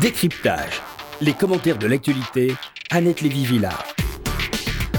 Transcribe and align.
Décryptage. 0.00 0.82
Les 1.20 1.34
commentaires 1.34 1.78
de 1.78 1.86
l'actualité, 1.86 2.54
Annette 2.90 3.20
Lévy-Villard. 3.20 3.94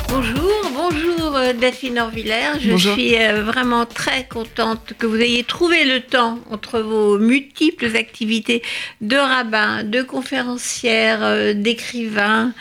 Bonjour, 0.07 0.71
bonjour 0.73 1.35
euh, 1.35 1.51
Delphine 1.51 1.99
Orvillers. 1.99 2.60
Je 2.62 2.78
suis 2.78 3.16
euh, 3.18 3.44
vraiment 3.44 3.86
très 3.86 4.26
contente 4.26 4.94
que 4.97 5.05
vous 5.05 5.20
ayez 5.20 5.44
trouvé 5.44 5.84
le 5.84 6.00
temps 6.00 6.39
entre 6.50 6.79
vos 6.79 7.20
multiples 7.20 7.94
activités 7.97 8.62
de 9.02 9.18
rabbin, 9.18 9.84
de 9.84 10.02
conférencière, 10.02 11.20
euh, 11.23 11.54
d'écrivain, 11.54 12.54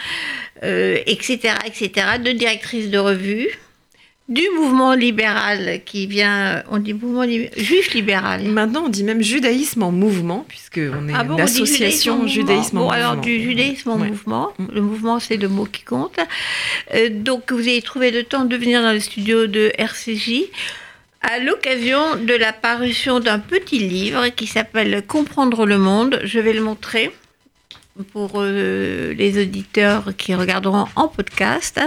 etc., 0.63 1.55
etc., 1.67 2.19
de 2.25 2.33
directrice 2.33 2.91
de 2.91 2.99
revue 2.99 3.49
du 4.29 4.43
mouvement 4.57 4.95
libéral 4.95 5.81
qui 5.85 6.07
vient, 6.07 6.63
on 6.71 6.79
dit 6.79 6.95
mouvement 6.95 7.25
juif 7.57 7.93
libéral. 7.93 8.45
Maintenant, 8.45 8.85
on 8.87 8.89
dit 8.89 9.05
même 9.05 9.23
judaïsme 9.23 9.83
en 9.83 9.93
mouvement, 9.93 10.47
puisque 10.49 10.79
on 10.79 11.09
est 11.09 11.13
ah 11.15 11.25
une 11.25 11.41
association 11.41 12.27
judaïsme 12.27 12.79
en, 12.79 12.81
mouvement. 12.83 12.91
alors 12.91 13.17
du 13.19 13.43
judaïsme 13.43 13.91
en 13.91 13.99
mouvement. 13.99 14.53
Mm. 14.59 14.67
Le 14.73 14.81
mouvement, 14.81 15.21
c'est 15.21 15.37
le 15.37 15.49
mot 15.49 15.67
qui 15.67 15.83
compte. 15.83 16.19
Euh, 16.95 17.11
donc, 17.11 17.53
vous 17.53 17.61
avez 17.61 17.83
trouvé 17.83 18.11
le 18.11 18.25
temps 18.25 18.47
de 18.47 18.57
venir 18.57 18.81
dans 18.81 18.93
le 18.93 19.01
studio 19.01 19.47
de 19.47 19.73
RCJ 19.77 20.45
à 21.21 21.39
l'occasion 21.39 22.17
de 22.17 22.35
la 22.35 22.55
parution 22.55 23.21
d'un 23.21 23.39
petit 23.39 23.79
livre 23.79 24.29
qui 24.29 24.47
s'appelle 24.47 25.05
Comprendre 25.07 25.67
le 25.67 25.77
monde. 25.77 26.21
Je 26.25 26.41
vais 26.41 26.55
le 26.55 26.63
montrer 26.63 27.15
pour 28.13 28.33
euh, 28.37 29.13
les 29.15 29.41
auditeurs 29.41 30.13
qui 30.17 30.35
regarderont 30.35 30.87
en 30.97 31.09
podcast. 31.09 31.79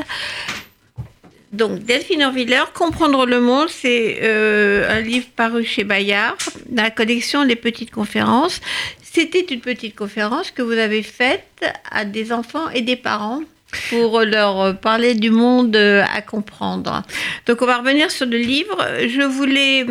Donc, 1.54 1.84
Delphine 1.84 2.24
Orviller, 2.24 2.64
Comprendre 2.74 3.26
le 3.26 3.40
monde, 3.40 3.70
c'est 3.70 4.20
euh, 4.22 4.90
un 4.90 5.00
livre 5.00 5.28
paru 5.36 5.64
chez 5.64 5.84
Bayard, 5.84 6.38
dans 6.70 6.84
la 6.84 6.92
collection 6.92 7.44
Les 7.44 7.56
Petites 7.56 7.92
Conférences. 7.92 8.60
C'était 9.02 9.46
une 9.54 9.62
petite 9.62 9.96
conférence 9.96 10.52
que 10.52 10.62
vous 10.62 10.74
avez 10.74 11.04
faite 11.04 11.66
à 11.90 12.06
des 12.06 12.32
enfants 12.32 12.70
et 12.70 12.82
des 12.82 12.98
parents 12.98 13.42
pour 13.90 14.22
leur 14.22 14.78
parler 14.80 15.16
du 15.16 15.30
monde 15.30 15.76
à 15.76 16.22
comprendre. 16.22 17.04
Donc, 17.46 17.62
on 17.62 17.66
va 17.66 17.78
revenir 17.78 18.12
sur 18.12 18.26
le 18.26 18.38
livre. 18.38 18.78
Je 19.08 19.22
voulais 19.22 19.86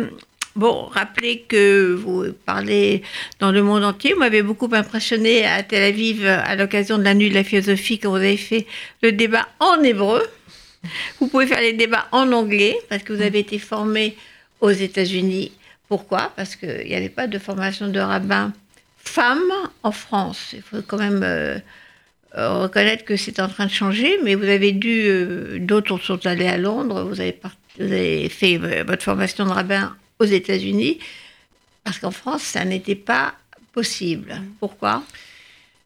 Bon, 0.57 0.87
rappeler 0.87 1.45
que 1.47 1.93
vous 1.93 2.33
parlez 2.47 3.03
dans 3.39 3.51
le 3.51 3.61
monde 3.61 3.83
entier. 3.83 4.13
Vous 4.13 4.19
m'avez 4.21 4.41
beaucoup 4.41 4.67
impressionné 4.71 5.45
à 5.45 5.61
Tel 5.61 5.83
Aviv 5.83 6.25
à 6.25 6.55
l'occasion 6.55 6.97
de 6.97 7.03
la 7.03 7.13
nuit 7.13 7.29
de 7.29 7.35
la 7.35 7.43
philosophie 7.43 7.99
quand 7.99 8.09
vous 8.09 8.15
avez 8.15 8.37
fait 8.37 8.65
le 9.03 9.11
débat 9.11 9.47
en 9.59 9.83
hébreu. 9.83 10.23
Vous 11.19 11.27
pouvez 11.27 11.47
faire 11.47 11.61
les 11.61 11.73
débats 11.73 12.07
en 12.11 12.31
anglais 12.31 12.77
parce 12.89 13.03
que 13.03 13.13
vous 13.13 13.21
avez 13.21 13.39
été 13.39 13.59
formé 13.59 14.15
aux 14.61 14.71
États-Unis. 14.71 15.51
Pourquoi? 15.87 16.33
Parce 16.35 16.55
qu'il 16.55 16.85
n'y 16.85 16.95
avait 16.95 17.09
pas 17.09 17.27
de 17.27 17.39
formation 17.39 17.87
de 17.87 17.99
rabbin 17.99 18.53
femme 19.07 19.51
en 19.83 19.91
France. 19.91 20.53
Il 20.53 20.61
faut 20.61 20.81
quand 20.85 20.97
même 20.97 21.21
euh, 21.23 21.57
euh, 22.37 22.63
reconnaître 22.63 23.05
que 23.05 23.15
c'est 23.15 23.39
en 23.39 23.47
train 23.47 23.65
de 23.65 23.71
changer, 23.71 24.19
mais 24.23 24.35
vous 24.35 24.43
avez 24.43 24.73
dû, 24.73 25.05
euh, 25.07 25.59
d'autres 25.59 25.97
sont 25.97 26.25
allés 26.25 26.47
à 26.47 26.57
Londres, 26.57 27.03
vous 27.03 27.21
avez, 27.21 27.39
vous 27.79 27.85
avez 27.85 28.29
fait 28.29 28.57
votre 28.83 29.03
formation 29.03 29.45
de 29.45 29.51
rabbin 29.51 29.95
aux 30.19 30.25
États-Unis, 30.25 30.99
parce 31.83 31.99
qu'en 31.99 32.11
France, 32.11 32.41
ça 32.41 32.65
n'était 32.65 32.95
pas 32.95 33.33
possible. 33.71 34.41
Pourquoi? 34.59 35.03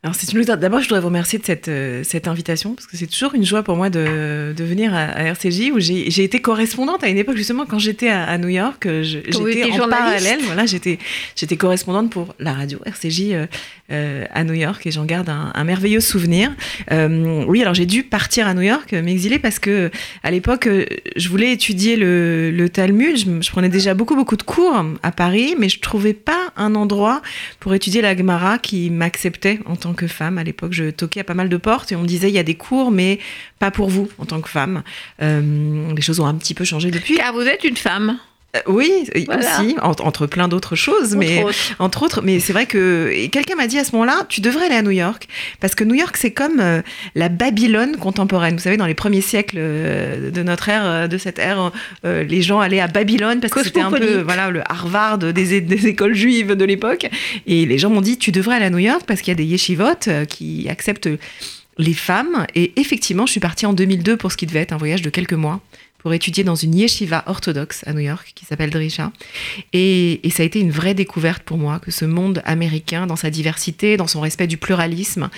Alors 0.04 0.16
c'est 0.16 0.34
une 0.34 0.42
D'abord, 0.44 0.80
je 0.80 0.86
voudrais 0.86 1.00
vous 1.00 1.08
remercier 1.08 1.38
de 1.38 1.46
cette, 1.46 1.68
euh, 1.68 2.04
cette 2.04 2.28
invitation 2.28 2.74
parce 2.74 2.88
que 2.88 2.98
c'est 2.98 3.06
toujours 3.06 3.36
une 3.36 3.46
joie 3.46 3.62
pour 3.62 3.76
moi 3.76 3.92
de, 3.92 4.52
de 4.58 4.64
venir 4.64 4.96
à, 4.96 5.30
RCJ 5.30 5.70
où 5.72 5.80
j'ai 5.80 6.24
été 6.24 6.42
correspondante 6.42 7.04
à 7.04 7.08
une 7.08 7.18
époque 7.18 7.38
justement 7.38 7.68
quand 7.68 7.78
j'étais 7.78 8.10
à, 8.10 8.36
New 8.40 8.48
York. 8.48 8.88
J'étais 9.04 9.80
en 9.80 9.88
parallèle, 9.88 10.40
voilà, 10.46 10.66
j'étais 10.66 10.98
j'étais 11.36 11.56
correspondante 11.56 12.10
pour 12.10 12.34
la 12.40 12.54
radio 12.54 12.80
RCJ 12.84 13.22
euh, 13.34 13.46
euh, 13.92 14.26
à 14.32 14.44
New 14.44 14.54
York 14.54 14.86
et 14.86 14.92
j'en 14.92 15.06
garde 15.06 15.30
un, 15.30 15.64
merveilleux 15.64 16.00
souvenir. 16.00 16.52
Euh, 16.92 17.44
oui, 17.48 17.62
alors 17.62 17.74
j'ai 17.74 17.86
dû 17.86 18.04
partir 18.04 18.48
à 18.48 18.54
New 18.54 18.62
York, 18.62 18.92
m'exiler 18.94 19.40
parce 19.40 19.60
que 19.60 19.92
à 20.24 20.32
l'époque 20.32 20.68
je 21.16 21.30
voulais 21.30 21.52
étudier 21.52 21.96
le, 21.96 22.68
Talmud. 22.72 23.18
Je, 23.18 23.52
prenais 23.52 23.70
déjà 23.70 23.94
beaucoup 23.94 24.16
beaucoup 24.16 24.38
de 24.38 24.44
cours 24.44 24.86
à 25.04 25.12
Paris, 25.12 25.56
mais 25.60 25.70
je 25.70 25.80
trouvais 25.80 26.14
pas 26.14 26.52
un 26.56 26.76
endroit 26.76 27.22
pour 27.60 27.74
étudier 27.74 28.02
la 28.02 28.16
Gemara 28.16 28.58
qui 28.58 28.90
m'acceptait 28.90 29.60
en 29.66 29.76
tant 29.76 29.94
que 29.94 30.08
femme. 30.08 30.38
À 30.38 30.44
l'époque, 30.44 30.74
je 30.74 30.90
toquais 30.90 31.22
à 31.22 31.24
pas 31.24 31.34
mal 31.34 31.50
de 31.50 31.58
portes 31.58 31.92
et 31.92 31.96
on 31.96 32.02
me 32.02 32.08
disait 32.08 32.30
il 32.30 32.36
y 32.36 32.40
a 32.40 32.44
des 32.44 32.56
cours, 32.56 32.92
mais 32.92 33.20
pas 33.60 33.72
pour 33.72 33.90
vous 33.90 34.10
en 34.18 34.26
tant 34.26 34.42
que 34.42 34.50
femme. 34.50 34.84
Euh, 35.22 35.94
les 35.94 36.02
choses 36.02 36.20
ont 36.20 36.26
un 36.26 36.36
petit 36.36 36.54
peu 36.54 36.64
changé 36.64 36.92
depuis. 36.92 37.18
Car 37.18 37.34
vous 37.34 37.42
êtes 37.42 37.64
une 37.64 37.78
femme. 37.78 38.18
Euh, 38.56 38.60
oui, 38.68 39.06
aussi, 39.16 39.76
entre, 39.82 40.28
plein 40.28 40.50
d'autres 40.50 40.76
choses, 40.76 41.16
mais 41.16 41.46
entre 41.80 42.04
autres. 42.04 42.22
Mais 42.22 42.40
c'est 42.40 42.52
vrai 42.52 42.66
que 42.66 43.28
quelqu'un 43.28 43.56
m'a 43.56 43.68
dit 43.68 43.80
à 43.80 43.86
ce 43.86 43.94
moment-là, 43.94 44.26
tu 44.28 44.42
devrais 44.42 44.66
aller 44.66 44.76
à 44.76 44.82
New 44.82 44.92
York, 44.92 45.28
parce 45.62 45.74
que 45.74 45.86
New 45.86 45.96
York 45.96 46.18
c'est 46.18 46.32
comme 46.32 46.60
euh, 46.60 46.82
la 47.16 47.30
Babylone 47.30 47.96
contemporaine. 47.96 48.56
Vous 48.56 48.62
savez, 48.62 48.76
dans 48.76 48.86
les 48.86 48.94
premiers 48.94 49.22
siècles 49.22 49.56
euh, 49.58 50.32
de 50.32 50.44
notre 50.44 50.68
ère, 50.68 51.08
de 51.08 51.18
cette 51.18 51.40
ère, 51.40 51.72
les 52.04 52.42
gens 52.42 52.60
allaient 52.60 52.82
à 52.82 52.88
Babylone 52.88 53.40
parce 53.40 53.54
que 53.54 53.64
c'était 53.64 53.82
un 53.82 53.92
peu 53.92 54.22
voilà 54.22 54.50
le 54.50 54.62
Harvard 54.70 55.20
des, 55.20 55.62
des 55.62 55.88
écoles 55.88 56.14
juives 56.14 56.56
de 56.56 56.66
l'époque. 56.66 57.08
Et 57.48 57.66
les 57.66 57.78
gens 57.78 57.90
m'ont 57.90 58.02
dit, 58.02 58.18
tu 58.18 58.32
devrais 58.32 58.58
aller 58.58 58.66
à 58.66 58.70
New 58.70 58.80
York 58.80 59.04
parce 59.08 59.22
qu'il 59.22 59.32
y 59.32 59.36
a 59.36 59.36
des 59.36 59.46
yeshivot 59.46 60.10
qui 60.28 60.68
acceptent 60.70 61.10
les 61.78 61.94
femmes. 61.94 62.46
Et 62.56 62.74
effectivement, 62.80 63.26
je 63.26 63.32
suis 63.32 63.40
partie 63.40 63.66
en 63.66 63.74
2002 63.74 64.18
pour 64.18 64.32
ce 64.32 64.38
qui 64.38 64.46
devait 64.46 64.60
être 64.60 64.74
un 64.74 64.78
voyage 64.78 65.02
de 65.02 65.10
quelques 65.10 65.34
mois 65.34 65.62
pour 66.02 66.14
étudier 66.14 66.44
dans 66.44 66.56
une 66.56 66.76
yeshiva 66.76 67.24
orthodoxe 67.28 67.84
à 67.86 67.94
New 67.94 68.00
York 68.00 68.32
qui 68.36 68.46
s'appelle 68.46 68.70
Drisha. 68.70 69.12
Et, 69.74 70.20
ça 70.32 70.44
a 70.44 70.46
été 70.46 70.60
une 70.60 70.72
vraie 70.72 70.94
découverte 70.94 71.44
pour 71.44 71.58
moi 71.58 71.80
que 71.80 71.92
ce 71.92 72.06
monde 72.06 72.42
américain, 72.46 73.06
dans 73.06 73.16
sa 73.18 73.30
diversité, 73.30 73.98
dans 73.98 74.08
son 74.08 74.22
respect 74.22 74.48
du 74.48 74.58
pluralisme, 74.58 75.30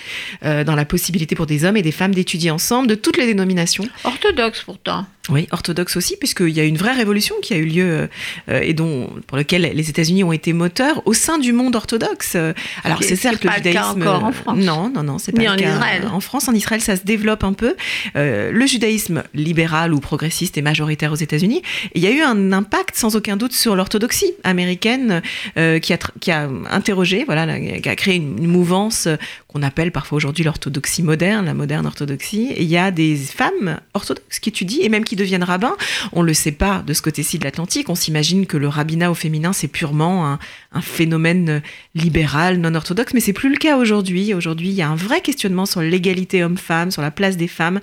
euh, 0.46 0.64
dans 0.64 0.76
la 0.76 0.86
possibilité 0.86 1.36
pour 1.36 1.48
des 1.48 1.66
hommes 1.66 1.78
et 1.78 1.82
des 1.82 1.92
femmes 1.92 2.14
d'étudier 2.14 2.52
ensemble 2.52 2.88
de 2.88 2.96
toutes 2.96 3.18
les 3.18 3.26
dénominations. 3.26 3.88
Orthodoxe 4.04 4.62
pourtant. 4.62 5.06
Oui, 5.30 5.48
orthodoxe 5.52 5.96
aussi, 5.96 6.18
puisqu'il 6.18 6.50
y 6.50 6.60
a 6.60 6.66
une 6.66 6.76
vraie 6.76 6.92
révolution 6.92 7.34
qui 7.42 7.54
a 7.54 7.58
eu 7.58 7.66
lieu 7.66 8.10
euh, 8.50 8.60
et 8.62 8.74
dont, 8.74 9.10
pour 9.26 9.38
laquelle 9.38 9.62
les 9.62 9.90
États-Unis 9.90 10.22
ont 10.26 10.34
été 10.34 10.52
moteurs 10.52 11.02
au 11.06 11.14
sein 11.14 11.38
du 11.38 11.54
monde 11.54 11.78
orthodoxe. 11.78 12.36
Alors 12.84 13.02
c'est 13.02 13.16
certes 13.16 13.42
le 13.46 13.52
judaïsme. 13.52 14.00
Le 14.00 14.04
cas 14.04 14.10
encore 14.10 14.24
en 14.26 14.32
France. 14.34 14.58
Non, 14.58 14.90
non, 14.90 15.04
non, 15.04 15.20
c'est 15.20 15.32
pas 15.32 15.50
en 15.50 15.56
Israël. 15.56 16.10
En 16.12 16.20
France, 16.20 16.50
en 16.50 16.54
Israël, 16.54 16.82
ça 16.82 16.98
se 16.98 17.04
développe 17.04 17.46
un 17.46 17.54
peu. 17.54 17.76
Euh, 18.18 18.52
le 18.52 18.66
judaïsme 18.66 19.24
libéral 19.34 19.94
ou 19.94 20.02
progressiste 20.02 20.58
est 20.58 20.62
majoritaire 20.62 21.14
aux 21.14 21.18
États-Unis. 21.18 21.62
Il 21.96 22.02
y 22.02 22.08
a 22.08 22.12
eu 22.12 22.22
un 22.22 22.52
impact 22.52 22.98
sans 22.98 23.16
aucun 23.16 23.38
doute 23.38 23.54
sur 23.54 23.78
l'orthodoxie 23.78 24.34
américaine 24.44 25.22
euh, 25.58 25.80
qui, 25.80 25.94
a, 25.94 26.00
qui 26.20 26.32
a 26.32 26.50
interrogé, 26.70 27.24
voilà, 27.26 27.60
qui 27.60 27.88
a 27.88 27.96
créé 27.96 28.16
une, 28.16 28.44
mouvance 28.54 29.08
qu'on 29.48 29.64
appelle 29.64 29.92
parfois 29.92 30.18
aujourd'hui 30.18 30.44
l'orthodoxie 30.44 31.02
moderne, 31.02 31.46
la 31.46 31.54
moderne 31.54 31.86
orthodoxie. 31.86 32.52
Et 32.56 32.64
il 32.64 32.70
y 32.70 32.78
a 32.78 32.92
des 32.92 33.16
femmes 33.16 33.80
orthodoxes 33.94 34.40
qui 34.40 34.50
étudient 34.50 34.80
et 34.82 34.90
même 34.90 35.06
qui 35.06 35.13
deviennent 35.16 35.44
rabbins. 35.44 35.76
On 36.12 36.22
ne 36.22 36.28
le 36.28 36.34
sait 36.34 36.52
pas 36.52 36.84
de 36.86 36.94
ce 36.94 37.02
côté-ci 37.02 37.40
de 37.40 37.44
l'Atlantique. 37.44 37.90
On 37.90 37.96
s'imagine 37.96 38.46
que 38.46 38.58
le 38.58 38.68
rabbinat 38.68 39.12
au 39.12 39.14
féminin, 39.14 39.54
c'est 39.54 39.68
purement 39.68 40.38
un, 40.74 40.82
phénomène 40.82 41.62
libéral, 41.96 42.58
non 42.58 42.74
orthodoxe, 42.76 43.14
mais 43.14 43.20
c'est 43.20 43.34
plus 43.34 43.50
le 43.50 43.58
cas 43.58 43.78
aujourd'hui. 43.78 44.34
Aujourd'hui, 44.34 44.70
il 44.70 44.76
y 44.76 44.82
a 44.82 44.90
un 44.90 44.96
vrai 44.96 45.22
questionnement 45.22 45.66
sur 45.66 45.82
l'égalité 45.82 46.44
homme-femme, 46.44 46.92
sur 46.92 47.02
la 47.02 47.12
place 47.12 47.38
des 47.38 47.48
femmes 47.48 47.80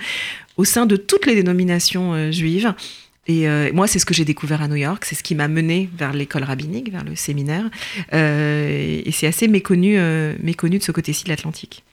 au 0.56 0.64
sein 0.64 0.86
de 0.86 0.96
toutes 0.96 1.26
les 1.26 1.34
dénominations 1.34 2.12
euh, 2.12 2.30
juives. 2.30 2.74
Et 3.26 3.48
euh, 3.48 3.70
moi, 3.72 3.86
c'est 3.86 3.98
ce 3.98 4.06
que 4.06 4.14
j'ai 4.14 4.24
découvert 4.24 4.60
à 4.60 4.68
New 4.68 4.76
York, 4.76 5.04
c'est 5.04 5.14
ce 5.14 5.22
qui 5.22 5.34
m'a 5.34 5.46
mené 5.46 5.88
vers 5.96 6.12
l'école 6.12 6.42
rabbinique, 6.42 6.90
vers 6.90 7.04
le 7.04 7.14
séminaire. 7.14 7.64
Euh, 8.12 9.00
et 9.04 9.12
c'est 9.12 9.26
assez 9.26 9.46
méconnu, 9.46 9.98
méconnu 10.42 10.78
de 10.78 10.82
ce 10.82 10.90
côté-ci 10.90 11.24
de 11.24 11.28
l'Atlantique. 11.28 11.84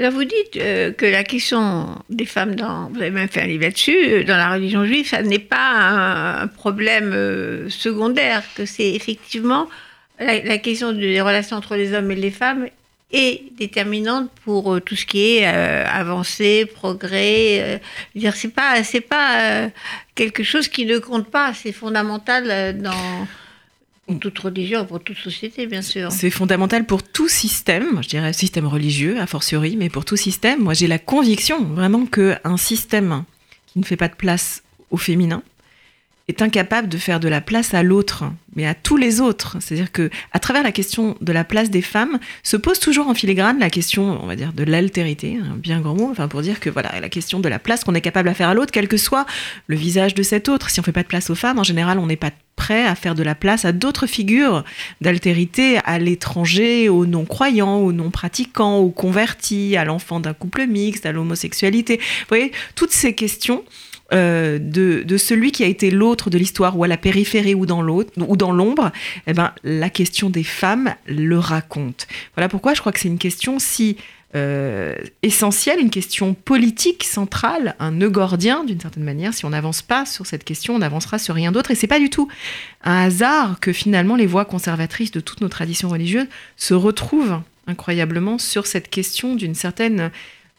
Là, 0.00 0.10
vous 0.10 0.22
dites 0.22 0.56
euh, 0.56 0.92
que 0.92 1.06
la 1.06 1.24
question 1.24 1.96
des 2.08 2.24
femmes, 2.24 2.54
dans, 2.54 2.88
vous 2.90 3.00
avez 3.00 3.10
même 3.10 3.28
fait 3.28 3.42
un 3.42 3.46
livre 3.46 3.64
là-dessus, 3.64 3.96
euh, 3.96 4.24
dans 4.24 4.36
la 4.36 4.52
religion 4.52 4.84
juive, 4.84 5.08
ça 5.08 5.22
n'est 5.22 5.40
pas 5.40 6.40
un, 6.40 6.46
problème 6.46 7.12
euh, 7.12 7.68
secondaire, 7.68 8.44
que 8.54 8.64
c'est 8.64 8.94
effectivement 8.94 9.68
la, 10.20 10.58
question 10.58 10.92
des 10.92 11.20
relations 11.20 11.56
entre 11.56 11.74
les 11.74 11.94
hommes 11.94 12.12
et 12.12 12.16
les 12.16 12.30
femmes 12.30 12.68
est 13.10 13.42
déterminante 13.56 14.30
pour 14.44 14.80
tout 14.82 14.94
ce 14.94 15.06
qui 15.06 15.38
est 15.38 15.46
avancée, 15.46 16.66
progrès. 16.66 17.80
dire, 18.14 18.34
c'est 18.34 18.52
pas, 18.52 18.82
c'est 18.82 19.00
pas 19.00 19.70
quelque 20.14 20.42
chose 20.42 20.68
qui 20.68 20.84
ne 20.84 20.98
compte 20.98 21.30
pas, 21.30 21.54
c'est 21.54 21.72
fondamental 21.72 22.82
dans 22.82 23.26
pour 24.08 24.18
toute 24.18 24.38
religion, 24.38 24.86
pour 24.86 25.00
toute 25.00 25.18
société, 25.18 25.66
bien 25.66 25.82
sûr. 25.82 26.10
C'est 26.10 26.30
fondamental 26.30 26.86
pour 26.86 27.02
tout 27.02 27.28
système, 27.28 28.02
je 28.02 28.08
dirais 28.08 28.32
système 28.32 28.66
religieux, 28.66 29.20
a 29.20 29.26
fortiori, 29.26 29.76
mais 29.76 29.90
pour 29.90 30.04
tout 30.06 30.16
système. 30.16 30.62
Moi, 30.62 30.72
j'ai 30.72 30.86
la 30.86 30.98
conviction 30.98 31.62
vraiment 31.62 32.06
qu'un 32.06 32.56
système 32.56 33.24
qui 33.66 33.78
ne 33.78 33.84
fait 33.84 33.96
pas 33.96 34.08
de 34.08 34.14
place 34.14 34.62
au 34.90 34.96
féminin 34.96 35.42
est 36.28 36.42
incapable 36.42 36.88
de 36.88 36.98
faire 36.98 37.20
de 37.20 37.28
la 37.28 37.40
place 37.40 37.72
à 37.72 37.82
l'autre, 37.82 38.24
mais 38.54 38.66
à 38.66 38.74
tous 38.74 38.98
les 38.98 39.20
autres. 39.20 39.56
C'est-à-dire 39.60 39.90
que, 39.90 40.10
à 40.32 40.38
travers 40.38 40.62
la 40.62 40.72
question 40.72 41.16
de 41.22 41.32
la 41.32 41.42
place 41.42 41.70
des 41.70 41.80
femmes, 41.80 42.18
se 42.42 42.58
pose 42.58 42.78
toujours 42.78 43.08
en 43.08 43.14
filigrane 43.14 43.58
la 43.58 43.70
question, 43.70 44.22
on 44.22 44.26
va 44.26 44.36
dire, 44.36 44.52
de 44.52 44.62
l'altérité, 44.62 45.38
un 45.42 45.56
bien 45.56 45.80
grand 45.80 45.94
mot, 45.94 46.08
enfin 46.10 46.28
pour 46.28 46.42
dire 46.42 46.60
que 46.60 46.68
voilà, 46.68 47.00
la 47.00 47.08
question 47.08 47.40
de 47.40 47.48
la 47.48 47.58
place 47.58 47.82
qu'on 47.82 47.94
est 47.94 48.02
capable 48.02 48.28
à 48.28 48.34
faire 48.34 48.50
à 48.50 48.54
l'autre, 48.54 48.72
quel 48.72 48.88
que 48.88 48.98
soit 48.98 49.24
le 49.68 49.76
visage 49.76 50.14
de 50.14 50.22
cet 50.22 50.50
autre. 50.50 50.68
Si 50.68 50.80
on 50.80 50.82
fait 50.82 50.92
pas 50.92 51.02
de 51.02 51.08
place 51.08 51.30
aux 51.30 51.34
femmes, 51.34 51.58
en 51.58 51.64
général, 51.64 51.98
on 51.98 52.06
n'est 52.06 52.16
pas 52.16 52.30
prêt 52.56 52.84
à 52.84 52.94
faire 52.94 53.14
de 53.14 53.22
la 53.22 53.34
place 53.34 53.64
à 53.64 53.72
d'autres 53.72 54.06
figures 54.06 54.64
d'altérité, 55.00 55.78
à 55.84 55.98
l'étranger, 55.98 56.90
aux 56.90 57.06
non-croyants, 57.06 57.76
aux 57.78 57.92
non-pratiquants, 57.92 58.78
aux 58.78 58.90
convertis, 58.90 59.76
à 59.76 59.84
l'enfant 59.84 60.20
d'un 60.20 60.34
couple 60.34 60.66
mixte, 60.66 61.06
à 61.06 61.12
l'homosexualité. 61.12 61.96
Vous 61.96 62.26
voyez, 62.28 62.52
toutes 62.74 62.90
ces 62.90 63.14
questions 63.14 63.64
euh, 64.12 64.58
de, 64.58 65.16
celui 65.18 65.52
qui 65.52 65.64
a 65.64 65.66
été 65.66 65.90
l'autre 65.90 66.30
de 66.30 66.38
l'histoire 66.38 66.78
ou 66.78 66.84
à 66.84 66.88
la 66.88 66.96
périphérie 66.96 67.54
ou 67.54 67.66
dans 67.66 67.82
l'autre 67.82 68.12
ou 68.16 68.36
dans 68.36 68.52
l'ombre, 68.52 68.90
eh 69.26 69.34
ben, 69.34 69.52
la 69.64 69.90
question 69.90 70.30
des 70.30 70.44
femmes 70.44 70.94
le 71.06 71.38
raconte. 71.38 72.06
Voilà 72.34 72.48
pourquoi 72.48 72.74
je 72.74 72.80
crois 72.80 72.92
que 72.92 73.00
c'est 73.00 73.08
une 73.08 73.18
question 73.18 73.58
si 73.58 73.96
euh, 74.34 74.94
essentielle, 75.22 75.80
une 75.80 75.90
question 75.90 76.34
politique 76.34 77.04
centrale, 77.04 77.74
un 77.78 77.92
nœud 77.92 78.10
gordien 78.10 78.64
d'une 78.64 78.80
certaine 78.80 79.04
manière. 79.04 79.32
Si 79.32 79.44
on 79.44 79.50
n'avance 79.50 79.80
pas 79.82 80.04
sur 80.04 80.26
cette 80.26 80.44
question, 80.44 80.74
on 80.74 80.78
n'avancera 80.78 81.18
sur 81.18 81.34
rien 81.34 81.50
d'autre. 81.50 81.70
Et 81.70 81.74
c'est 81.74 81.86
pas 81.86 81.98
du 81.98 82.10
tout 82.10 82.28
un 82.84 83.04
hasard 83.04 83.58
que 83.60 83.72
finalement 83.72 84.16
les 84.16 84.26
voix 84.26 84.44
conservatrices 84.44 85.12
de 85.12 85.20
toutes 85.20 85.40
nos 85.40 85.48
traditions 85.48 85.88
religieuses 85.88 86.28
se 86.56 86.74
retrouvent 86.74 87.40
incroyablement 87.66 88.38
sur 88.38 88.66
cette 88.66 88.88
question 88.88 89.34
d'une 89.34 89.54
certaine 89.54 90.10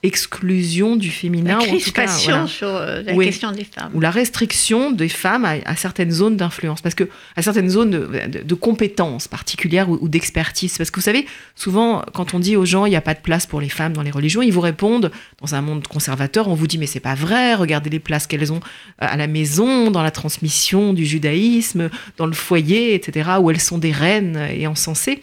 exclusion 0.01 0.95
du 0.95 1.09
féminin. 1.09 1.59
La 1.59 1.65
crispation 1.65 2.47
sur 2.47 2.69
euh, 2.69 3.01
la 3.03 3.13
question 3.13 3.51
des 3.51 3.65
femmes. 3.65 3.91
Ou 3.93 3.99
la 3.99 4.11
restriction 4.11 4.91
des 4.91 5.09
femmes 5.09 5.45
à, 5.45 5.75
certaines 5.75 6.11
zones 6.11 6.37
d'influence, 6.37 6.81
parce 6.81 6.95
que 6.95 7.09
à 7.35 7.41
certaines 7.41 7.69
zones 7.69 7.89
de, 7.91 8.55
compétences 8.55 9.27
particulières 9.27 9.89
ou, 9.89 10.07
d'expertise. 10.07 10.77
Parce 10.77 10.89
que 10.89 10.99
vous 10.99 11.03
savez, 11.03 11.25
souvent, 11.55 12.03
quand 12.13 12.33
on 12.33 12.39
dit 12.39 12.55
aux 12.55 12.65
gens 12.65 12.85
il 12.85 12.91
n'y 12.91 12.95
a 12.95 13.01
pas 13.01 13.13
de 13.13 13.19
place 13.19 13.45
pour 13.45 13.59
les 13.59 13.69
femmes 13.69 13.93
dans 13.93 14.01
les 14.01 14.11
religions, 14.11 14.41
ils 14.41 14.53
vous 14.53 14.61
répondent, 14.61 15.11
dans 15.41 15.55
un 15.55 15.61
monde 15.61 15.85
conservateur, 15.87 16.47
on 16.47 16.53
vous 16.53 16.67
dit 16.67 16.77
mais 16.77 16.87
c'est 16.87 16.99
pas 17.01 17.15
vrai, 17.15 17.55
regardez 17.55 17.89
les 17.89 17.99
places 17.99 18.25
qu'elles 18.25 18.53
ont 18.53 18.61
euh, 19.01 19.07
à 19.09 19.17
la 19.17 19.27
maison, 19.27 19.91
dans 19.91 20.03
la 20.03 20.11
transmission 20.11 20.93
du 20.93 21.05
judaïsme, 21.05 21.89
dans 22.15 22.25
le 22.25 22.33
foyer, 22.33 22.95
etc., 22.95 23.31
où 23.41 23.51
elles 23.51 23.59
sont 23.59 23.77
des 23.77 23.91
reines 23.91 24.47
et 24.53 24.65
encensées. 24.65 25.21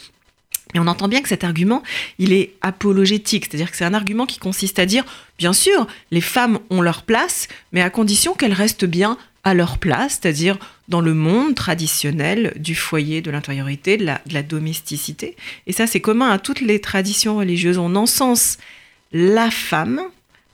Et 0.76 0.78
on 0.78 0.87
entend 0.88 1.08
bien 1.08 1.23
que 1.23 1.28
cet 1.31 1.43
argument, 1.43 1.82
il 2.19 2.34
est 2.34 2.52
apologétique, 2.61 3.46
c'est-à-dire 3.46 3.70
que 3.70 3.78
c'est 3.78 3.87
un 3.87 3.94
argument 3.94 4.26
qui 4.26 4.38
consiste 4.38 4.78
à 4.78 4.84
dire, 4.84 5.05
bien 5.38 5.55
sûr, 5.55 5.87
les 6.11 6.20
femmes 6.20 6.58
ont 6.69 6.82
leur 6.82 7.02
place, 7.02 7.49
mais 7.73 7.81
à 7.81 7.88
condition 7.88 8.34
qu'elles 8.34 8.52
restent 8.52 8.84
bien 8.84 9.17
à 9.43 9.55
leur 9.55 9.78
place, 9.78 10.20
c'est-à-dire 10.20 10.58
dans 10.88 11.00
le 11.00 11.14
monde 11.14 11.55
traditionnel 11.55 12.52
du 12.56 12.75
foyer, 12.75 13.23
de 13.23 13.31
l'intériorité, 13.31 13.96
de 13.96 14.05
la, 14.05 14.43
domesticité. 14.43 15.34
Et 15.67 15.73
ça, 15.73 15.87
c'est 15.87 16.00
commun 16.00 16.28
à 16.28 16.38
toutes 16.38 16.61
les 16.61 16.78
traditions 16.78 17.38
religieuses. 17.38 17.78
On 17.78 17.94
encense 17.96 18.58
la 19.12 19.50
femme 19.50 20.02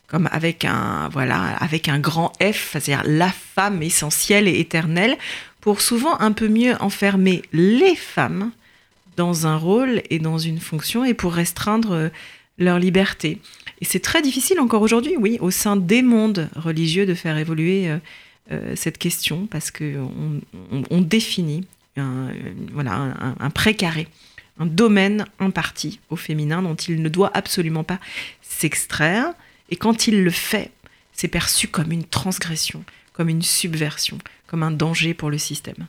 comme 0.07 0.29
avec 0.31 0.67
un 0.67 1.09
voilà 1.11 1.57
avec 1.57 1.89
un 1.89 1.99
grand 1.99 2.33
F, 2.41 2.73
c'est-à-dire 2.73 3.03
la 3.07 3.31
femme 3.31 3.83
essentielle 3.83 4.47
et 4.47 4.61
éternelle, 4.61 5.17
pour 5.63 5.81
souvent 5.81 6.21
un 6.21 6.33
peu 6.33 6.49
mieux 6.49 6.77
enfermer 6.81 7.43
les 7.53 7.97
femmes 7.97 8.53
dans 9.17 9.47
un 9.47 9.57
rôle 9.57 10.03
et 10.11 10.19
dans 10.19 10.39
une 10.39 10.59
fonction 10.59 11.05
et 11.05 11.15
pour 11.15 11.33
restreindre 11.33 11.93
euh, 11.93 12.09
leur 12.59 12.79
liberté. 12.79 13.39
Et 13.81 13.85
c'est 13.85 14.01
très 14.01 14.23
difficile 14.23 14.61
encore 14.61 14.83
aujourd'hui, 14.83 15.17
oui, 15.19 15.39
au 15.41 15.51
sein 15.51 15.77
des 15.77 16.03
mondes 16.03 16.49
religieux 16.57 17.07
de 17.07 17.15
faire 17.15 17.37
évoluer 17.37 17.89
euh, 17.89 17.99
euh, 18.53 18.73
cette 18.77 18.99
question 18.99 19.47
parce 19.47 19.71
qu'on 19.71 20.41
on, 20.91 21.01
définit 21.01 21.65
voilà, 21.97 22.93
un, 22.93 23.37
un 23.39 23.51
précaré, 23.51 24.09
un 24.59 24.67
domaine 24.67 25.27
imparti 25.39 26.01
au 26.11 26.17
féminin 26.17 26.63
dont 26.63 26.75
il 26.75 27.03
ne 27.03 27.09
doit 27.09 27.31
absolument 27.35 27.85
pas 27.85 27.99
s'extraire. 28.41 29.33
Et 29.71 29.77
quand 29.77 30.07
il 30.07 30.23
le 30.23 30.31
fait, 30.31 30.71
c'est 31.13 31.29
perçu 31.29 31.69
comme 31.69 31.93
une 31.93 32.05
transgression, 32.05 32.85
comme 33.13 33.29
une 33.29 33.43
subversion, 33.43 34.19
comme 34.47 34.63
un 34.63 34.71
danger 34.71 35.15
pour 35.15 35.31
le 35.31 35.39
système. 35.39 35.87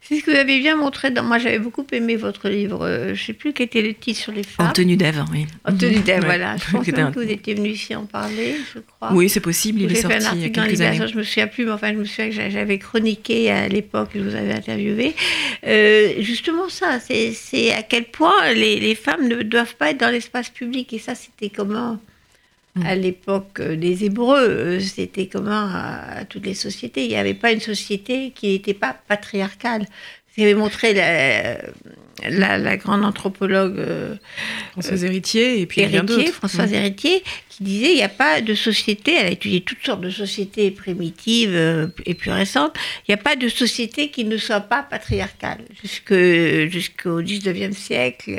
C'est 0.00 0.20
ce 0.20 0.24
que 0.24 0.30
vous 0.30 0.36
avez 0.36 0.58
bien 0.58 0.76
montré. 0.76 1.10
Dans... 1.10 1.22
Moi, 1.22 1.38
j'avais 1.38 1.58
beaucoup 1.58 1.84
aimé 1.92 2.16
votre 2.16 2.48
livre. 2.48 2.86
Euh, 2.86 3.06
je 3.08 3.20
ne 3.20 3.26
sais 3.26 3.32
plus 3.32 3.52
quel 3.52 3.66
était 3.66 3.82
le 3.82 3.94
titre 3.94 4.20
sur 4.20 4.32
les 4.32 4.42
femmes. 4.42 4.68
En 4.68 4.72
tenue 4.72 4.96
d'Ève, 4.96 5.24
oui. 5.32 5.46
En 5.64 5.76
tenue 5.76 6.00
d'Ève, 6.00 6.24
voilà. 6.24 6.56
Je 6.56 6.70
pense 6.72 6.86
que 6.86 7.14
vous 7.14 7.30
étiez 7.30 7.54
venu 7.54 7.70
ici 7.70 7.94
en 7.94 8.06
parler, 8.06 8.56
je 8.74 8.80
crois. 8.80 9.12
Oui, 9.12 9.28
c'est 9.28 9.40
possible. 9.40 9.80
Il 9.82 9.92
est 9.92 10.02
sorti 10.02 10.26
il 10.34 10.42
y 10.42 10.44
a 10.44 10.48
quelques 10.50 10.80
années. 10.80 11.08
Je 11.08 11.16
me 11.16 11.22
souviens 11.22 11.46
plus, 11.46 11.64
mais 11.64 11.72
enfin, 11.72 11.92
je 11.92 11.98
me 11.98 12.04
souviens 12.04 12.30
que 12.30 12.50
j'avais 12.50 12.78
chroniqué 12.78 13.50
à 13.50 13.68
l'époque, 13.68 14.10
je 14.14 14.20
vous 14.20 14.34
avais 14.34 14.52
interviewé. 14.52 15.14
Euh, 15.66 16.14
justement, 16.20 16.68
ça, 16.68 17.00
c'est 17.00 17.72
à 17.72 17.82
quel 17.82 18.04
point 18.04 18.52
les, 18.54 18.78
les 18.80 18.94
femmes 18.94 19.28
ne 19.28 19.42
doivent 19.42 19.76
pas 19.76 19.90
être 19.90 20.00
dans 20.00 20.10
l'espace 20.10 20.50
public. 20.50 20.92
Et 20.92 20.98
ça, 20.98 21.14
c'était 21.14 21.50
comment? 21.50 21.98
À 22.84 22.94
l'époque 22.94 23.60
des 23.60 24.04
Hébreux, 24.04 24.48
euh, 24.48 24.80
c'était 24.80 25.26
commun 25.26 25.70
à, 25.72 26.24
toutes 26.24 26.46
les 26.46 26.54
sociétés. 26.54 27.04
Il 27.04 27.08
n'y 27.08 27.16
avait 27.16 27.34
pas 27.34 27.52
une 27.52 27.60
société 27.60 28.32
qui 28.34 28.48
n'était 28.48 28.74
pas 28.74 28.96
patriarcale. 29.08 29.86
Vous 30.36 30.42
avez 30.42 30.54
montré 30.54 30.92
la, 30.92 32.58
la, 32.58 32.76
grande 32.76 33.06
anthropologue 33.06 33.78
euh, 33.78 34.16
Françoise 34.72 35.04
Héritier 35.04 35.62
et 35.62 35.66
puis 35.66 35.80
Héritier, 35.80 36.26
Françoise 36.26 36.74
Héritier, 36.74 37.22
qui 37.48 37.64
disait 37.64 37.92
il 37.92 37.96
n'y 37.96 38.02
a 38.02 38.10
pas 38.10 38.42
de 38.42 38.54
société. 38.54 39.14
Elle 39.14 39.26
a 39.26 39.30
étudié 39.30 39.62
toutes 39.62 39.82
sortes 39.82 40.02
de 40.02 40.10
sociétés 40.10 40.70
primitives 40.70 41.54
euh, 41.54 41.86
et 42.04 42.12
plus 42.12 42.32
récentes. 42.32 42.74
Il 43.08 43.12
n'y 43.12 43.14
a 43.14 43.22
pas 43.22 43.36
de 43.36 43.48
société 43.48 44.10
qui 44.10 44.26
ne 44.26 44.36
soit 44.36 44.60
pas 44.60 44.82
patriarcale 44.82 45.64
jusqu'au 45.82 47.22
19e 47.22 47.72
siècle 47.72 48.38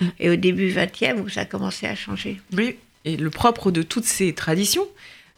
mm. 0.00 0.06
et 0.20 0.30
au 0.30 0.36
début 0.36 0.70
20e 0.70 1.22
où 1.22 1.28
ça 1.28 1.40
a 1.40 1.44
commencé 1.44 1.86
à 1.86 1.96
changer. 1.96 2.40
Oui, 2.56 2.76
et 3.04 3.16
le 3.16 3.30
propre 3.30 3.70
de 3.70 3.82
toutes 3.82 4.04
ces 4.04 4.32
traditions, 4.32 4.86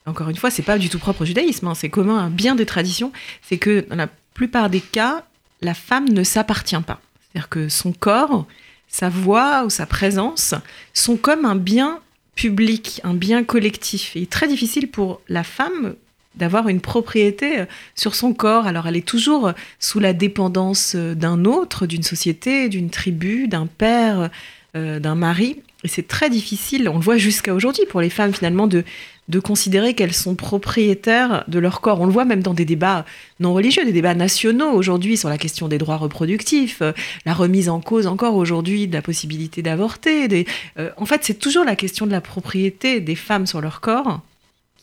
encore 0.07 0.29
une 0.29 0.37
fois, 0.37 0.51
c'est 0.51 0.63
pas 0.63 0.79
du 0.79 0.91
tout 0.91 0.99
propre 0.99 1.23
au 1.23 1.25
judaïsme, 1.25 1.67
hein, 1.67 1.75
c'est 1.75 1.89
commun 1.89 2.27
à 2.27 2.29
bien 2.29 2.55
des 2.55 2.67
traditions, 2.67 3.13
c'est 3.43 3.59
que 3.59 3.87
dans 3.89 3.97
la 3.97 4.09
plupart 4.35 4.69
des 4.69 4.81
cas, 4.81 5.25
la 5.63 5.75
femme 5.75 6.09
ne 6.09 6.23
s'appartient 6.25 6.81
pas. 6.87 7.01
C'est-à-dire 7.23 7.49
que 7.49 7.69
son 7.69 7.93
corps, 7.93 8.47
sa 8.89 9.09
voix 9.09 9.65
ou 9.65 9.71
sa 9.71 9.87
présence 9.87 10.55
sont 10.93 11.17
comme 11.17 11.47
un 11.47 11.57
bien 11.57 12.01
public, 12.35 13.01
un 13.05 13.15
bien 13.15 13.45
collectif. 13.45 14.15
Et 14.15 14.21
il 14.21 14.23
est 14.25 14.31
très 14.31 14.49
difficile 14.49 14.89
pour 14.89 15.21
la 15.29 15.43
femme 15.43 15.95
d'avoir 16.35 16.69
une 16.69 16.81
propriété 16.81 17.61
euh, 17.61 17.67
sur 17.95 18.15
son 18.15 18.35
corps. 18.35 18.67
Alors 18.67 18.87
elle 18.87 18.97
est 18.97 19.07
toujours 19.07 19.53
sous 19.79 20.01
la 20.01 20.13
dépendance 20.13 20.95
euh, 20.97 21.15
d'un 21.15 21.45
autre, 21.45 21.87
d'une 21.87 22.03
société, 22.03 22.69
d'une 22.69 22.91
tribu, 22.91 23.49
d'un 23.49 23.67
père, 23.67 24.31
euh, 24.77 24.99
d'un 24.99 25.15
mari. 25.15 25.63
Et 25.85 25.89
c'est 25.89 26.09
très 26.09 26.31
difficile, 26.31 26.89
on 26.89 26.95
le 26.95 27.05
voit 27.05 27.19
jusqu'à 27.19 27.55
aujourd'hui 27.55 27.85
pour 27.87 28.01
les 28.01 28.09
femmes 28.09 28.33
finalement, 28.33 28.67
de, 28.67 28.85
de 29.29 29.39
considérer 29.39 29.95
qu'elles 29.95 30.15
sont 30.15 30.35
propriétaires 30.35 31.45
de 31.47 31.59
leur 31.59 31.83
corps. 31.83 32.01
On 32.01 32.07
le 32.07 32.13
voit 32.13 32.25
même 32.25 32.43
dans 32.43 32.55
des 32.55 32.65
débats 32.65 33.05
non 33.39 33.53
religieux, 33.53 33.85
des 33.85 33.93
débats 33.93 34.15
nationaux 34.15 34.71
aujourd'hui 34.71 35.19
sur 35.19 35.29
la 35.29 35.37
question 35.37 35.69
des 35.69 35.77
droits 35.77 35.99
reproductifs, 35.99 36.81
euh, 36.81 36.93
la 37.27 37.35
remise 37.35 37.69
en 37.69 37.81
cause 37.81 38.07
encore 38.07 38.35
aujourd'hui 38.35 38.89
de 38.89 38.95
la 38.95 39.03
possibilité 39.03 39.61
d'avorter. 39.61 40.47
Euh, 40.79 40.91
en 40.97 41.05
fait, 41.05 41.21
c'est 41.23 41.39
toujours 41.39 41.65
la 41.65 41.77
question 41.77 42.07
de 42.07 42.13
la 42.13 42.23
propriété 42.23 43.01
des 43.01 43.15
femmes 43.15 43.47
sur 43.47 43.61
leur 43.61 43.83
corps 43.83 44.23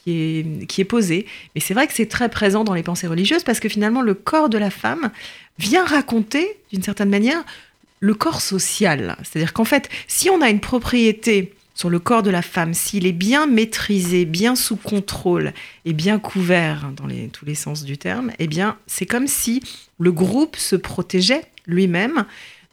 qui 0.04 0.12
est, 0.12 0.68
qui 0.68 0.82
est 0.82 0.86
posée. 0.86 1.26
Mais 1.56 1.62
c'est 1.62 1.74
vrai 1.74 1.88
que 1.88 1.94
c'est 1.94 2.08
très 2.08 2.30
présent 2.30 2.64
dans 2.64 2.74
les 2.76 2.84
pensées 2.84 3.08
religieuses 3.08 3.44
parce 3.44 3.60
que 3.60 3.70
finalement, 3.70 4.02
le 4.02 4.14
corps 4.14 4.50
de 4.50 4.58
la 4.58 4.70
femme 4.70 5.12
vient 5.58 5.86
raconter, 5.86 6.58
d'une 6.72 6.84
certaine 6.84 7.10
manière, 7.10 7.44
le 8.02 8.14
corps 8.14 8.42
social. 8.42 9.16
C'est-à-dire 9.24 9.54
qu'en 9.54 9.64
fait, 9.64 9.90
si 10.08 10.30
on 10.30 10.42
a 10.42 10.50
une 10.50 10.60
propriété 10.60 11.54
sur 11.74 11.90
le 11.90 12.00
corps 12.00 12.24
de 12.24 12.30
la 12.30 12.42
femme, 12.42 12.74
s'il 12.74 13.08
est 13.08 13.14
bien 13.14 13.48
maîtrisé, 13.48 14.26
bien 14.26 14.56
sous 14.56 14.76
contrôle 14.76 15.54
et 15.86 15.94
bien 15.94 16.20
couvert 16.20 16.92
dans 16.96 17.08
tous 17.32 17.46
les 17.46 17.56
sens 17.56 17.84
du 17.84 17.98
terme, 17.98 18.32
eh 18.40 18.48
bien, 18.48 18.78
c'est 18.88 19.06
comme 19.06 19.28
si 19.28 19.64
le 20.00 20.12
groupe 20.12 20.58
se 20.58 20.76
protégeait 20.76 21.46
lui-même 21.68 22.26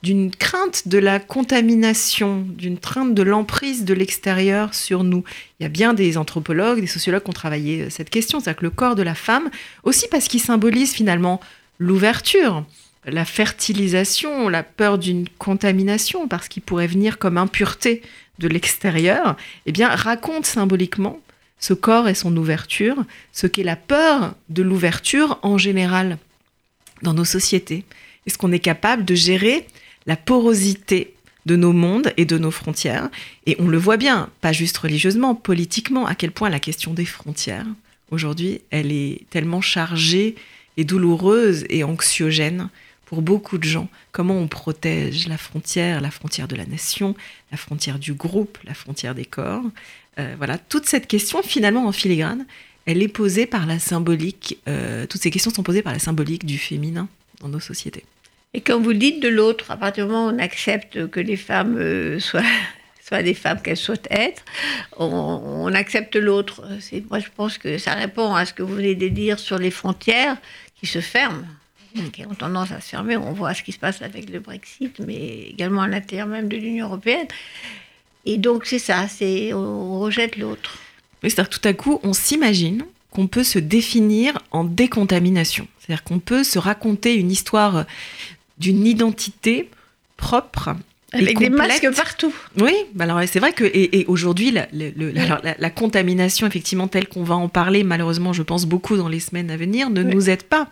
d'une 0.02 0.30
crainte 0.30 0.86
de 0.86 0.98
la 0.98 1.18
contamination, 1.18 2.44
d'une 2.48 2.78
crainte 2.78 3.14
de 3.14 3.22
l'emprise 3.22 3.84
de 3.84 3.94
l'extérieur 3.94 4.74
sur 4.74 5.02
nous. 5.02 5.24
Il 5.58 5.64
y 5.64 5.66
a 5.66 5.70
bien 5.70 5.92
des 5.92 6.16
anthropologues, 6.16 6.80
des 6.80 6.86
sociologues 6.86 7.24
qui 7.24 7.30
ont 7.30 7.32
travaillé 7.32 7.82
euh, 7.82 7.90
cette 7.90 8.10
question, 8.10 8.38
c'est-à-dire 8.38 8.60
que 8.60 8.66
le 8.66 8.70
corps 8.70 8.94
de 8.94 9.02
la 9.02 9.16
femme, 9.16 9.50
aussi 9.82 10.06
parce 10.08 10.28
qu'il 10.28 10.40
symbolise 10.40 10.92
finalement 10.92 11.40
l'ouverture, 11.78 12.64
la 13.10 13.24
fertilisation, 13.24 14.48
la 14.48 14.62
peur 14.62 14.98
d'une 14.98 15.28
contamination, 15.38 16.28
parce 16.28 16.48
qu'il 16.48 16.62
pourrait 16.62 16.86
venir 16.86 17.18
comme 17.18 17.38
impureté 17.38 18.02
de 18.38 18.48
l'extérieur, 18.48 19.36
eh 19.66 19.72
bien, 19.72 19.88
raconte 19.88 20.46
symboliquement 20.46 21.20
ce 21.58 21.74
corps 21.74 22.08
et 22.08 22.14
son 22.14 22.36
ouverture, 22.36 23.04
ce 23.32 23.46
qu'est 23.46 23.64
la 23.64 23.76
peur 23.76 24.34
de 24.48 24.62
l'ouverture 24.62 25.38
en 25.42 25.58
général 25.58 26.18
dans 27.02 27.14
nos 27.14 27.24
sociétés. 27.24 27.84
Est-ce 28.26 28.38
qu'on 28.38 28.52
est 28.52 28.58
capable 28.60 29.04
de 29.04 29.14
gérer 29.14 29.66
la 30.06 30.16
porosité 30.16 31.14
de 31.46 31.56
nos 31.56 31.72
mondes 31.72 32.12
et 32.16 32.26
de 32.26 32.38
nos 32.38 32.50
frontières? 32.50 33.08
Et 33.46 33.56
on 33.58 33.68
le 33.68 33.78
voit 33.78 33.96
bien, 33.96 34.30
pas 34.40 34.52
juste 34.52 34.78
religieusement, 34.78 35.34
politiquement, 35.34 36.06
à 36.06 36.14
quel 36.14 36.30
point 36.30 36.50
la 36.50 36.60
question 36.60 36.94
des 36.94 37.06
frontières, 37.06 37.66
aujourd'hui, 38.10 38.60
elle 38.70 38.92
est 38.92 39.22
tellement 39.30 39.60
chargée 39.60 40.36
et 40.76 40.84
douloureuse 40.84 41.64
et 41.68 41.82
anxiogène 41.82 42.68
pour 43.08 43.22
beaucoup 43.22 43.56
de 43.56 43.64
gens. 43.64 43.88
Comment 44.12 44.34
on 44.34 44.48
protège 44.48 45.28
la 45.28 45.38
frontière, 45.38 46.02
la 46.02 46.10
frontière 46.10 46.46
de 46.46 46.54
la 46.54 46.66
nation, 46.66 47.16
la 47.50 47.56
frontière 47.56 47.98
du 47.98 48.12
groupe, 48.12 48.58
la 48.66 48.74
frontière 48.74 49.14
des 49.14 49.24
corps. 49.24 49.64
Euh, 50.18 50.34
voilà, 50.36 50.58
toute 50.58 50.84
cette 50.84 51.06
question, 51.06 51.42
finalement, 51.42 51.86
en 51.86 51.92
filigrane, 51.92 52.44
elle 52.84 53.02
est 53.02 53.08
posée 53.08 53.46
par 53.46 53.64
la 53.64 53.78
symbolique, 53.78 54.58
euh, 54.68 55.06
toutes 55.06 55.22
ces 55.22 55.30
questions 55.30 55.50
sont 55.50 55.62
posées 55.62 55.80
par 55.80 55.94
la 55.94 55.98
symbolique 55.98 56.44
du 56.44 56.58
féminin 56.58 57.08
dans 57.40 57.48
nos 57.48 57.60
sociétés. 57.60 58.04
Et 58.52 58.60
quand 58.60 58.78
vous 58.78 58.92
dites 58.92 59.22
de 59.22 59.28
l'autre, 59.28 59.70
à 59.70 59.78
partir 59.78 60.04
du 60.04 60.12
moment 60.12 60.26
où 60.26 60.34
on 60.34 60.38
accepte 60.38 61.08
que 61.08 61.20
les 61.20 61.36
femmes 61.38 61.78
euh, 61.78 62.20
soient, 62.20 62.42
des 63.22 63.32
femmes 63.32 63.62
qu'elles 63.62 63.78
souhaitent 63.78 64.08
être, 64.10 64.44
on, 64.98 65.06
on 65.06 65.72
accepte 65.72 66.14
l'autre. 66.14 66.62
Moi, 67.08 67.20
je 67.20 67.28
pense 67.34 67.56
que 67.56 67.78
ça 67.78 67.94
répond 67.94 68.34
à 68.34 68.44
ce 68.44 68.52
que 68.52 68.62
vous 68.62 68.74
venez 68.74 68.94
de 68.94 69.08
dire 69.08 69.38
sur 69.38 69.56
les 69.56 69.70
frontières 69.70 70.36
qui 70.78 70.86
se 70.86 71.00
ferment, 71.00 71.44
qui 72.12 72.26
ont 72.26 72.34
tendance 72.34 72.72
à 72.72 72.80
se 72.80 72.90
fermer. 72.90 73.16
On 73.16 73.32
voit 73.32 73.54
ce 73.54 73.62
qui 73.62 73.72
se 73.72 73.78
passe 73.78 74.02
avec 74.02 74.30
le 74.30 74.40
Brexit, 74.40 74.98
mais 75.00 75.48
également 75.50 75.82
à 75.82 75.88
l'intérieur 75.88 76.26
même 76.26 76.48
de 76.48 76.56
l'Union 76.56 76.86
européenne. 76.86 77.26
Et 78.24 78.36
donc, 78.36 78.66
c'est 78.66 78.78
ça, 78.78 79.08
c'est 79.08 79.52
on 79.52 80.00
rejette 80.00 80.36
l'autre. 80.36 80.78
C'est-à-dire 81.22 81.48
tout 81.48 81.66
à 81.66 81.72
coup, 81.72 82.00
on 82.02 82.12
s'imagine 82.12 82.84
qu'on 83.10 83.26
peut 83.26 83.44
se 83.44 83.58
définir 83.58 84.38
en 84.50 84.64
décontamination. 84.64 85.66
C'est-à-dire 85.78 86.04
qu'on 86.04 86.18
peut 86.18 86.44
se 86.44 86.58
raconter 86.58 87.14
une 87.14 87.30
histoire 87.30 87.86
d'une 88.58 88.86
identité 88.86 89.70
propre. 90.16 90.70
Avec 91.12 91.38
des 91.38 91.48
masques 91.48 91.88
partout. 91.96 92.34
Oui, 92.60 92.74
bah 92.94 93.04
alors 93.04 93.20
c'est 93.26 93.38
vrai 93.40 93.52
que 93.54 93.64
et, 93.64 94.00
et 94.00 94.04
aujourd'hui 94.06 94.50
la, 94.50 94.68
le- 94.74 94.90
le- 94.94 95.18
alors, 95.18 95.40
la- 95.42 95.56
la 95.58 95.70
contamination 95.70 96.46
effectivement 96.46 96.86
telle 96.86 97.08
qu'on 97.08 97.22
va 97.24 97.34
en 97.34 97.48
parler 97.48 97.82
malheureusement 97.82 98.34
je 98.34 98.42
pense 98.42 98.66
beaucoup 98.66 98.96
dans 98.98 99.08
les 99.08 99.20
semaines 99.20 99.50
à 99.50 99.56
venir 99.56 99.88
ne 99.88 100.02
Oui. 100.02 100.14
nous 100.14 100.28
aide 100.28 100.42
pas 100.42 100.68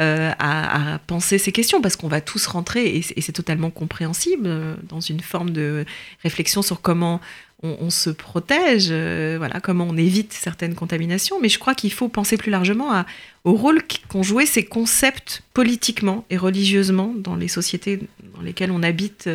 euh, 0.00 0.30
à, 0.38 0.94
à 0.94 0.98
penser 1.00 1.36
ces 1.36 1.52
questions 1.52 1.82
parce 1.82 1.96
qu'on 1.96 2.08
va 2.08 2.22
tous 2.22 2.46
rentrer 2.46 2.96
et, 2.96 3.02
c'est- 3.02 3.12
et 3.18 3.20
c'est 3.20 3.32
totalement 3.32 3.68
compréhensible 3.70 4.44
euh, 4.46 4.74
dans 4.88 5.00
une 5.00 5.20
forme 5.20 5.50
de 5.50 5.84
réflexion 6.22 6.62
sur 6.62 6.80
comment 6.80 7.20
on, 7.62 7.76
on 7.80 7.90
se 7.90 8.10
protège, 8.10 8.88
euh, 8.90 9.36
voilà 9.38 9.60
comment 9.60 9.86
on 9.88 9.96
évite 9.96 10.32
certaines 10.34 10.74
contaminations. 10.74 11.36
Mais 11.40 11.48
je 11.48 11.58
crois 11.58 11.74
qu'il 11.74 11.92
faut 11.92 12.08
penser 12.08 12.36
plus 12.36 12.50
largement 12.50 12.92
à, 12.92 13.06
au 13.44 13.52
rôle 13.54 13.80
qu'ont 14.08 14.22
joué 14.22 14.44
ces 14.44 14.64
concepts 14.64 15.42
politiquement 15.54 16.26
et 16.28 16.36
religieusement 16.36 17.14
dans 17.16 17.36
les 17.36 17.48
sociétés 17.48 18.00
dans 18.34 18.42
lesquelles 18.42 18.70
on 18.70 18.82
habite. 18.82 19.30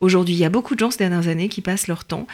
Aujourd'hui, 0.00 0.34
il 0.34 0.38
y 0.38 0.44
a 0.44 0.50
beaucoup 0.50 0.74
de 0.74 0.80
gens 0.80 0.90
ces 0.90 0.98
dernières 0.98 1.28
années 1.28 1.48
qui 1.48 1.62
passent 1.62 1.88
leur 1.88 2.04
temps, 2.04 2.26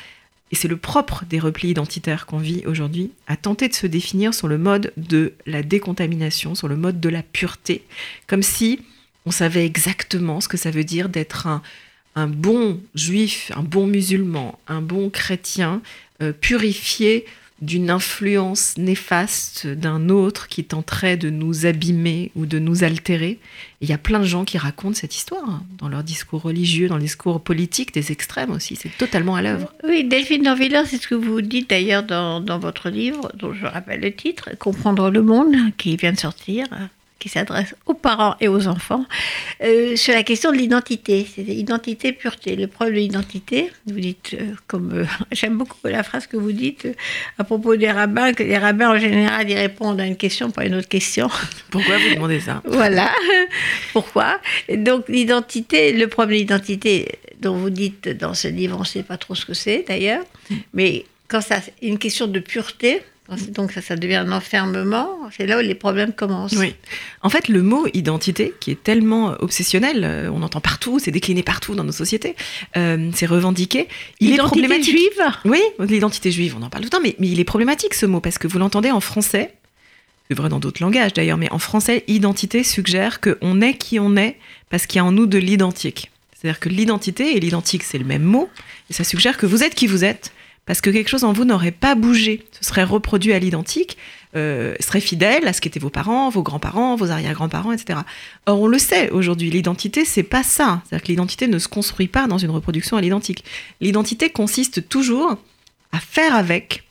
et 0.50 0.56
c'est 0.56 0.68
le 0.68 0.76
propre 0.76 1.24
des 1.28 1.38
replis 1.38 1.70
identitaires 1.70 2.26
qu'on 2.26 2.38
vit 2.38 2.62
aujourd'hui, 2.66 3.10
à 3.26 3.36
tenter 3.36 3.68
de 3.68 3.74
se 3.74 3.86
définir 3.86 4.34
sur 4.34 4.48
le 4.48 4.58
mode 4.58 4.92
de 4.96 5.32
la 5.46 5.62
décontamination, 5.62 6.54
sur 6.54 6.68
le 6.68 6.76
mode 6.76 7.00
de 7.00 7.08
la 7.08 7.22
pureté, 7.22 7.84
comme 8.26 8.42
si 8.42 8.80
on 9.24 9.30
savait 9.30 9.64
exactement 9.64 10.40
ce 10.40 10.48
que 10.48 10.56
ça 10.56 10.70
veut 10.70 10.84
dire 10.84 11.08
d'être 11.08 11.46
un, 11.46 11.62
un 12.16 12.26
bon 12.26 12.80
juif, 12.94 13.50
un 13.54 13.62
bon 13.62 13.86
musulman, 13.86 14.58
un 14.68 14.82
bon 14.82 15.08
chrétien, 15.10 15.80
euh, 16.20 16.32
purifié 16.32 17.24
d'une 17.62 17.90
influence 17.90 18.76
néfaste 18.76 19.68
d'un 19.68 20.08
autre 20.08 20.48
qui 20.48 20.64
tenterait 20.64 21.16
de 21.16 21.30
nous 21.30 21.64
abîmer 21.64 22.32
ou 22.34 22.44
de 22.44 22.58
nous 22.58 22.82
altérer. 22.82 23.38
Il 23.80 23.88
y 23.88 23.92
a 23.92 23.98
plein 23.98 24.18
de 24.18 24.24
gens 24.24 24.44
qui 24.44 24.58
racontent 24.58 24.94
cette 24.94 25.14
histoire 25.14 25.48
hein, 25.48 25.62
dans 25.78 25.88
leur 25.88 26.02
discours 26.02 26.42
religieux, 26.42 26.88
dans 26.88 26.96
le 26.96 27.02
discours 27.02 27.40
politique, 27.40 27.94
des 27.94 28.10
extrêmes 28.10 28.50
aussi. 28.50 28.74
C'est 28.74 28.96
totalement 28.98 29.36
à 29.36 29.42
l'œuvre. 29.42 29.72
Oui, 29.84 30.04
Delphine 30.04 30.42
Dorviller, 30.42 30.82
c'est 30.86 31.00
ce 31.00 31.06
que 31.06 31.14
vous 31.14 31.40
dites 31.40 31.70
d'ailleurs 31.70 32.02
dans, 32.02 32.40
dans 32.40 32.58
votre 32.58 32.90
livre, 32.90 33.30
dont 33.34 33.54
je 33.54 33.64
rappelle 33.64 34.00
le 34.00 34.12
titre, 34.12 34.50
Comprendre 34.58 35.10
le 35.10 35.22
monde, 35.22 35.54
qui 35.78 35.96
vient 35.96 36.12
de 36.12 36.18
sortir, 36.18 36.66
qui 37.22 37.28
s'adresse 37.28 37.76
aux 37.86 37.94
parents 37.94 38.34
et 38.40 38.48
aux 38.48 38.66
enfants, 38.66 39.04
euh, 39.62 39.94
sur 39.94 40.12
la 40.12 40.24
question 40.24 40.50
de 40.50 40.56
l'identité. 40.56 41.24
C'est 41.32 41.42
identité, 41.42 42.12
pureté. 42.12 42.56
Le 42.56 42.66
problème 42.66 42.96
de 42.96 43.00
l'identité, 43.00 43.70
vous 43.86 44.00
dites, 44.00 44.34
euh, 44.34 44.54
comme 44.66 44.90
euh, 44.92 45.04
j'aime 45.30 45.56
beaucoup 45.56 45.76
la 45.84 46.02
phrase 46.02 46.26
que 46.26 46.36
vous 46.36 46.50
dites 46.50 46.88
à 47.38 47.44
propos 47.44 47.76
des 47.76 47.92
rabbins, 47.92 48.32
que 48.32 48.42
les 48.42 48.58
rabbins 48.58 48.90
en 48.90 48.98
général 48.98 49.48
ils 49.48 49.56
répondent 49.56 50.00
à 50.00 50.06
une 50.06 50.16
question 50.16 50.50
par 50.50 50.64
une 50.64 50.74
autre 50.74 50.88
question. 50.88 51.28
Pourquoi 51.70 51.96
vous 51.98 52.14
demandez 52.16 52.40
ça? 52.40 52.60
Voilà. 52.64 53.12
Pourquoi? 53.92 54.40
Et 54.66 54.76
Donc 54.76 55.08
l'identité, 55.08 55.92
le 55.92 56.08
problème 56.08 56.38
de 56.38 56.40
l'identité 56.40 57.20
dont 57.40 57.54
vous 57.54 57.70
dites 57.70 58.08
dans 58.08 58.34
ce 58.34 58.48
livre, 58.48 58.76
on 58.76 58.80
ne 58.80 58.84
sait 58.84 59.04
pas 59.04 59.16
trop 59.16 59.36
ce 59.36 59.46
que 59.46 59.54
c'est 59.54 59.84
d'ailleurs, 59.86 60.24
mais 60.74 61.04
quand 61.28 61.40
ça, 61.40 61.60
une 61.80 61.98
question 61.98 62.26
de 62.26 62.40
pureté, 62.40 63.00
donc 63.28 63.72
ça, 63.72 63.80
ça 63.80 63.96
devient 63.96 64.16
un 64.16 64.32
enfermement, 64.32 65.08
c'est 65.34 65.46
là 65.46 65.58
où 65.58 65.60
les 65.60 65.74
problèmes 65.74 66.12
commencent. 66.12 66.56
Oui. 66.56 66.74
En 67.22 67.30
fait, 67.30 67.48
le 67.48 67.62
mot 67.62 67.86
identité, 67.94 68.52
qui 68.60 68.70
est 68.72 68.82
tellement 68.82 69.36
obsessionnel, 69.40 70.02
euh, 70.04 70.30
on 70.32 70.42
entend 70.42 70.60
partout, 70.60 70.98
c'est 70.98 71.12
décliné 71.12 71.42
partout 71.42 71.74
dans 71.74 71.84
nos 71.84 71.92
sociétés, 71.92 72.34
euh, 72.76 73.10
c'est 73.14 73.26
revendiqué, 73.26 73.88
il 74.20 74.32
est 74.32 74.38
problématique. 74.38 74.90
juive 74.90 75.22
Oui, 75.44 75.60
l'identité 75.78 76.32
juive, 76.32 76.56
on 76.58 76.62
en 76.62 76.68
parle 76.68 76.82
tout 76.82 76.86
le 76.86 76.90
temps, 76.90 77.02
mais, 77.02 77.14
mais 77.20 77.28
il 77.28 77.38
est 77.38 77.44
problématique 77.44 77.94
ce 77.94 78.06
mot, 78.06 78.20
parce 78.20 78.38
que 78.38 78.48
vous 78.48 78.58
l'entendez 78.58 78.90
en 78.90 79.00
français, 79.00 79.54
c'est 80.28 80.34
vrai 80.34 80.48
dans 80.48 80.60
d'autres 80.60 80.82
langages 80.82 81.12
d'ailleurs, 81.14 81.38
mais 81.38 81.50
en 81.52 81.58
français, 81.58 82.04
identité 82.08 82.64
suggère 82.64 83.20
qu'on 83.20 83.60
est 83.60 83.74
qui 83.74 84.00
on 84.00 84.16
est 84.16 84.36
parce 84.68 84.86
qu'il 84.86 84.96
y 84.96 85.00
a 85.00 85.04
en 85.04 85.12
nous 85.12 85.26
de 85.26 85.38
l'identique. 85.38 86.10
C'est-à-dire 86.34 86.58
que 86.58 86.68
l'identité 86.68 87.36
et 87.36 87.40
l'identique, 87.40 87.84
c'est 87.84 87.98
le 87.98 88.04
même 88.04 88.24
mot, 88.24 88.50
et 88.90 88.92
ça 88.92 89.04
suggère 89.04 89.36
que 89.36 89.46
vous 89.46 89.62
êtes 89.62 89.76
qui 89.76 89.86
vous 89.86 90.04
êtes, 90.04 90.32
parce 90.66 90.80
que 90.80 90.90
quelque 90.90 91.08
chose 91.08 91.24
en 91.24 91.32
vous 91.32 91.44
n'aurait 91.44 91.72
pas 91.72 91.94
bougé, 91.94 92.44
ce 92.52 92.64
serait 92.64 92.84
reproduit 92.84 93.32
à 93.32 93.38
l'identique, 93.38 93.96
euh, 94.34 94.74
serait 94.80 95.00
fidèle 95.00 95.46
à 95.46 95.52
ce 95.52 95.60
qu'étaient 95.60 95.80
vos 95.80 95.90
parents, 95.90 96.30
vos 96.30 96.42
grands-parents, 96.42 96.96
vos 96.96 97.10
arrière-grands-parents, 97.10 97.72
etc. 97.72 98.00
Or, 98.46 98.60
on 98.62 98.66
le 98.66 98.78
sait 98.78 99.10
aujourd'hui, 99.10 99.50
l'identité, 99.50 100.04
c'est 100.04 100.22
pas 100.22 100.42
ça. 100.42 100.82
C'est-à-dire 100.84 101.04
que 101.04 101.08
l'identité 101.08 101.48
ne 101.48 101.58
se 101.58 101.68
construit 101.68 102.08
pas 102.08 102.26
dans 102.26 102.38
une 102.38 102.50
reproduction 102.50 102.96
à 102.96 103.00
l'identique. 103.00 103.44
L'identité 103.80 104.30
consiste 104.30 104.88
toujours 104.88 105.36
à 105.90 105.98
faire 105.98 106.34
avec 106.34 106.84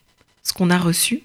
ce 0.44 0.54
qu'on 0.54 0.70
a 0.70 0.78
reçu, 0.78 1.24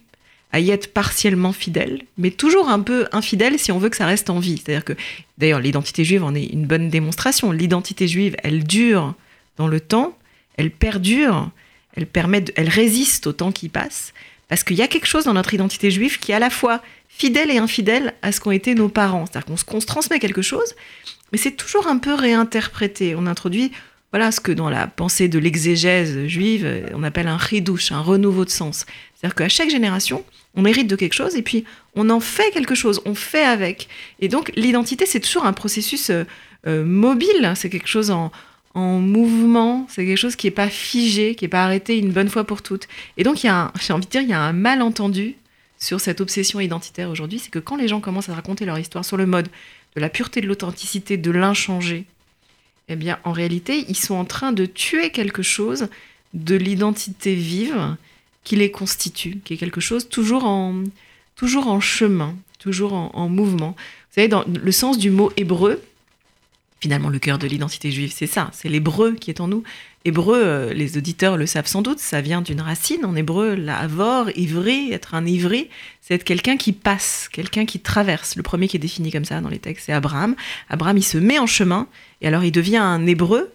à 0.53 0.61
y 0.61 0.71
être 0.71 0.93
partiellement 0.95 1.53
fidèle, 1.53 2.03
mais 2.17 2.31
toujours 2.31 2.69
un 2.69 2.81
peu 2.81 3.07
infidèle 3.12 3.59
si 3.59 3.73
on 3.73 3.79
veut 3.79 3.91
que 3.91 3.97
ça 3.97 4.07
reste 4.07 4.31
en 4.31 4.38
vie. 4.38 4.57
C'est-à-dire 4.57 4.85
que, 4.85 4.95
d'ailleurs, 5.37 5.61
l'identité 5.61 6.05
juive 6.05 6.25
en 6.25 6.35
est 6.35 6.47
une 6.47 6.67
bonne 6.67 6.88
démonstration. 6.88 7.50
L'identité 7.50 8.09
juive, 8.09 8.37
elle 8.43 8.65
dure 8.65 9.15
dans 9.59 9.67
le 9.67 9.81
temps, 9.81 10.17
elle 10.57 10.71
perdure, 10.71 11.50
elle 11.97 12.07
permet, 12.07 12.45
elle 12.55 12.69
résiste 12.69 13.26
au 13.26 13.33
temps 13.33 13.53
qui 13.53 13.69
passe, 13.69 14.12
parce 14.49 14.62
qu'il 14.62 14.76
y 14.76 14.83
a 14.83 14.88
quelque 14.88 15.07
chose 15.07 15.25
dans 15.25 15.35
notre 15.35 15.55
identité 15.55 15.91
juive 15.91 16.19
qui 16.21 16.33
est 16.33 16.35
à 16.35 16.38
la 16.38 16.50
fois 16.50 16.83
fidèle 17.09 17.50
et 17.50 17.59
infidèle 17.59 18.15
à 18.23 18.31
ce 18.33 18.41
qu'ont 18.41 18.50
été 18.50 18.75
nos 18.75 18.88
parents. 18.88 19.25
C'est-à-dire 19.26 19.65
qu'on 19.65 19.81
se, 19.81 19.87
transmet 19.87 20.19
quelque 20.19 20.43
chose, 20.43 20.75
mais 21.33 21.38
c'est 21.38 21.53
toujours 21.53 21.87
un 21.87 21.99
peu 21.99 22.15
réinterprété. 22.15 23.15
On 23.17 23.26
introduit 23.26 23.73
voilà 24.12 24.31
ce 24.31 24.41
que 24.41 24.53
dans 24.53 24.71
la 24.71 24.87
pensée 24.87 25.29
de 25.29 25.38
l'exégèse 25.38 26.26
juive, 26.26 26.87
on 26.95 27.03
appelle 27.03 27.26
un 27.26 27.38
chidouche, 27.38 27.91
un 27.91 28.00
renouveau 28.00 28.45
de 28.45 28.50
sens. 28.50 28.87
C'est-à-dire 29.15 29.35
qu'à 29.35 29.49
chaque 29.49 29.71
génération, 29.71 30.25
on 30.55 30.65
hérite 30.65 30.88
de 30.88 30.97
quelque 30.97 31.15
chose 31.15 31.37
et 31.37 31.43
puis 31.43 31.65
on 31.95 32.09
en 32.11 32.21
fait 32.21 32.50
quelque 32.50 32.75
chose, 32.75 33.00
on 33.05 33.15
fait 33.15 33.45
avec. 33.45 33.88
Et 34.21 34.29
donc 34.29 34.53
l'identité, 34.57 35.07
c'est 35.07 35.21
toujours 35.21 35.45
un 35.45 35.53
processus 35.53 36.11
euh, 36.11 36.25
euh, 36.67 36.85
mobile, 36.85 37.53
c'est 37.57 37.71
quelque 37.71 37.88
chose 37.88 38.11
en, 38.11 38.31
en 38.76 39.00
mouvement, 39.00 39.87
c'est 39.88 40.04
quelque 40.04 40.18
chose 40.18 40.37
qui 40.37 40.47
n'est 40.47 40.52
pas 40.52 40.68
figé, 40.68 41.35
qui 41.35 41.45
n'est 41.45 41.49
pas 41.49 41.64
arrêté 41.64 41.97
une 41.97 42.12
bonne 42.12 42.28
fois 42.28 42.45
pour 42.45 42.61
toutes. 42.61 42.88
Et 43.16 43.25
donc 43.25 43.42
il 43.42 43.47
y 43.47 43.49
a, 43.49 43.73
j'ai 43.80 43.95
envie 43.95 44.04
de 44.04 44.11
dire, 44.11 44.21
il 44.21 44.28
y 44.28 44.35
a 44.35 44.40
un 44.40 44.52
malentendu 44.52 45.35
sur 45.78 45.99
cette 45.99 46.21
obsession 46.21 46.61
identitaire 46.61 47.09
aujourd'hui, 47.09 47.38
c'est 47.38 47.50
que 47.50 47.59
quand 47.59 47.76
les 47.76 47.88
gens 47.88 48.00
commencent 48.00 48.28
à 48.28 48.35
raconter 48.35 48.66
leur 48.66 48.78
histoire 48.78 49.04
sur 49.04 49.16
le 49.16 49.25
mode 49.25 49.49
de 49.95 50.00
la 50.00 50.11
pureté, 50.11 50.42
de 50.42 50.47
l'authenticité, 50.47 51.16
de 51.16 51.30
l'inchangé, 51.30 52.04
eh 52.88 52.97
bien, 52.97 53.18
en 53.25 53.33
réalité, 53.33 53.87
ils 53.88 53.97
sont 53.97 54.14
en 54.14 54.26
train 54.26 54.52
de 54.52 54.66
tuer 54.66 55.11
quelque 55.11 55.42
chose 55.42 55.88
de 56.35 56.54
l'identité 56.54 57.35
vive 57.35 57.97
qui 58.45 58.56
les 58.56 58.71
constitue, 58.71 59.38
qui 59.42 59.54
est 59.54 59.56
quelque 59.56 59.80
chose 59.80 60.09
toujours 60.11 60.45
en, 60.45 60.85
toujours 61.35 61.68
en 61.68 61.80
chemin, 61.80 62.37
toujours 62.59 62.92
en, 62.92 63.11
en 63.14 63.28
mouvement. 63.30 63.71
Vous 63.71 64.14
savez, 64.16 64.28
dans 64.28 64.45
le 64.47 64.73
sens 64.73 64.99
du 64.99 65.11
mot 65.11 65.33
hébreu, 65.38 65.80
finalement, 66.80 67.09
le 67.09 67.18
cœur 67.18 67.38
de 67.38 67.47
l'identité 67.47 67.90
juive, 67.90 68.12
c'est 68.14 68.26
ça, 68.26 68.50
c'est 68.52 68.68
l'hébreu 68.68 69.14
qui 69.14 69.30
est 69.30 69.40
en 69.40 69.49
nous. 69.49 69.62
Hébreu, 70.04 70.40
euh, 70.40 70.73
les 70.73 70.97
auditeurs 70.97 71.37
le 71.37 71.47
savent 71.47 71.66
sans 71.66 71.83
doute, 71.83 71.99
ça 71.99 72.21
vient 72.21 72.40
d'une 72.40 72.61
racine. 72.61 73.04
En 73.04 73.16
hébreu, 73.16 73.56
la 73.56 73.78
avor, 73.78 74.28
être 74.28 75.14
un 75.14 75.26
ivri, 75.26 75.68
c'est 76.00 76.14
être 76.14 76.25
quelqu'un 76.25 76.56
qui 76.56 76.73
passe, 76.73 77.28
quelqu'un 77.33 77.64
qui 77.64 77.80
traverse. 77.80 78.37
Le 78.37 78.42
premier 78.42 78.68
qui 78.68 78.76
est 78.76 78.80
défini 78.80 79.11
comme 79.11 79.25
ça 79.25 79.40
dans 79.40 79.49
les 79.49 79.59
textes, 79.59 79.87
c'est 79.87 79.92
Abraham. 79.92 80.37
Abraham, 80.71 80.97
il 80.97 81.02
se 81.02 81.18
met 81.18 81.38
en 81.38 81.47
chemin, 81.47 81.88
et 82.21 82.28
alors 82.28 82.45
il 82.45 82.52
devient 82.52 82.76
un 82.76 83.04
hébreu, 83.06 83.50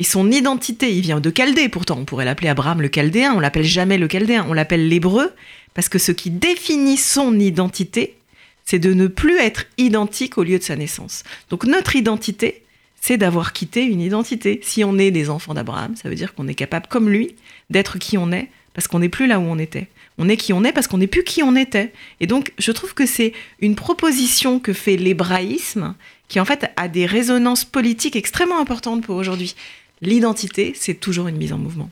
et 0.00 0.04
son 0.04 0.32
identité, 0.32 0.92
il 0.92 1.02
vient 1.02 1.20
de 1.20 1.30
Chaldée 1.30 1.68
pourtant, 1.68 1.98
on 1.98 2.04
pourrait 2.04 2.24
l'appeler 2.24 2.48
Abraham 2.48 2.82
le 2.82 2.88
Chaldéen, 2.88 3.34
on 3.36 3.40
l'appelle 3.40 3.64
jamais 3.64 3.98
le 3.98 4.08
Chaldéen, 4.08 4.44
on 4.48 4.54
l'appelle 4.54 4.88
l'hébreu, 4.88 5.30
parce 5.74 5.88
que 5.88 5.98
ce 5.98 6.10
qui 6.10 6.30
définit 6.30 6.96
son 6.96 7.38
identité, 7.38 8.16
c'est 8.64 8.78
de 8.78 8.94
ne 8.94 9.06
plus 9.06 9.38
être 9.38 9.66
identique 9.78 10.38
au 10.38 10.42
lieu 10.42 10.58
de 10.58 10.64
sa 10.64 10.76
naissance. 10.76 11.24
Donc 11.50 11.64
notre 11.64 11.94
identité, 11.94 12.61
c'est 13.02 13.16
d'avoir 13.16 13.52
quitté 13.52 13.82
une 13.82 14.00
identité. 14.00 14.60
Si 14.62 14.84
on 14.84 14.96
est 14.96 15.10
des 15.10 15.28
enfants 15.28 15.54
d'Abraham, 15.54 15.96
ça 15.96 16.08
veut 16.08 16.14
dire 16.14 16.34
qu'on 16.34 16.46
est 16.46 16.54
capable, 16.54 16.86
comme 16.86 17.10
lui, 17.10 17.34
d'être 17.68 17.98
qui 17.98 18.16
on 18.16 18.30
est, 18.30 18.48
parce 18.74 18.86
qu'on 18.86 19.00
n'est 19.00 19.08
plus 19.08 19.26
là 19.26 19.40
où 19.40 19.42
on 19.42 19.58
était. 19.58 19.88
On 20.18 20.28
est 20.28 20.36
qui 20.36 20.52
on 20.52 20.62
est 20.62 20.70
parce 20.70 20.86
qu'on 20.86 20.98
n'est 20.98 21.08
plus 21.08 21.24
qui 21.24 21.42
on 21.42 21.56
était. 21.56 21.92
Et 22.20 22.28
donc, 22.28 22.52
je 22.58 22.70
trouve 22.70 22.94
que 22.94 23.04
c'est 23.04 23.32
une 23.60 23.74
proposition 23.74 24.60
que 24.60 24.72
fait 24.72 24.96
l'hébraïsme 24.96 25.96
qui, 26.28 26.38
en 26.38 26.44
fait, 26.44 26.70
a 26.76 26.86
des 26.86 27.04
résonances 27.04 27.64
politiques 27.64 28.14
extrêmement 28.14 28.60
importantes 28.60 29.02
pour 29.02 29.16
aujourd'hui. 29.16 29.56
L'identité, 30.00 30.72
c'est 30.76 30.94
toujours 30.94 31.26
une 31.26 31.36
mise 31.36 31.52
en 31.52 31.58
mouvement. 31.58 31.90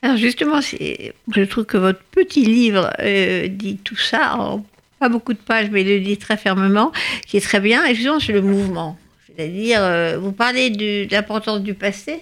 Alors 0.00 0.16
justement, 0.16 0.60
je 0.60 1.42
trouve 1.42 1.64
que 1.64 1.78
votre 1.78 2.00
petit 2.12 2.44
livre 2.44 2.92
euh, 3.00 3.48
dit 3.48 3.78
tout 3.78 3.96
ça 3.96 4.60
pas 5.00 5.08
beaucoup 5.08 5.32
de 5.32 5.38
pages, 5.38 5.70
mais 5.72 5.80
il 5.80 5.88
le 5.88 6.00
dit 6.00 6.18
très 6.18 6.36
fermement, 6.36 6.92
qui 7.26 7.36
est 7.36 7.40
très 7.40 7.58
bien. 7.58 7.84
Et 7.86 7.96
justement, 7.96 8.20
c'est 8.20 8.32
le 8.32 8.42
mouvement. 8.42 8.96
C'est-à-dire, 9.36 9.82
euh, 9.82 10.18
vous 10.18 10.32
parlez 10.32 10.70
de 10.70 11.06
l'importance 11.10 11.60
du 11.60 11.74
passé, 11.74 12.20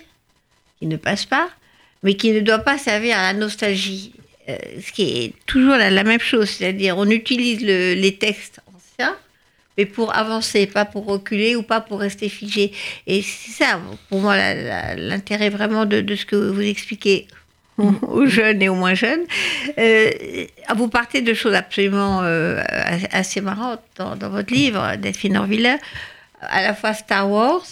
qui 0.78 0.86
ne 0.86 0.96
passe 0.96 1.26
pas, 1.26 1.48
mais 2.02 2.14
qui 2.14 2.32
ne 2.32 2.40
doit 2.40 2.60
pas 2.60 2.78
servir 2.78 3.18
à 3.18 3.32
la 3.32 3.38
nostalgie. 3.38 4.12
Euh, 4.48 4.56
ce 4.84 4.90
qui 4.92 5.02
est 5.02 5.34
toujours 5.46 5.76
la, 5.76 6.04
même 6.04 6.20
chose, 6.20 6.50
c'est-à-dire 6.50 6.98
on 6.98 7.08
utilise 7.08 7.60
les 7.60 8.16
textes 8.18 8.60
anciens, 8.74 9.16
mais 9.78 9.86
pour 9.86 10.14
avancer, 10.14 10.66
pas 10.66 10.84
pour 10.84 11.06
reculer 11.06 11.56
ou 11.56 11.62
pas 11.62 11.80
pour 11.80 12.00
rester 12.00 12.28
figé. 12.28 12.72
Et 13.06 13.22
c'est 13.22 13.52
ça, 13.52 13.80
pour 14.08 14.20
moi, 14.20 14.36
l'intérêt 14.96 15.48
vraiment 15.48 15.86
de, 15.86 16.14
ce 16.14 16.26
que 16.26 16.36
vous 16.36 16.60
expliquez 16.60 17.26
aux 17.78 18.26
jeunes 18.26 18.62
et 18.62 18.68
aux 18.68 18.74
moins 18.74 18.94
jeunes. 18.94 19.24
Euh, 19.78 20.10
vous 20.76 20.88
partez 20.88 21.22
de 21.22 21.34
choses 21.34 21.54
absolument 21.54 22.20
euh, 22.22 22.62
assez 23.12 23.40
marrantes 23.40 23.80
dans, 23.96 24.16
votre 24.28 24.52
livre, 24.52 24.96
Delphine 24.96 25.36
Orviller, 25.36 25.76
à 26.42 26.62
la 26.62 26.74
fois 26.74 26.94
Star 26.94 27.30
Wars, 27.30 27.64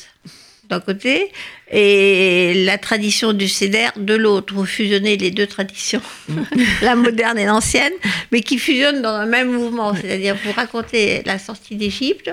d'un 0.68 0.80
côté 0.80 1.32
et 1.70 2.64
la 2.64 2.78
tradition 2.78 3.32
du 3.32 3.48
CEDER 3.48 3.88
de 3.96 4.14
l'autre. 4.14 4.54
Vous 4.54 4.64
fusionnez 4.64 5.16
les 5.16 5.30
deux 5.30 5.46
traditions, 5.46 6.02
la 6.82 6.94
moderne 6.94 7.38
et 7.38 7.44
l'ancienne, 7.44 7.92
mais 8.32 8.40
qui 8.40 8.58
fusionnent 8.58 9.02
dans 9.02 9.14
un 9.14 9.26
même 9.26 9.52
mouvement. 9.52 9.94
C'est-à-dire, 9.94 10.36
vous 10.44 10.52
racontez 10.52 11.22
la 11.26 11.38
sortie 11.38 11.76
d'Égypte, 11.76 12.30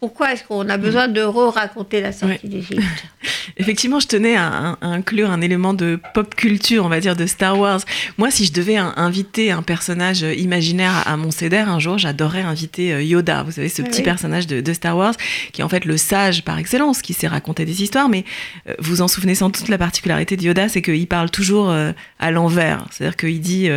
pourquoi 0.00 0.32
est-ce 0.32 0.44
qu'on 0.44 0.68
a 0.68 0.76
besoin 0.76 1.08
de 1.08 1.20
re-raconter 1.22 2.00
la 2.00 2.12
sortie 2.12 2.46
d'Égypte 2.48 2.82
Effectivement, 3.56 3.98
je 3.98 4.06
tenais 4.06 4.36
à, 4.36 4.76
inclure 4.80 5.30
un 5.30 5.40
élément 5.40 5.74
de 5.74 5.98
pop 6.14 6.36
culture, 6.36 6.84
on 6.84 6.88
va 6.88 7.00
dire, 7.00 7.16
de 7.16 7.26
Star 7.26 7.58
Wars. 7.58 7.80
Moi, 8.16 8.30
si 8.30 8.44
je 8.44 8.52
devais 8.52 8.76
inviter 8.76 9.50
un 9.50 9.62
personnage 9.62 10.20
imaginaire 10.20 11.02
à, 11.06 11.16
mon 11.16 11.32
CEDER 11.32 11.64
un 11.66 11.80
jour, 11.80 11.98
j'adorerais 11.98 12.42
inviter 12.42 12.92
euh, 12.92 13.02
Yoda. 13.02 13.42
Vous 13.42 13.50
savez, 13.50 13.68
ce 13.68 13.82
petit 13.82 14.02
personnage 14.02 14.46
de, 14.46 14.72
Star 14.72 14.96
Wars, 14.96 15.14
qui 15.52 15.62
est 15.62 15.64
en 15.64 15.68
fait 15.68 15.84
le 15.84 15.96
sage 15.96 16.44
par 16.44 16.58
excellence, 16.58 17.02
qui 17.02 17.14
sait 17.14 17.26
raconter 17.26 17.64
des 17.64 17.82
histoires. 17.82 18.08
Mais 18.08 18.24
euh, 18.68 18.74
vous 18.78 19.02
en 19.02 19.08
souvenez 19.08 19.34
sans 19.34 19.48
doute, 19.48 19.68
la 19.68 19.78
particularité 19.78 20.36
de 20.36 20.42
Yoda, 20.44 20.68
c'est 20.68 20.82
qu'il 20.82 21.08
parle 21.08 21.30
toujours 21.30 21.70
euh, 21.70 21.90
à 22.20 22.30
l'envers. 22.30 22.84
C'est-à-dire 22.92 23.16
qu'il 23.16 23.40
dit 23.40 23.68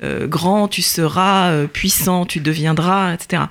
grand, 0.00 0.66
tu 0.66 0.82
seras, 0.82 1.66
puissant, 1.66 2.26
tu 2.26 2.40
deviendras, 2.40 3.14
etc. 3.14 3.42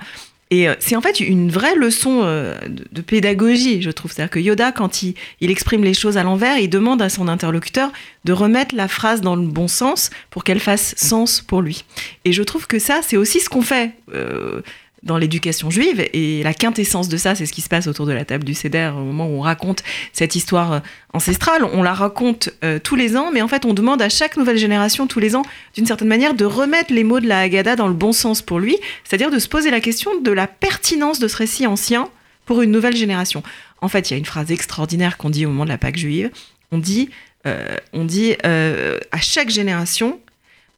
Et 0.50 0.68
euh, 0.68 0.74
c'est 0.78 0.96
en 0.96 1.00
fait 1.00 1.20
une 1.20 1.50
vraie 1.50 1.74
leçon 1.74 2.20
euh, 2.22 2.56
de, 2.68 3.02
pédagogie, 3.02 3.82
je 3.82 3.90
trouve. 3.90 4.12
C'est-à-dire 4.12 4.30
que 4.30 4.38
Yoda, 4.38 4.72
quand 4.72 5.02
il, 5.02 5.14
exprime 5.40 5.84
les 5.84 5.94
choses 5.94 6.16
à 6.16 6.22
l'envers, 6.22 6.58
il 6.58 6.70
demande 6.70 7.02
à 7.02 7.08
son 7.08 7.28
interlocuteur 7.28 7.92
de 8.24 8.32
remettre 8.32 8.74
la 8.74 8.88
phrase 8.88 9.20
dans 9.20 9.36
le 9.36 9.46
bon 9.46 9.68
sens 9.68 10.10
pour 10.30 10.44
qu'elle 10.44 10.60
fasse 10.60 10.94
sens 10.96 11.40
pour 11.40 11.62
lui. 11.62 11.84
Et 12.24 12.32
je 12.32 12.42
trouve 12.42 12.66
que 12.66 12.78
ça, 12.78 13.00
c'est 13.02 13.16
aussi 13.16 13.40
ce 13.40 13.48
qu'on 13.48 13.62
fait. 13.62 13.92
Euh, 14.14 14.62
dans 15.02 15.18
l'éducation 15.18 15.70
juive. 15.70 16.08
Et 16.12 16.42
la 16.42 16.54
quintessence 16.54 17.08
de 17.08 17.16
ça, 17.16 17.34
c'est 17.34 17.46
ce 17.46 17.52
qui 17.52 17.60
se 17.60 17.68
passe 17.68 17.86
autour 17.86 18.06
de 18.06 18.12
la 18.12 18.24
table 18.24 18.44
du 18.44 18.54
Seder, 18.54 18.90
au 18.94 19.04
moment 19.04 19.26
où 19.26 19.38
on 19.38 19.40
raconte 19.40 19.82
cette 20.12 20.34
histoire 20.34 20.72
euh, 20.72 20.80
ancestrale. 21.12 21.64
On 21.64 21.82
la 21.82 21.94
raconte 21.94 22.50
euh, 22.64 22.78
tous 22.78 22.96
les 22.96 23.16
ans, 23.16 23.30
mais 23.32 23.42
en 23.42 23.48
fait, 23.48 23.64
on 23.64 23.74
demande 23.74 24.02
à 24.02 24.08
chaque 24.08 24.36
nouvelle 24.36 24.58
génération, 24.58 25.06
tous 25.06 25.20
les 25.20 25.36
ans, 25.36 25.42
d'une 25.74 25.86
certaine 25.86 26.08
manière, 26.08 26.34
de 26.34 26.44
remettre 26.44 26.92
les 26.92 27.04
mots 27.04 27.20
de 27.20 27.26
la 27.26 27.40
Haggadah 27.40 27.76
dans 27.76 27.88
le 27.88 27.94
bon 27.94 28.12
sens 28.12 28.42
pour 28.42 28.58
lui, 28.58 28.76
c'est-à-dire 29.04 29.30
de 29.30 29.38
se 29.38 29.48
poser 29.48 29.70
la 29.70 29.80
question 29.80 30.20
de 30.20 30.32
la 30.32 30.46
pertinence 30.46 31.18
de 31.18 31.28
ce 31.28 31.36
récit 31.36 31.66
ancien 31.66 32.08
pour 32.46 32.62
une 32.62 32.70
nouvelle 32.70 32.96
génération. 32.96 33.42
En 33.80 33.88
fait, 33.88 34.10
il 34.10 34.14
y 34.14 34.16
a 34.16 34.18
une 34.18 34.24
phrase 34.24 34.50
extraordinaire 34.50 35.16
qu'on 35.16 35.30
dit 35.30 35.46
au 35.46 35.50
moment 35.50 35.64
de 35.64 35.70
la 35.70 35.78
Pâque 35.78 35.98
juive. 35.98 36.30
On 36.72 36.78
dit, 36.78 37.10
euh, 37.46 37.76
on 37.92 38.04
dit 38.04 38.34
à 38.42 39.20
chaque 39.20 39.50
génération, 39.50 40.18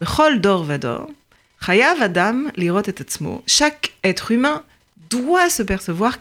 Chol 0.05 0.41
dor 0.41 0.65
vador, 0.65 1.09
Chayav 1.65 2.01
Adam, 2.01 2.45
chaque 3.47 3.93
être 4.03 4.31
humain 4.31 4.65
doit 5.11 5.51
se 5.51 5.63
percevoir 5.63 6.17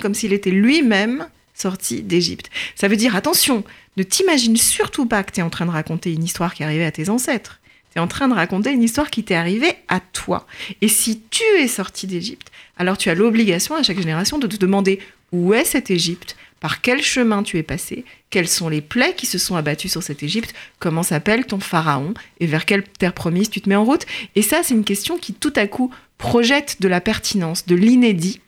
comme 0.00 0.14
s'il 0.14 0.32
était 0.32 0.50
lui-même 0.50 1.28
sorti 1.54 2.02
d'Égypte. 2.02 2.50
Ça 2.74 2.88
veut 2.88 2.96
dire, 2.96 3.14
attention, 3.14 3.62
ne 3.96 4.02
t'imagine 4.02 4.56
surtout 4.56 5.06
pas 5.06 5.22
que 5.22 5.32
tu 5.32 5.40
es 5.40 5.42
en 5.42 5.50
train 5.50 5.66
de 5.66 5.70
raconter 5.70 6.12
une 6.12 6.24
histoire 6.24 6.54
qui 6.54 6.62
est 6.62 6.66
arrivée 6.66 6.84
à 6.84 6.90
tes 6.90 7.10
ancêtres. 7.10 7.60
Tu 7.92 7.98
es 7.98 8.00
en 8.00 8.08
train 8.08 8.26
de 8.26 8.34
raconter 8.34 8.72
une 8.72 8.82
histoire 8.82 9.10
qui 9.10 9.22
t'est 9.22 9.34
arrivée 9.34 9.76
à 9.88 10.00
toi. 10.00 10.46
Et 10.80 10.88
si 10.88 11.20
tu 11.30 11.44
es 11.58 11.68
sorti 11.68 12.06
d'Égypte, 12.06 12.50
alors 12.78 12.98
tu 12.98 13.08
as 13.10 13.14
l'obligation 13.14 13.76
à 13.76 13.82
chaque 13.82 13.98
génération 13.98 14.38
de 14.38 14.46
te 14.46 14.56
demander 14.56 14.98
où 15.30 15.54
est 15.54 15.64
cette 15.64 15.90
Égypte, 15.90 16.36
par 16.62 16.80
quel 16.80 17.02
chemin 17.02 17.42
tu 17.42 17.58
es 17.58 17.64
passé, 17.64 18.04
quelles 18.30 18.46
sont 18.46 18.68
les 18.68 18.80
plaies 18.80 19.14
qui 19.16 19.26
se 19.26 19.36
sont 19.36 19.56
abattues 19.56 19.88
sur 19.88 20.04
cette 20.04 20.22
Égypte, 20.22 20.54
comment 20.78 21.02
s'appelle 21.02 21.44
ton 21.44 21.58
pharaon? 21.58 22.14
Et 22.38 22.46
vers 22.46 22.66
quelle 22.66 22.84
terre 22.84 23.14
promise 23.14 23.50
tu 23.50 23.60
te 23.60 23.68
mets 23.68 23.74
en 23.74 23.84
route? 23.84 24.06
Et 24.36 24.42
ça, 24.42 24.62
c'est 24.62 24.74
une 24.74 24.84
question 24.84 25.18
qui 25.18 25.34
tout 25.34 25.52
à 25.56 25.66
coup 25.66 25.92
projette 26.18 26.80
de 26.80 26.86
la 26.86 27.00
pertinence, 27.00 27.66
de 27.66 27.74
l'inédit 27.74 28.40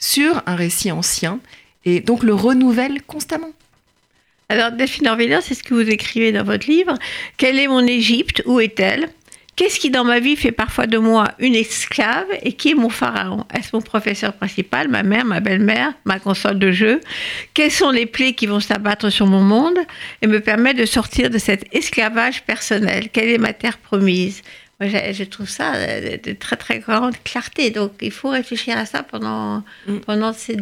sur 0.00 0.42
un 0.46 0.56
récit 0.56 0.90
ancien 0.90 1.38
et 1.84 2.00
donc 2.00 2.24
le 2.24 2.34
renouvelle 2.34 3.02
constamment. 3.02 3.52
Alors, 4.48 4.72
Delphine 4.72 5.06
Orviller, 5.06 5.38
c'est 5.40 5.54
ce 5.54 5.62
que 5.62 5.74
vous 5.74 5.88
écrivez 5.88 6.32
dans 6.32 6.42
votre 6.42 6.68
livre. 6.68 6.94
Quelle 7.36 7.60
est 7.60 7.68
mon 7.68 7.86
Égypte? 7.86 8.42
Où 8.46 8.58
est-elle? 8.58 9.10
Qu'est-ce 9.58 9.80
qui 9.80 9.90
dans 9.90 10.04
ma 10.04 10.20
vie 10.20 10.36
fait 10.36 10.52
parfois 10.52 10.86
de 10.86 10.98
moi 10.98 11.32
une 11.40 11.56
esclave 11.56 12.28
et 12.44 12.52
qui 12.52 12.70
est 12.70 12.74
mon 12.74 12.90
pharaon? 12.90 13.44
Est-ce 13.52 13.70
mon 13.72 13.82
professeur 13.82 14.32
principal, 14.32 14.86
ma 14.86 15.02
mère, 15.02 15.24
ma 15.24 15.40
belle-mère, 15.40 15.94
ma 16.04 16.20
console 16.20 16.60
de 16.60 16.70
jeu? 16.70 17.00
Quelles 17.54 17.72
sont 17.72 17.90
les 17.90 18.06
plaies 18.06 18.34
qui 18.34 18.46
vont 18.46 18.60
s'abattre 18.60 19.10
sur 19.10 19.26
mon 19.26 19.42
monde 19.42 19.76
et 20.22 20.28
me 20.28 20.40
permettre 20.40 20.78
de 20.78 20.86
sortir 20.86 21.28
de 21.28 21.38
cet 21.38 21.64
esclavage 21.74 22.44
personnel? 22.44 23.08
Quelle 23.12 23.30
est 23.30 23.38
ma 23.38 23.52
terre 23.52 23.78
promise? 23.78 24.42
Moi, 24.80 24.90
je, 25.10 25.24
trouve 25.24 25.48
ça 25.48 25.72
de 25.72 26.32
très 26.34 26.54
très 26.54 26.78
grande 26.78 27.14
clarté. 27.24 27.70
Donc, 27.70 27.94
il 28.00 28.12
faut 28.12 28.28
réfléchir 28.28 28.78
à 28.78 28.86
ça 28.86 29.02
pendant, 29.02 29.64
mm. 29.88 29.96
pendant 30.06 30.32
ces. 30.32 30.56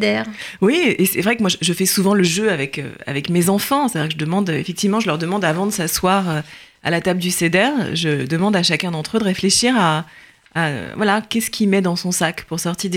Oui, 0.59 0.95
et 0.97 1.05
c'est 1.05 1.21
vrai 1.21 1.35
que 1.35 1.41
moi, 1.41 1.51
je, 1.61 1.73
fais 1.73 1.85
souvent 1.85 2.15
le 2.15 2.23
jeu 2.23 2.49
avec, 2.49 2.79
euh, 2.79 2.89
avec 3.05 3.29
mes 3.29 3.47
enfants. 3.49 3.87
C'est-à-dire 3.87 4.09
que 4.09 4.13
je 4.15 4.25
demande, 4.25 4.49
effectivement, 4.49 4.99
je 4.99 5.05
leur 5.05 5.19
demande 5.19 5.45
avant 5.45 5.67
de 5.67 5.71
s'asseoir 5.71 6.29
euh, 6.29 6.41
à 6.87 6.89
la 6.89 7.01
table 7.01 7.19
du 7.19 7.31
CEDER, 7.31 7.95
je 7.95 8.25
demande 8.25 8.55
à 8.55 8.63
chacun 8.63 8.91
d'entre 8.91 9.17
eux 9.17 9.19
de 9.19 9.25
réfléchir 9.25 9.75
à, 9.77 10.05
voilà, 10.95 11.21
qu'est-ce 11.21 11.51
qu'il 11.51 11.67
met 11.67 11.81
dans 11.81 11.97
son 11.97 12.11
sac 12.11 12.45
pour 12.45 12.61
sortir 12.61 12.89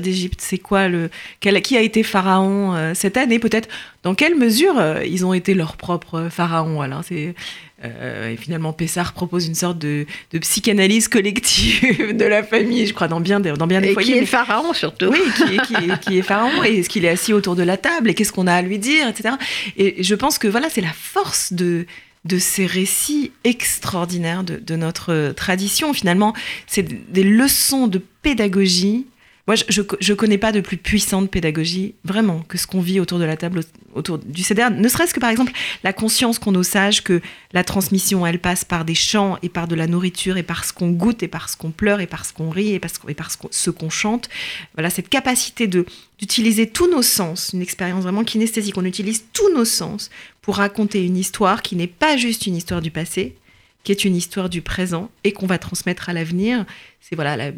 d'Égypte? 0.00 0.40
C'est 0.40 0.58
quoi 0.58 0.88
le 0.88 1.10
qui 1.40 1.76
a 1.76 1.80
été 1.80 2.02
pharaon 2.02 2.74
euh, 2.76 2.92
cette 2.94 3.16
année 3.16 3.38
Peut-être? 3.38 3.68
Dans 4.02 4.14
quelle 4.14 4.36
mesure 4.36 4.78
euh, 4.78 5.02
ils 5.04 5.24
ont 5.24 5.32
été 5.32 5.54
leurs 5.54 5.76
propres 5.76 6.28
pharaons 6.30 6.82
Alors? 6.82 7.02
C'est 7.02 7.34
euh, 7.82 8.30
et 8.30 8.36
finalement, 8.36 8.74
Pessard 8.74 9.14
propose 9.14 9.46
une 9.46 9.54
sorte 9.54 9.78
de, 9.78 10.06
psychanalyse 10.38 11.08
collective 11.08 12.14
de 12.16 12.24
la 12.26 12.42
famille, 12.42 12.86
je 12.86 12.92
crois, 12.92 13.08
dans 13.08 13.20
bien, 13.20 13.40
dans 13.40 13.66
bien 13.66 13.80
des 13.80 13.88
et 13.88 13.92
foyers. 13.94 14.12
Qui 14.12 14.18
est 14.18 14.26
pharaon 14.26 14.74
surtout. 14.74 15.06
Oui, 15.06 15.20
qui 15.66 15.74
est, 15.74 16.00
qui 16.00 16.18
est 16.18 16.22
pharaon. 16.22 16.62
Et 16.62 16.80
est-ce 16.80 16.90
qu'il 16.90 17.06
est 17.06 17.08
assis 17.08 17.32
autour 17.32 17.56
de 17.56 17.62
la 17.62 17.78
table 17.78 18.10
Et 18.10 18.14
qu'est-ce 18.14 18.32
qu'on 18.32 18.46
a 18.46 18.54
à 18.54 18.62
lui 18.62 18.78
dire, 18.78 19.08
etc. 19.08 19.34
Et 19.78 20.02
je 20.02 20.14
pense 20.14 20.38
que 20.38 20.46
voilà, 20.46 20.68
c'est 20.68 20.82
la 20.82 20.92
force 20.92 21.54
de, 21.54 21.86
de 22.24 22.38
ces 22.38 22.66
récits 22.66 23.32
extraordinaires 23.44 24.44
de, 24.44 24.76
notre 24.76 25.32
tradition. 25.34 25.92
Finalement, 25.94 26.34
c'est 26.66 26.82
des 27.12 27.24
leçons 27.24 27.86
de 27.86 27.98
pédagogie. 28.22 29.06
Moi, 29.46 29.56
je 29.68 29.80
ne 29.80 30.14
connais 30.14 30.38
pas 30.38 30.52
de 30.52 30.60
plus 30.60 30.76
puissante 30.76 31.30
pédagogie, 31.30 31.94
vraiment, 32.04 32.40
que 32.40 32.58
ce 32.58 32.66
qu'on 32.66 32.80
vit 32.80 33.00
autour 33.00 33.18
de 33.18 33.24
la 33.24 33.36
table, 33.36 33.62
autour 33.94 34.18
du 34.18 34.42
CDR. 34.42 34.70
Ne 34.70 34.86
serait-ce 34.86 35.14
que, 35.14 35.18
par 35.18 35.30
exemple, 35.30 35.52
la 35.82 35.92
conscience 35.92 36.38
qu'on 36.38 36.52
nos 36.52 36.62
sages 36.62 37.02
que 37.02 37.20
la 37.52 37.64
transmission, 37.64 38.26
elle 38.26 38.38
passe 38.38 38.64
par 38.64 38.84
des 38.84 38.94
chants 38.94 39.38
et 39.42 39.48
par 39.48 39.66
de 39.66 39.74
la 39.74 39.86
nourriture 39.86 40.36
et 40.36 40.42
par 40.42 40.64
ce 40.64 40.72
qu'on 40.72 40.90
goûte 40.90 41.22
et 41.22 41.28
par 41.28 41.48
ce 41.48 41.56
qu'on 41.56 41.70
pleure 41.70 42.00
et 42.00 42.06
par 42.06 42.26
ce 42.26 42.34
qu'on 42.34 42.50
rit 42.50 42.74
et 42.74 42.80
par 42.80 43.30
ce 43.50 43.70
qu'on 43.70 43.90
chante. 43.90 44.28
Voilà, 44.74 44.90
cette 44.90 45.08
capacité 45.08 45.66
de 45.66 45.86
d'utiliser 46.20 46.68
tous 46.68 46.88
nos 46.90 47.00
sens, 47.00 47.50
une 47.54 47.62
expérience 47.62 48.02
vraiment 48.02 48.24
kinesthésique. 48.24 48.76
On 48.76 48.84
utilise 48.84 49.24
tous 49.32 49.50
nos 49.54 49.64
sens 49.64 50.10
pour 50.42 50.56
raconter 50.56 51.04
une 51.04 51.16
histoire 51.16 51.62
qui 51.62 51.76
n'est 51.76 51.86
pas 51.86 52.16
juste 52.16 52.46
une 52.46 52.56
histoire 52.56 52.80
du 52.80 52.90
passé, 52.90 53.36
qui 53.84 53.92
est 53.92 54.04
une 54.04 54.16
histoire 54.16 54.48
du 54.48 54.62
présent 54.62 55.10
et 55.24 55.32
qu'on 55.32 55.46
va 55.46 55.58
transmettre 55.58 56.08
à 56.08 56.12
l'avenir. 56.12 56.64
C'est 57.00 57.14
voilà, 57.14 57.50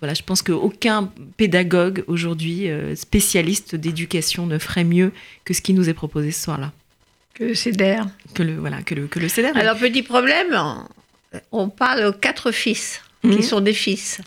voilà, 0.00 0.14
je 0.14 0.22
pense 0.22 0.42
qu'aucun 0.42 1.10
pédagogue 1.36 2.04
aujourd'hui, 2.06 2.68
euh, 2.68 2.94
spécialiste 2.94 3.74
d'éducation, 3.74 4.46
ne 4.46 4.58
ferait 4.58 4.84
mieux 4.84 5.12
que 5.44 5.54
ce 5.54 5.62
qui 5.62 5.72
nous 5.72 5.88
est 5.88 5.94
proposé 5.94 6.32
ce 6.32 6.44
soir-là. 6.44 6.72
Que 7.34 7.44
le 7.44 7.54
CEDER. 7.54 8.00
Que 8.34 8.42
le, 8.42 8.56
voilà, 8.56 8.82
que 8.82 8.94
le, 8.94 9.06
que 9.06 9.18
le 9.18 9.28
CEDER. 9.28 9.52
Alors, 9.54 9.76
petit 9.76 10.02
problème, 10.02 10.56
on 11.52 11.68
parle 11.68 12.04
aux 12.04 12.12
quatre 12.12 12.50
fils. 12.50 13.02
Qui 13.30 13.42
sont 13.42 13.60
des 13.60 13.72
fils. 13.72 14.20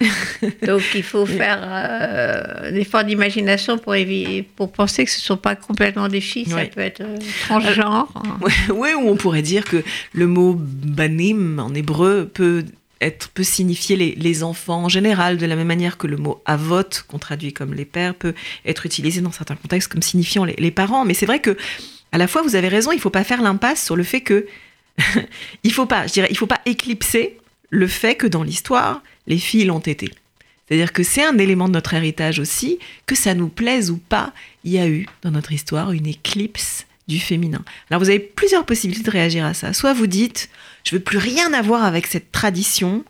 Donc 0.66 0.82
il 0.96 1.04
faut 1.04 1.26
faire 1.42 1.60
euh, 1.64 2.72
des 2.72 2.82
efforts 2.82 3.04
d'imagination 3.04 3.78
pour, 3.78 3.96
pour 4.56 4.72
penser 4.72 5.06
que 5.06 5.12
ce 5.12 5.20
ne 5.20 5.24
sont 5.24 5.38
pas 5.38 5.56
complètement 5.56 6.08
des 6.08 6.22
fils, 6.22 6.50
ça 6.50 6.66
peut 6.66 6.82
être 6.82 7.02
euh, 7.02 7.18
transgenre. 7.48 8.12
Oui, 8.74 8.90
ou 8.94 9.10
on 9.10 9.16
pourrait 9.16 9.42
dire 9.42 9.64
que 9.66 9.84
le 10.14 10.28
mot 10.28 10.56
banim 10.58 11.60
en 11.60 11.74
hébreu 11.74 12.30
peut 12.34 12.66
être, 13.02 13.30
peut 13.30 13.44
signifier 13.44 13.96
les, 13.96 14.16
les, 14.16 14.44
enfants 14.44 14.84
en 14.84 14.90
général, 14.90 15.38
de 15.38 15.46
la 15.46 15.56
même 15.56 15.68
manière 15.68 15.98
que 15.98 16.08
le 16.08 16.18
mot 16.18 16.42
avot, 16.46 16.84
qu'on 17.08 17.20
traduit 17.20 17.54
comme 17.54 17.74
les 17.74 17.86
pères, 17.86 18.14
peut 18.14 18.34
être 18.66 18.86
utilisé 18.86 19.22
dans 19.22 19.32
certains 19.32 19.56
contextes 19.56 19.92
comme 19.92 20.02
signifiant 20.02 20.44
les, 20.44 20.56
les 20.58 20.72
parents. 20.72 21.06
Mais 21.06 21.14
c'est 21.14 21.26
vrai 21.26 21.40
que, 21.40 21.56
à 22.12 22.18
la 22.18 22.28
fois, 22.28 22.42
vous 22.42 22.56
avez 22.56 22.68
raison, 22.68 22.92
il 22.92 22.98
ne 22.98 23.02
faut 23.02 23.10
pas 23.10 23.24
faire 23.24 23.42
l'impasse 23.42 23.84
sur 23.84 23.96
le 23.96 24.04
fait 24.04 24.22
que 24.22 24.48
il 25.64 25.72
faut 25.72 25.86
pas, 25.86 26.08
je 26.08 26.14
dirais, 26.14 26.28
il 26.30 26.38
faut 26.38 26.48
pas 26.48 26.62
éclipser 26.66 27.38
le 27.70 27.88
fait 27.88 28.16
que 28.16 28.28
dans 28.28 28.44
l'histoire, 28.44 29.02
les 29.28 29.38
filles 29.38 29.66
l'ont 29.66 29.80
été. 29.80 30.12
C'est-à-dire 30.68 30.94
que 30.94 31.04
c'est 31.04 31.24
un 31.24 31.38
élément 31.38 31.68
de 31.68 31.74
notre 31.74 31.94
héritage 31.94 32.40
aussi, 32.40 32.78
que 33.08 33.16
ça 33.16 33.34
nous 33.34 33.50
plaise 33.50 33.90
ou 33.90 33.98
pas, 33.98 34.34
il 34.64 34.72
y 34.72 34.80
a 34.80 34.88
eu 34.88 35.08
dans 35.24 35.32
notre 35.32 35.52
histoire 35.52 35.92
une 35.92 36.06
éclipse 36.06 36.86
du 37.08 37.20
féminin. 37.20 37.64
Alors 37.90 38.02
vous 38.02 38.10
avez 38.10 38.20
plusieurs 38.20 38.66
possibilités 38.66 39.04
de 39.04 39.12
réagir 39.12 39.44
à 39.44 39.56
ça. 39.56 39.74
Soit 39.74 39.94
vous 39.94 40.06
dites, 40.06 40.50
je 40.84 40.96
veux 40.96 41.02
plus 41.02 41.18
rien 41.18 41.54
avoir 41.54 41.84
avec 41.84 42.06
cette 42.06 42.32
tradition, 42.32 43.04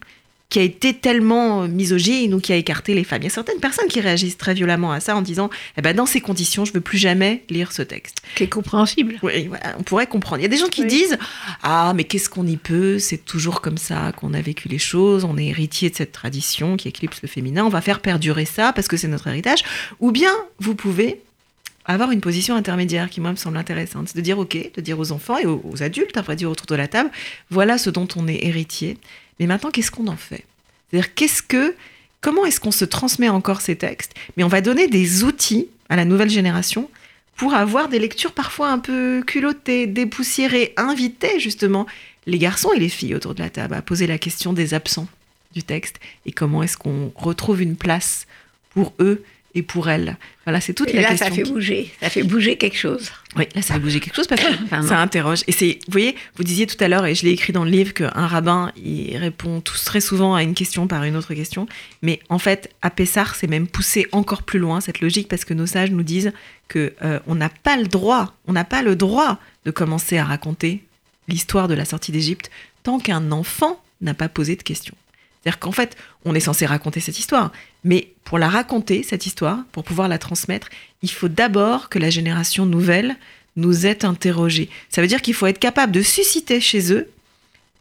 qui 0.49 0.57
a 0.57 0.63
été 0.63 0.95
tellement 0.95 1.67
misogyne 1.67 2.33
ou 2.33 2.39
qui 2.39 2.51
a 2.51 2.55
écarté 2.55 2.95
les 2.95 3.03
femmes. 3.03 3.21
Il 3.21 3.25
y 3.25 3.27
a 3.27 3.31
certaines 3.31 3.59
personnes 3.59 3.87
qui 3.87 4.01
réagissent 4.01 4.37
très 4.37 4.55
violemment 4.55 4.91
à 4.91 4.99
ça 4.99 5.15
en 5.15 5.21
disant 5.21 5.49
eh 5.77 5.81
ben, 5.81 5.95
dans 5.95 6.07
ces 6.07 6.21
conditions, 6.21 6.65
je 6.65 6.71
ne 6.71 6.75
veux 6.75 6.81
plus 6.81 6.97
jamais 6.97 7.43
lire 7.49 7.71
ce 7.71 7.83
texte. 7.83 8.21
Qui 8.35 8.43
est 8.43 8.49
compréhensible. 8.49 9.19
Oui, 9.21 9.49
on 9.77 9.83
pourrait 9.83 10.07
comprendre. 10.07 10.41
Il 10.41 10.43
y 10.43 10.47
a 10.47 10.49
des 10.49 10.57
gens 10.57 10.67
qui 10.67 10.85
disent 10.85 11.17
Ah, 11.61 11.93
mais 11.95 12.03
qu'est-ce 12.03 12.29
qu'on 12.29 12.47
y 12.47 12.57
peut? 12.57 12.97
C'est 12.97 13.23
toujours 13.23 13.61
comme 13.61 13.77
ça 13.77 14.11
qu'on 14.13 14.33
a 14.33 14.41
vécu 14.41 14.67
les 14.69 14.79
choses. 14.79 15.23
On 15.23 15.37
est 15.37 15.45
héritier 15.45 15.91
de 15.91 15.95
cette 15.95 16.11
tradition 16.11 16.77
qui 16.77 16.87
éclipse 16.87 17.21
le 17.21 17.27
féminin. 17.27 17.63
On 17.63 17.69
va 17.69 17.81
faire 17.81 17.99
perdurer 17.99 18.45
ça 18.45 18.73
parce 18.73 18.87
que 18.87 18.97
c'est 18.97 19.07
notre 19.07 19.27
héritage. 19.27 19.63
Ou 19.99 20.11
bien 20.11 20.31
vous 20.59 20.73
pouvez 20.73 21.21
avoir 21.85 22.11
une 22.11 22.21
position 22.21 22.55
intermédiaire 22.55 23.09
qui, 23.09 23.19
moi, 23.19 23.31
me 23.31 23.35
semble 23.35 23.57
intéressante. 23.57 24.09
C'est 24.09 24.17
de 24.17 24.21
dire, 24.21 24.37
OK, 24.37 24.57
de 24.75 24.81
dire 24.81 24.99
aux 24.99 25.11
enfants 25.11 25.37
et 25.37 25.45
aux, 25.45 25.81
adultes, 25.81 26.17
à 26.17 26.21
vrai 26.21 26.35
dire, 26.35 26.49
autour 26.49 26.67
de 26.67 26.75
la 26.75 26.87
table, 26.87 27.09
voilà 27.49 27.77
ce 27.77 27.89
dont 27.89 28.07
on 28.15 28.27
est 28.27 28.45
héritier. 28.45 28.97
Mais 29.39 29.47
maintenant, 29.47 29.71
qu'est-ce 29.71 29.91
qu'on 29.91 30.07
en 30.07 30.17
fait? 30.17 30.45
C'est-à-dire, 30.91 31.13
comment 32.21 32.45
est-ce 32.45 32.59
qu'on 32.59 32.71
se 32.71 32.85
transmet 32.85 33.29
encore 33.29 33.61
ces 33.61 33.75
textes? 33.75 34.13
Mais 34.35 34.43
on 34.43 34.47
va 34.47 34.61
donner 34.61 34.87
des 34.87 35.23
outils 35.23 35.67
à 35.89 35.95
la 35.95 36.05
nouvelle 36.05 36.29
génération 36.29 36.89
pour 37.35 37.53
avoir 37.53 37.87
des 37.87 37.99
lectures 37.99 38.33
parfois 38.33 38.69
un 38.69 38.79
peu 38.79 39.23
culottées, 39.25 39.87
dépoussiérées, 39.87 40.73
inviter 40.75 41.39
justement 41.39 41.87
les 42.25 42.37
garçons 42.37 42.71
et 42.73 42.79
les 42.79 42.89
filles 42.89 43.15
autour 43.15 43.33
de 43.33 43.41
la 43.41 43.49
table 43.49 43.75
à 43.75 43.81
poser 43.81 44.07
la 44.07 44.17
question 44.17 44.51
des 44.51 44.73
absents 44.73 45.07
du 45.53 45.63
texte 45.63 45.99
et 46.25 46.31
comment 46.31 46.61
est-ce 46.63 46.77
qu'on 46.77 47.11
retrouve 47.15 47.61
une 47.61 47.75
place 47.75 48.27
pour 48.71 48.93
eux 48.99 49.23
et 49.55 49.63
pour 49.63 49.89
elle 49.89 50.17
Voilà, 50.45 50.61
c'est 50.61 50.73
toute 50.73 50.89
et 50.89 50.93
la 50.93 51.01
là, 51.01 51.09
question. 51.09 51.27
ça 51.27 51.33
fait 51.33 51.43
bouger, 51.43 51.91
ça 52.01 52.09
fait 52.09 52.23
bouger 52.23 52.55
quelque 52.57 52.77
chose. 52.77 53.11
Oui, 53.35 53.45
là, 53.55 53.61
ça 53.61 53.75
fait 53.75 53.79
bouger 53.79 53.99
quelque 53.99 54.15
chose 54.15 54.27
parce 54.27 54.41
que 54.41 54.87
ça 54.87 54.99
interroge. 54.99 55.39
Et 55.47 55.51
c'est, 55.51 55.79
vous 55.87 55.91
voyez, 55.91 56.15
vous 56.35 56.43
disiez 56.43 56.67
tout 56.67 56.81
à 56.83 56.87
l'heure, 56.87 57.05
et 57.05 57.15
je 57.15 57.25
l'ai 57.25 57.31
écrit 57.31 57.51
dans 57.53 57.63
le 57.63 57.71
livre, 57.71 57.93
qu'un 57.93 58.09
rabbin, 58.27 58.71
il 58.77 59.17
répond 59.17 59.59
tous 59.61 59.83
très 59.85 60.01
souvent 60.01 60.35
à 60.35 60.43
une 60.43 60.53
question 60.53 60.87
par 60.87 61.03
une 61.03 61.15
autre 61.15 61.33
question. 61.33 61.67
Mais 62.01 62.19
en 62.29 62.39
fait, 62.39 62.71
à 62.81 62.89
Pessar, 62.91 63.35
c'est 63.35 63.47
même 63.47 63.67
poussé 63.67 64.07
encore 64.11 64.43
plus 64.43 64.59
loin 64.59 64.81
cette 64.81 65.01
logique 65.01 65.27
parce 65.27 65.45
que 65.45 65.53
nos 65.53 65.65
sages 65.65 65.91
nous 65.91 66.03
disent 66.03 66.31
que 66.67 66.93
euh, 67.03 67.19
on 67.27 67.35
n'a 67.35 67.49
pas 67.49 67.77
le 67.77 67.87
droit, 67.87 68.35
on 68.47 68.53
n'a 68.53 68.65
pas 68.65 68.83
le 68.83 68.95
droit 68.95 69.39
de 69.65 69.71
commencer 69.71 70.17
à 70.17 70.25
raconter 70.25 70.83
l'histoire 71.27 71.67
de 71.67 71.73
la 71.73 71.85
sortie 71.85 72.11
d'Égypte 72.11 72.51
tant 72.83 72.99
qu'un 72.99 73.31
enfant 73.31 73.81
n'a 74.01 74.13
pas 74.13 74.29
posé 74.29 74.55
de 74.55 74.63
questions. 74.63 74.95
C'est-à-dire 75.41 75.59
qu'en 75.59 75.71
fait, 75.71 75.95
on 76.25 76.35
est 76.35 76.39
censé 76.41 76.65
raconter 76.65 76.99
cette 76.99 77.19
histoire, 77.19 77.51
mais 77.83 78.11
pour 78.25 78.37
la 78.37 78.49
raconter, 78.49 79.03
cette 79.03 79.25
histoire, 79.25 79.63
pour 79.71 79.83
pouvoir 79.83 80.07
la 80.07 80.17
transmettre, 80.17 80.69
il 81.01 81.11
faut 81.11 81.29
d'abord 81.29 81.89
que 81.89 81.99
la 81.99 82.09
génération 82.09 82.65
nouvelle 82.65 83.15
nous 83.55 83.85
ait 83.85 84.05
interrogés. 84.05 84.69
Ça 84.89 85.01
veut 85.01 85.07
dire 85.07 85.21
qu'il 85.21 85.33
faut 85.33 85.47
être 85.47 85.59
capable 85.59 85.91
de 85.91 86.01
susciter 86.01 86.59
chez 86.59 86.93
eux 86.93 87.09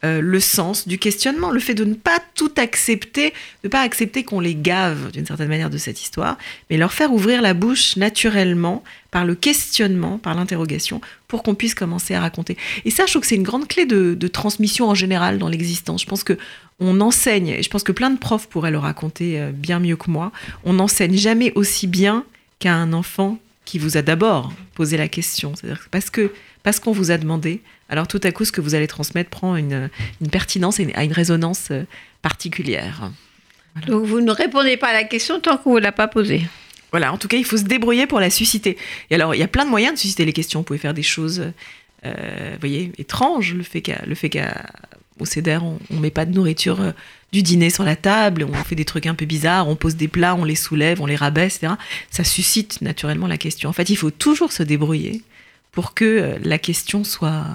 euh, 0.05 0.21
le 0.21 0.39
sens 0.39 0.87
du 0.87 0.97
questionnement, 0.97 1.51
le 1.51 1.59
fait 1.59 1.73
de 1.73 1.83
ne 1.83 1.93
pas 1.93 2.19
tout 2.33 2.51
accepter, 2.55 3.31
de 3.63 3.67
ne 3.67 3.69
pas 3.69 3.81
accepter 3.81 4.23
qu'on 4.23 4.39
les 4.39 4.55
gave 4.55 5.11
d'une 5.11 5.25
certaine 5.25 5.49
manière 5.49 5.69
de 5.69 5.77
cette 5.77 6.01
histoire, 6.01 6.37
mais 6.69 6.77
leur 6.77 6.93
faire 6.93 7.11
ouvrir 7.11 7.41
la 7.41 7.53
bouche 7.53 7.97
naturellement 7.97 8.81
par 9.11 9.25
le 9.25 9.35
questionnement, 9.35 10.17
par 10.17 10.35
l'interrogation, 10.35 11.01
pour 11.27 11.43
qu'on 11.43 11.53
puisse 11.53 11.75
commencer 11.75 12.13
à 12.13 12.21
raconter. 12.21 12.55
Et 12.85 12.91
ça, 12.91 13.05
je 13.07 13.11
trouve 13.11 13.23
que 13.23 13.27
c'est 13.27 13.35
une 13.35 13.43
grande 13.43 13.67
clé 13.67 13.85
de, 13.85 14.27
transmission 14.27 14.87
en 14.87 14.95
général 14.95 15.37
dans 15.37 15.49
l'existence. 15.49 16.03
Je 16.03 16.07
pense 16.07 16.23
que 16.23 16.37
on 16.79 17.01
enseigne, 17.01 17.49
et 17.49 17.61
je 17.63 17.69
pense 17.69 17.83
que 17.83 17.91
plein 17.91 18.09
de 18.09 18.17
profs 18.17 18.47
pourraient 18.47 18.71
le 18.71 18.77
raconter 18.77 19.41
euh, 19.41 19.51
bien 19.51 19.79
mieux 19.79 19.97
que 19.97 20.09
moi, 20.09 20.31
on 20.63 20.73
n'enseigne 20.73 21.17
jamais 21.17 21.51
aussi 21.55 21.87
bien 21.87 22.23
qu'à 22.59 22.73
un 22.73 22.93
enfant 22.93 23.37
qui 23.65 23.79
vous 23.79 23.97
a 23.97 24.01
d'abord 24.01 24.53
posé 24.75 24.95
la 24.95 25.09
question. 25.09 25.55
C'est-à-dire 25.55 25.87
parce 25.91 26.09
que 26.09 26.31
parce 26.63 26.79
qu'on 26.79 26.91
vous 26.91 27.11
a 27.11 27.17
demandé, 27.17 27.61
alors 27.89 28.07
tout 28.07 28.21
à 28.23 28.31
coup, 28.31 28.45
ce 28.45 28.51
que 28.51 28.61
vous 28.61 28.75
allez 28.75 28.87
transmettre 28.87 29.29
prend 29.29 29.55
une, 29.55 29.89
pertinence 30.31 30.79
et 30.79 30.93
a 30.95 31.03
une 31.03 31.11
résonance 31.11 31.69
euh, 31.71 31.83
particulière. 32.21 33.11
Donc 33.87 34.05
vous 34.05 34.21
ne 34.21 34.31
répondez 34.31 34.77
pas 34.77 34.89
à 34.89 34.93
la 34.93 35.03
question 35.03 35.39
tant 35.39 35.57
qu'on 35.57 35.71
ne 35.71 35.75
vous 35.75 35.81
l'a 35.81 35.91
pas 35.91 36.07
posée. 36.07 36.43
Voilà, 36.91 37.13
en 37.13 37.17
tout 37.17 37.27
cas, 37.27 37.37
il 37.37 37.45
faut 37.45 37.57
se 37.57 37.63
débrouiller 37.63 38.07
pour 38.07 38.19
la 38.19 38.29
susciter. 38.29 38.77
Et 39.09 39.15
alors, 39.15 39.35
il 39.35 39.39
y 39.39 39.43
a 39.43 39.47
plein 39.47 39.65
de 39.65 39.69
moyens 39.69 39.93
de 39.93 39.99
susciter 39.99 40.25
les 40.25 40.33
questions. 40.33 40.61
Vous 40.61 40.65
pouvez 40.65 40.79
faire 40.79 40.93
des 40.93 41.03
choses, 41.03 41.51
euh, 42.05 42.51
vous 42.53 42.59
voyez, 42.59 42.91
étranges. 42.97 43.53
Le 43.53 43.63
fait 43.63 43.81
qu'au 43.81 44.15
fait 44.15 45.25
CEDER, 45.25 45.59
on 45.61 45.79
ne 45.91 45.99
met 45.99 46.09
pas 46.09 46.25
de 46.25 46.33
nourriture 46.33 46.81
euh, 46.81 46.91
du 47.31 47.43
dîner 47.43 47.69
sur 47.69 47.83
la 47.83 47.95
table, 47.95 48.43
on 48.43 48.53
fait 48.63 48.75
des 48.75 48.85
trucs 48.85 49.05
un 49.05 49.13
peu 49.13 49.25
bizarres, 49.25 49.67
on 49.67 49.75
pose 49.75 49.95
des 49.95 50.07
plats, 50.07 50.33
on 50.33 50.43
les 50.43 50.55
soulève, 50.55 50.99
on 50.99 51.05
les 51.05 51.15
rabaisse, 51.15 51.57
etc. 51.57 51.73
Ça 52.09 52.23
suscite 52.23 52.81
naturellement 52.81 53.27
la 53.27 53.37
question. 53.37 53.69
En 53.69 53.73
fait, 53.73 53.89
il 53.91 53.95
faut 53.95 54.09
toujours 54.09 54.51
se 54.51 54.63
débrouiller 54.63 55.21
pour 55.71 55.93
que 55.93 56.05
euh, 56.05 56.37
la 56.43 56.57
question 56.57 57.03
soit, 57.03 57.45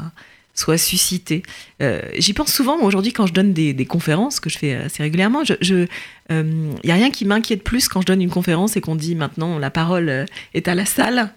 soit 0.55 0.79
suscitée. 0.79 1.43
Euh, 1.83 2.01
j'y 2.19 2.33
pense 2.33 2.53
souvent 2.53 2.81
aujourd'hui 2.81 3.13
quand 3.13 3.27
je 3.27 3.33
donne 3.33 3.53
des, 3.53 3.87
conférences 3.87 4.41
que 4.41 4.51
je 4.51 4.59
fais 4.59 4.75
assez 4.75 5.03
régulièrement. 5.03 5.43
Il 5.43 5.57
je, 5.61 5.75
n'y 5.75 5.89
euh, 6.31 6.73
a 6.89 6.95
rien 6.95 7.11
qui 7.11 7.25
m'inquiète 7.25 7.63
plus 7.63 7.89
quand 7.89 8.01
je 8.01 8.07
donne 8.07 8.23
une 8.23 8.31
conférence 8.31 8.77
et 8.77 8.81
qu'on 8.81 8.97
dit 8.97 9.15
maintenant 9.15 9.59
la 9.59 9.71
parole 9.71 10.27
est 10.55 10.69
à 10.69 10.75
la 10.75 10.87
salle, 10.87 11.33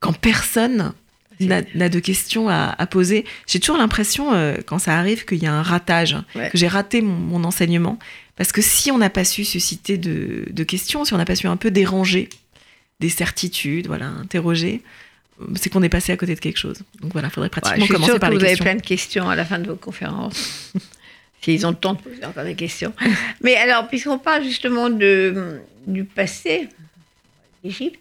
quand 0.00 0.12
personne 0.18 0.92
n'a 1.40 1.88
de 1.88 1.98
questions 1.98 2.48
à, 2.48 2.86
poser. 2.86 3.24
J'ai 3.48 3.58
toujours 3.58 3.76
l'impression, 3.76 4.30
quand 4.64 4.78
ça 4.78 4.96
arrive, 4.96 5.24
qu'il 5.24 5.42
y 5.42 5.46
a 5.46 5.52
un 5.52 5.62
ratage, 5.62 6.16
que 6.34 6.56
j'ai 6.56 6.68
raté 6.68 7.02
mon, 7.02 7.42
enseignement. 7.42 7.98
Parce 8.36 8.52
que 8.52 8.62
si 8.62 8.92
on 8.92 8.98
n'a 8.98 9.10
pas 9.10 9.24
su 9.24 9.44
susciter 9.44 9.98
de, 9.98 10.44
de, 10.50 10.64
questions, 10.64 11.04
si 11.04 11.14
on 11.14 11.18
n'a 11.18 11.24
pas 11.24 11.34
su 11.34 11.48
un 11.48 11.56
peu 11.56 11.72
déranger 11.72 12.28
des 13.00 13.08
certitudes, 13.08 13.88
voilà, 13.88 14.06
interroger, 14.06 14.82
c'est 15.56 15.70
qu'on 15.70 15.82
est 15.82 15.88
passé 15.88 16.12
à 16.12 16.16
côté 16.16 16.34
de 16.34 16.40
quelque 16.40 16.58
chose. 16.58 16.78
Donc 17.00 17.12
voilà, 17.12 17.28
il 17.28 17.30
faudrait 17.30 17.50
pratiquement 17.50 17.86
commencer 17.86 18.18
par 18.18 18.30
que 18.30 18.34
les 18.34 18.38
vous 18.38 18.44
questions. 18.46 18.64
avez 18.64 18.70
plein 18.70 18.80
de 18.80 18.86
questions 18.86 19.30
à 19.30 19.36
la 19.36 19.44
fin 19.44 19.58
de 19.58 19.68
vos 19.68 19.76
conférences. 19.76 20.72
S'ils 21.42 21.66
ont 21.66 21.70
le 21.70 21.76
temps 21.76 21.94
de 21.94 22.00
poser 22.00 22.24
encore 22.24 22.44
des 22.44 22.54
questions. 22.54 22.92
Mais 23.40 23.56
alors, 23.56 23.88
puisqu'on 23.88 24.18
parle 24.18 24.44
justement 24.44 24.90
de, 24.90 25.60
du 25.86 26.04
passé 26.04 26.68
d'Égypte, 27.64 27.98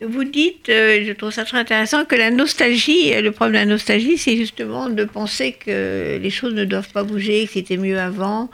vous 0.00 0.24
dites, 0.24 0.68
euh, 0.68 1.04
je 1.04 1.12
trouve 1.12 1.30
ça 1.30 1.44
très 1.44 1.58
intéressant, 1.58 2.04
que 2.04 2.14
la 2.14 2.30
nostalgie, 2.30 3.12
le 3.20 3.32
problème 3.32 3.54
de 3.54 3.58
la 3.58 3.74
nostalgie, 3.74 4.16
c'est 4.16 4.36
justement 4.36 4.88
de 4.88 5.04
penser 5.04 5.52
que 5.52 6.18
les 6.22 6.30
choses 6.30 6.54
ne 6.54 6.64
doivent 6.64 6.90
pas 6.90 7.02
bouger, 7.02 7.46
que 7.46 7.52
c'était 7.54 7.76
mieux 7.76 7.98
avant. 7.98 8.48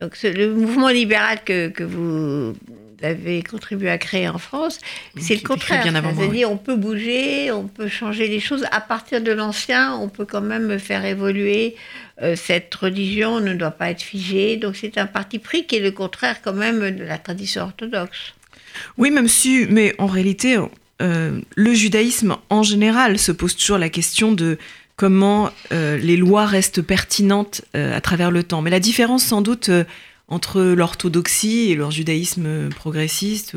Donc 0.00 0.16
le 0.22 0.54
mouvement 0.54 0.88
libéral 0.88 1.42
que, 1.44 1.68
que 1.68 1.82
vous 1.82 2.54
avez 3.04 3.42
contribué 3.42 3.90
à 3.90 3.98
créer 3.98 4.28
en 4.28 4.38
France, 4.38 4.80
c'est 5.16 5.34
le 5.34 5.46
contraire. 5.46 5.82
C'est-à-dire 5.84 6.50
on 6.50 6.56
peut 6.56 6.76
bouger, 6.76 7.50
on 7.52 7.68
peut 7.68 7.88
changer 7.88 8.28
les 8.28 8.40
choses. 8.40 8.64
À 8.72 8.80
partir 8.80 9.20
de 9.20 9.32
l'ancien, 9.32 9.94
on 9.94 10.08
peut 10.08 10.24
quand 10.24 10.40
même 10.40 10.78
faire 10.78 11.04
évoluer. 11.04 11.76
Euh, 12.22 12.36
cette 12.36 12.74
religion 12.74 13.40
ne 13.40 13.54
doit 13.54 13.72
pas 13.72 13.90
être 13.90 14.02
figée. 14.02 14.56
Donc 14.56 14.76
c'est 14.76 14.98
un 14.98 15.06
parti 15.06 15.38
pris 15.38 15.66
qui 15.66 15.76
est 15.76 15.80
le 15.80 15.90
contraire 15.90 16.42
quand 16.42 16.52
même 16.52 16.96
de 16.96 17.04
la 17.04 17.18
tradition 17.18 17.62
orthodoxe. 17.62 18.34
Oui, 18.98 19.10
même 19.10 19.28
si, 19.28 19.66
mais 19.68 19.94
en 19.98 20.06
réalité, 20.06 20.58
euh, 21.02 21.40
le 21.54 21.74
judaïsme 21.74 22.36
en 22.50 22.62
général 22.62 23.18
se 23.18 23.32
pose 23.32 23.56
toujours 23.56 23.78
la 23.78 23.88
question 23.88 24.32
de 24.32 24.58
comment 24.96 25.50
euh, 25.72 25.96
les 25.96 26.16
lois 26.16 26.46
restent 26.46 26.82
pertinentes 26.82 27.62
à 27.74 28.00
travers 28.00 28.30
le 28.30 28.42
temps. 28.44 28.62
Mais 28.62 28.70
la 28.70 28.80
différence 28.80 29.24
sans 29.24 29.42
doute 29.42 29.70
entre 30.28 30.62
l'orthodoxie 30.62 31.70
et 31.70 31.74
leur 31.74 31.90
judaïsme 31.90 32.70
progressiste, 32.70 33.54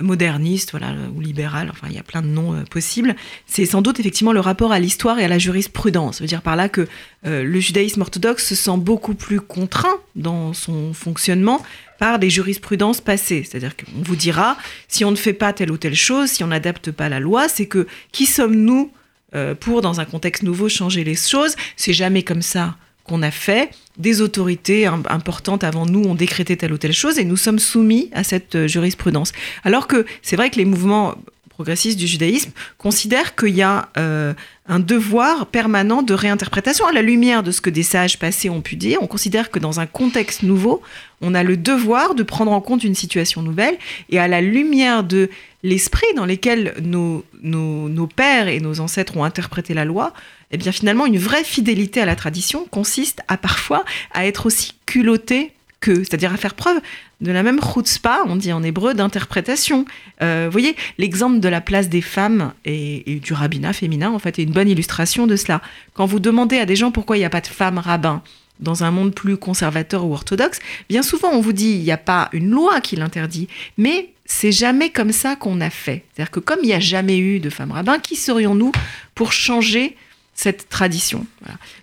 moderniste, 0.00 0.70
voilà, 0.70 0.94
ou 1.14 1.20
libéral, 1.20 1.68
enfin 1.70 1.88
il 1.90 1.94
y 1.94 1.98
a 1.98 2.02
plein 2.02 2.22
de 2.22 2.28
noms 2.28 2.54
euh, 2.54 2.62
possibles, 2.62 3.16
c'est 3.46 3.66
sans 3.66 3.82
doute 3.82 3.98
effectivement 4.00 4.32
le 4.32 4.40
rapport 4.40 4.72
à 4.72 4.78
l'histoire 4.78 5.18
et 5.18 5.24
à 5.24 5.28
la 5.28 5.38
jurisprudence. 5.38 6.18
Ça 6.18 6.24
veut 6.24 6.28
dire 6.28 6.42
par 6.42 6.56
là 6.56 6.68
que 6.68 6.86
euh, 7.26 7.42
le 7.42 7.60
judaïsme 7.60 8.00
orthodoxe 8.00 8.46
se 8.46 8.54
sent 8.54 8.78
beaucoup 8.78 9.14
plus 9.14 9.40
contraint 9.40 9.98
dans 10.14 10.52
son 10.52 10.92
fonctionnement 10.94 11.62
par 11.98 12.18
des 12.18 12.30
jurisprudences 12.30 13.00
passées. 13.00 13.44
C'est-à-dire 13.48 13.76
qu'on 13.76 14.02
vous 14.02 14.16
dira, 14.16 14.56
si 14.86 15.04
on 15.04 15.10
ne 15.10 15.16
fait 15.16 15.32
pas 15.32 15.52
telle 15.52 15.72
ou 15.72 15.76
telle 15.76 15.96
chose, 15.96 16.30
si 16.30 16.44
on 16.44 16.48
n'adapte 16.48 16.92
pas 16.92 17.08
la 17.08 17.18
loi, 17.18 17.48
c'est 17.48 17.66
que 17.66 17.86
qui 18.12 18.26
sommes-nous 18.26 18.92
euh, 19.34 19.54
pour, 19.54 19.82
dans 19.82 20.00
un 20.00 20.04
contexte 20.04 20.44
nouveau, 20.44 20.68
changer 20.68 21.02
les 21.02 21.16
choses? 21.16 21.56
C'est 21.76 21.92
jamais 21.92 22.22
comme 22.22 22.42
ça 22.42 22.76
qu'on 23.08 23.22
a 23.22 23.30
fait. 23.30 23.70
Des 23.96 24.20
autorités 24.20 24.86
importantes 24.86 25.64
avant 25.64 25.86
nous 25.86 26.04
ont 26.04 26.14
décrété 26.14 26.56
telle 26.56 26.72
ou 26.72 26.78
telle 26.78 26.92
chose 26.92 27.18
et 27.18 27.24
nous 27.24 27.36
sommes 27.36 27.58
soumis 27.58 28.10
à 28.12 28.22
cette 28.22 28.54
euh, 28.54 28.68
jurisprudence. 28.68 29.32
Alors 29.64 29.88
que 29.88 30.06
c'est 30.22 30.36
vrai 30.36 30.50
que 30.50 30.56
les 30.56 30.64
mouvements 30.64 31.16
progressistes 31.58 31.98
du 31.98 32.06
judaïsme 32.06 32.52
considèrent 32.76 33.34
qu'il 33.34 33.56
y 33.56 33.62
a 33.62 33.88
euh, 33.96 34.32
un 34.68 34.78
devoir 34.78 35.46
permanent 35.46 36.02
de 36.02 36.14
réinterprétation 36.14 36.86
à 36.86 36.92
la 36.92 37.02
lumière 37.02 37.42
de 37.42 37.50
ce 37.50 37.60
que 37.60 37.68
des 37.68 37.82
sages 37.82 38.16
passés 38.20 38.48
ont 38.48 38.60
pu 38.60 38.76
dire. 38.76 38.98
On 39.02 39.08
considère 39.08 39.50
que 39.50 39.58
dans 39.58 39.80
un 39.80 39.86
contexte 39.86 40.44
nouveau, 40.44 40.82
on 41.20 41.34
a 41.34 41.42
le 41.42 41.56
devoir 41.56 42.14
de 42.14 42.22
prendre 42.22 42.52
en 42.52 42.60
compte 42.60 42.84
une 42.84 42.94
situation 42.94 43.42
nouvelle 43.42 43.76
et 44.08 44.20
à 44.20 44.28
la 44.28 44.40
lumière 44.40 45.02
de 45.02 45.30
l'esprit 45.64 46.06
dans 46.14 46.26
lequel 46.26 46.74
nos, 46.80 47.24
nos, 47.42 47.88
nos, 47.88 48.06
pères 48.06 48.46
et 48.46 48.60
nos 48.60 48.78
ancêtres 48.78 49.16
ont 49.16 49.24
interprété 49.24 49.74
la 49.74 49.84
loi, 49.84 50.12
eh 50.50 50.56
bien 50.56 50.72
finalement 50.72 51.06
une 51.06 51.18
vraie 51.18 51.44
fidélité 51.44 52.00
à 52.00 52.06
la 52.06 52.16
tradition 52.16 52.66
consiste 52.70 53.20
à 53.28 53.36
parfois 53.36 53.84
à 54.12 54.26
être 54.26 54.46
aussi 54.46 54.74
culotté 54.86 55.52
que, 55.80 55.96
c'est-à-dire 55.98 56.32
à 56.32 56.36
faire 56.36 56.54
preuve 56.54 56.80
de 57.20 57.32
la 57.32 57.42
même 57.42 57.60
chutzpah, 57.60 58.20
on 58.26 58.36
dit 58.36 58.52
en 58.52 58.62
hébreu, 58.62 58.94
d'interprétation. 58.94 59.84
Euh, 60.22 60.44
vous 60.46 60.52
voyez, 60.52 60.76
l'exemple 60.98 61.40
de 61.40 61.48
la 61.48 61.60
place 61.60 61.88
des 61.88 62.00
femmes 62.00 62.52
et, 62.64 63.20
du 63.22 63.32
rabbinat 63.32 63.72
féminin, 63.72 64.10
en 64.10 64.18
fait, 64.18 64.38
est 64.38 64.44
une 64.44 64.52
bonne 64.52 64.68
illustration 64.68 65.26
de 65.26 65.36
cela. 65.36 65.60
Quand 65.94 66.06
vous 66.06 66.20
demandez 66.20 66.58
à 66.58 66.66
des 66.66 66.76
gens 66.76 66.90
pourquoi 66.90 67.16
il 67.16 67.20
n'y 67.20 67.26
a 67.26 67.30
pas 67.30 67.40
de 67.40 67.46
femmes 67.46 67.78
rabbins 67.78 68.22
dans 68.60 68.82
un 68.82 68.90
monde 68.90 69.14
plus 69.14 69.36
conservateur 69.36 70.04
ou 70.04 70.12
orthodoxe, 70.12 70.58
bien 70.88 71.02
souvent 71.02 71.30
on 71.30 71.40
vous 71.40 71.52
dit 71.52 71.70
il 71.70 71.82
n'y 71.82 71.92
a 71.92 71.96
pas 71.96 72.28
une 72.32 72.50
loi 72.50 72.80
qui 72.80 72.96
l'interdit, 72.96 73.46
mais 73.76 74.10
c'est 74.24 74.50
jamais 74.50 74.90
comme 74.90 75.12
ça 75.12 75.36
qu'on 75.36 75.60
a 75.60 75.70
fait. 75.70 76.04
C'est-à-dire 76.12 76.32
que 76.32 76.40
comme 76.40 76.58
il 76.62 76.66
n'y 76.66 76.74
a 76.74 76.80
jamais 76.80 77.18
eu 77.18 77.38
de 77.38 77.50
femmes 77.50 77.70
rabbins, 77.70 78.00
qui 78.00 78.16
serions-nous 78.16 78.72
pour 79.14 79.32
changer 79.32 79.96
cette 80.38 80.68
tradition. 80.68 81.26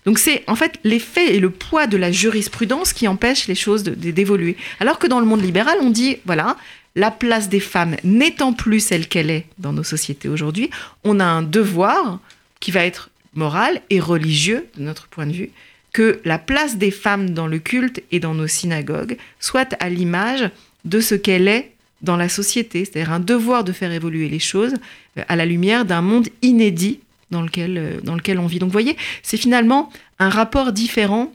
Donc 0.05 0.17
c'est 0.17 0.45
en 0.47 0.55
fait 0.55 0.79
l'effet 0.85 1.35
et 1.35 1.41
le 1.41 1.49
poids 1.49 1.87
de 1.87 1.97
la 1.97 2.13
jurisprudence 2.13 2.93
qui 2.93 3.05
empêche 3.05 3.47
les 3.47 3.53
choses 3.53 3.83
d'évoluer. 3.83 4.55
Alors 4.79 4.97
que 4.97 5.07
dans 5.07 5.19
le 5.19 5.25
monde 5.25 5.43
libéral, 5.43 5.77
on 5.81 5.89
dit, 5.89 6.19
voilà, 6.25 6.55
la 6.95 7.11
place 7.11 7.49
des 7.49 7.59
femmes 7.59 7.97
n'étant 8.05 8.53
plus 8.53 8.79
celle 8.79 9.09
qu'elle 9.09 9.29
est 9.29 9.45
dans 9.57 9.73
nos 9.73 9.83
sociétés 9.83 10.29
aujourd'hui, 10.29 10.69
on 11.03 11.19
a 11.19 11.25
un 11.25 11.41
devoir 11.41 12.21
qui 12.61 12.71
va 12.71 12.85
être 12.85 13.09
moral 13.33 13.81
et 13.89 13.99
religieux 13.99 14.65
de 14.77 14.83
notre 14.83 15.09
point 15.09 15.27
de 15.27 15.33
vue, 15.33 15.49
que 15.91 16.21
la 16.23 16.39
place 16.39 16.77
des 16.77 16.91
femmes 16.91 17.31
dans 17.31 17.47
le 17.47 17.59
culte 17.59 18.03
et 18.13 18.21
dans 18.21 18.33
nos 18.33 18.47
synagogues 18.47 19.17
soit 19.41 19.75
à 19.81 19.89
l'image 19.89 20.49
de 20.85 21.01
ce 21.01 21.15
qu'elle 21.15 21.49
est 21.49 21.73
dans 22.01 22.15
la 22.15 22.29
société, 22.29 22.85
c'est-à-dire 22.85 23.11
un 23.11 23.19
devoir 23.19 23.65
de 23.65 23.73
faire 23.73 23.91
évoluer 23.91 24.29
les 24.29 24.39
choses 24.39 24.75
à 25.27 25.35
la 25.35 25.45
lumière 25.45 25.83
d'un 25.83 26.01
monde 26.01 26.29
inédit 26.41 26.99
dans 27.35 27.41
lequel, 27.41 27.77
euh, 27.77 28.01
dans 28.01 28.15
lequel 28.15 28.39
on 28.39 28.47
vit. 28.47 28.59
Donc 28.59 28.69
vous 28.69 28.73
voyez, 28.73 28.97
c'est 29.21 29.37
finalement 29.37 29.91
un 30.19 30.29
rapport 30.29 30.71
différent 30.71 31.31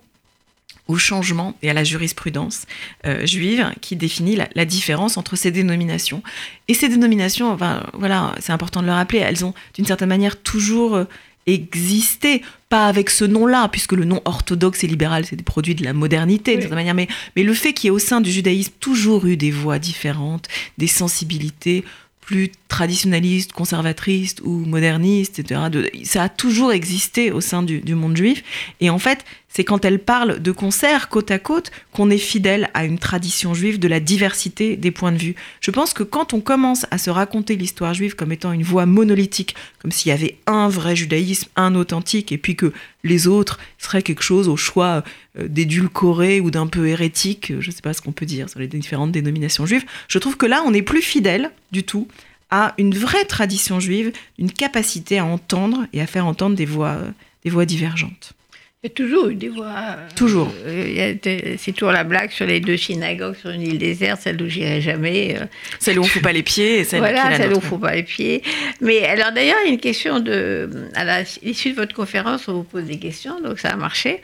au 0.88 0.98
changement 0.98 1.54
et 1.62 1.70
à 1.70 1.72
la 1.72 1.84
jurisprudence 1.84 2.66
euh, 3.06 3.24
juive 3.24 3.70
qui 3.80 3.94
définit 3.94 4.36
la, 4.36 4.64
différence 4.64 5.16
entre 5.16 5.36
ces 5.36 5.52
dénominations. 5.52 6.22
Et 6.66 6.74
ces 6.74 6.88
dénominations, 6.88 7.52
enfin, 7.52 7.84
voilà, 7.94 8.34
c'est 8.40 8.52
important 8.52 8.80
de 8.80 8.86
le 8.86 8.92
rappeler, 8.92 9.18
elles 9.18 9.44
ont 9.44 9.54
d'une 9.74 9.86
certaine 9.86 10.08
manière 10.08 10.40
toujours 10.40 10.96
euh, 10.96 11.04
existé, 11.46 12.42
pas 12.68 12.86
avec 12.86 13.08
ce 13.08 13.24
nom-là, 13.24 13.68
puisque 13.68 13.92
le 13.92 14.04
nom 14.04 14.20
orthodoxe 14.24 14.82
et 14.82 14.88
libéral, 14.88 15.24
c'est 15.24 15.36
des 15.36 15.44
produits 15.44 15.76
de 15.76 15.84
la 15.84 15.92
modernité, 15.92 16.56
de 16.56 16.62
certaine 16.62 16.78
manière, 16.78 16.94
mais, 16.94 17.08
mais 17.36 17.44
le 17.44 17.54
fait 17.54 17.72
qu'il 17.72 17.86
y 17.86 17.88
ait 17.88 17.90
au 17.90 18.00
sein 18.00 18.20
du 18.20 18.30
judaïsme 18.32 18.72
toujours 18.80 19.26
eu 19.26 19.36
des 19.36 19.50
voix 19.50 19.78
différentes, 19.78 20.48
des 20.76 20.88
sensibilités, 20.88 21.84
plus 22.30 22.52
traditionnaliste, 22.68 23.52
conservatrice 23.52 24.36
ou 24.44 24.50
moderniste, 24.50 25.40
etc. 25.40 25.62
ça 26.04 26.22
a 26.22 26.28
toujours 26.28 26.70
existé 26.70 27.32
au 27.32 27.40
sein 27.40 27.64
du, 27.64 27.94
monde 27.96 28.16
juif. 28.16 28.44
Et 28.80 28.88
en 28.88 29.00
fait, 29.00 29.24
c'est 29.50 29.64
quand 29.64 29.84
elle 29.84 29.98
parle 29.98 30.40
de 30.40 30.52
concert 30.52 31.08
côte 31.08 31.30
à 31.30 31.38
côte 31.38 31.70
qu'on 31.92 32.08
est 32.08 32.18
fidèle 32.18 32.70
à 32.72 32.84
une 32.84 32.98
tradition 32.98 33.52
juive 33.52 33.78
de 33.78 33.88
la 33.88 34.00
diversité 34.00 34.76
des 34.76 34.92
points 34.92 35.12
de 35.12 35.18
vue. 35.18 35.34
Je 35.60 35.72
pense 35.72 35.92
que 35.92 36.04
quand 36.04 36.32
on 36.32 36.40
commence 36.40 36.86
à 36.90 36.98
se 36.98 37.10
raconter 37.10 37.56
l'histoire 37.56 37.92
juive 37.92 38.14
comme 38.14 38.32
étant 38.32 38.52
une 38.52 38.62
voie 38.62 38.86
monolithique, 38.86 39.56
comme 39.82 39.90
s'il 39.90 40.10
y 40.10 40.12
avait 40.12 40.38
un 40.46 40.68
vrai 40.68 40.94
judaïsme, 40.94 41.48
un 41.56 41.74
authentique, 41.74 42.30
et 42.30 42.38
puis 42.38 42.54
que 42.54 42.72
les 43.02 43.26
autres 43.26 43.58
seraient 43.78 44.02
quelque 44.02 44.22
chose 44.22 44.48
au 44.48 44.56
choix 44.56 45.02
euh, 45.38 45.48
d'édulcoré 45.48 46.40
ou 46.40 46.50
d'un 46.50 46.68
peu 46.68 46.86
hérétique, 46.86 47.52
je 47.58 47.66
ne 47.66 47.74
sais 47.74 47.82
pas 47.82 47.92
ce 47.92 48.00
qu'on 48.00 48.12
peut 48.12 48.26
dire 48.26 48.48
sur 48.48 48.60
les 48.60 48.68
différentes 48.68 49.12
dénominations 49.12 49.66
juives, 49.66 49.84
je 50.06 50.18
trouve 50.18 50.36
que 50.36 50.46
là, 50.46 50.62
on 50.64 50.70
n'est 50.70 50.82
plus 50.82 51.02
fidèle 51.02 51.50
du 51.72 51.82
tout 51.82 52.06
à 52.52 52.74
une 52.78 52.94
vraie 52.94 53.24
tradition 53.24 53.80
juive, 53.80 54.12
une 54.38 54.52
capacité 54.52 55.18
à 55.18 55.24
entendre 55.24 55.86
et 55.92 56.00
à 56.00 56.06
faire 56.06 56.26
entendre 56.26 56.56
des 56.56 56.66
voix, 56.66 56.98
des 57.44 57.50
voix 57.50 57.64
divergentes. 57.64 58.34
Il 58.82 58.86
y 58.86 58.92
a 58.92 58.94
toujours 58.94 59.28
eu 59.28 59.34
des 59.34 59.50
voix. 59.50 59.66
Euh, 59.76 60.08
toujours. 60.16 60.50
Euh, 60.64 61.14
c'est 61.58 61.72
toujours 61.72 61.92
la 61.92 62.02
blague 62.02 62.30
sur 62.30 62.46
les 62.46 62.60
deux 62.60 62.78
synagogues 62.78 63.36
sur 63.36 63.50
une 63.50 63.60
île 63.60 63.76
déserte, 63.76 64.22
celle 64.22 64.40
où 64.40 64.48
j'irai 64.48 64.80
jamais. 64.80 65.36
Euh. 65.38 65.44
celle 65.78 65.98
où 65.98 66.02
on 66.02 66.06
ne 66.06 66.10
fout 66.10 66.22
pas 66.22 66.32
les 66.32 66.42
pieds 66.42 66.78
et 66.78 66.84
celle 66.84 67.00
voilà, 67.00 67.36
celle 67.36 67.50
où 67.50 67.56
on 67.56 67.60
ne 67.60 67.60
fout 67.60 67.78
pas 67.78 67.94
les 67.94 68.04
pieds. 68.04 68.42
Mais 68.80 69.04
alors 69.04 69.32
d'ailleurs, 69.32 69.58
il 69.64 69.66
y 69.66 69.70
a 69.72 69.74
une 69.74 69.80
question 69.80 70.18
de. 70.18 70.70
À 70.94 71.20
l'issue 71.42 71.72
de 71.72 71.76
votre 71.76 71.94
conférence, 71.94 72.48
on 72.48 72.54
vous 72.54 72.62
pose 72.62 72.84
des 72.84 72.98
questions, 72.98 73.38
donc 73.42 73.58
ça 73.58 73.68
a 73.68 73.76
marché. 73.76 74.22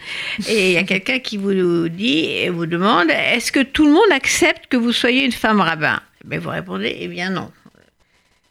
Et 0.49 0.69
il 0.69 0.73
y 0.73 0.79
a 0.79 0.85
quelqu'un 0.85 1.19
qui 1.19 1.37
vous 1.37 1.91
dit 1.91 2.25
et 2.25 2.49
vous 2.49 2.65
demande 2.65 3.11
est-ce 3.11 3.53
que 3.53 3.61
tout 3.63 3.85
le 3.85 3.93
monde 3.93 4.11
accepte 4.11 4.69
que 4.71 4.79
vous 4.79 4.93
soyez 4.93 5.27
une 5.27 5.33
femme 5.33 5.61
rabbin? 5.61 6.01
Ben, 6.25 6.41
Vous 6.41 6.49
répondez 6.49 6.97
eh 6.99 7.09
bien 7.09 7.29
non 7.29 7.51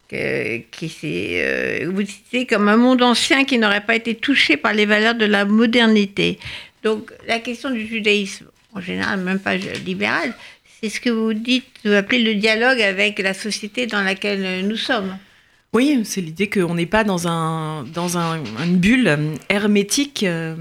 que, 0.08 0.58
qui 0.70 0.90
euh, 1.02 1.90
vous 1.92 2.04
citez 2.06 2.46
comme 2.46 2.68
un 2.68 2.76
monde 2.76 3.02
ancien 3.02 3.44
qui 3.44 3.58
n'aurait 3.58 3.84
pas 3.84 3.96
été 3.96 4.14
touché 4.14 4.56
par 4.56 4.72
les 4.72 4.86
valeurs 4.86 5.14
de 5.14 5.24
la 5.24 5.44
modernité. 5.44 6.38
Donc 6.82 7.12
la 7.26 7.40
question 7.40 7.70
du 7.70 7.86
judaïsme, 7.86 8.46
en 8.74 8.80
général 8.80 9.20
même 9.20 9.40
pas 9.40 9.56
libéral, 9.56 10.34
c'est 10.80 10.88
ce 10.88 11.00
que 11.00 11.10
vous 11.10 11.32
dites, 11.32 11.64
vous 11.84 11.92
appelez 11.92 12.22
le 12.22 12.34
dialogue 12.34 12.80
avec 12.80 13.18
la 13.18 13.34
société 13.34 13.86
dans 13.86 14.02
laquelle 14.02 14.66
nous 14.66 14.76
sommes. 14.76 15.16
Oui, 15.72 16.00
c'est 16.04 16.20
l'idée 16.20 16.48
qu'on 16.48 16.74
n'est 16.74 16.86
pas 16.86 17.04
dans, 17.04 17.28
un, 17.28 17.82
dans 17.82 18.16
un, 18.16 18.42
une 18.64 18.76
bulle 18.76 19.18
hermétique 19.48 20.22
euh, 20.22 20.54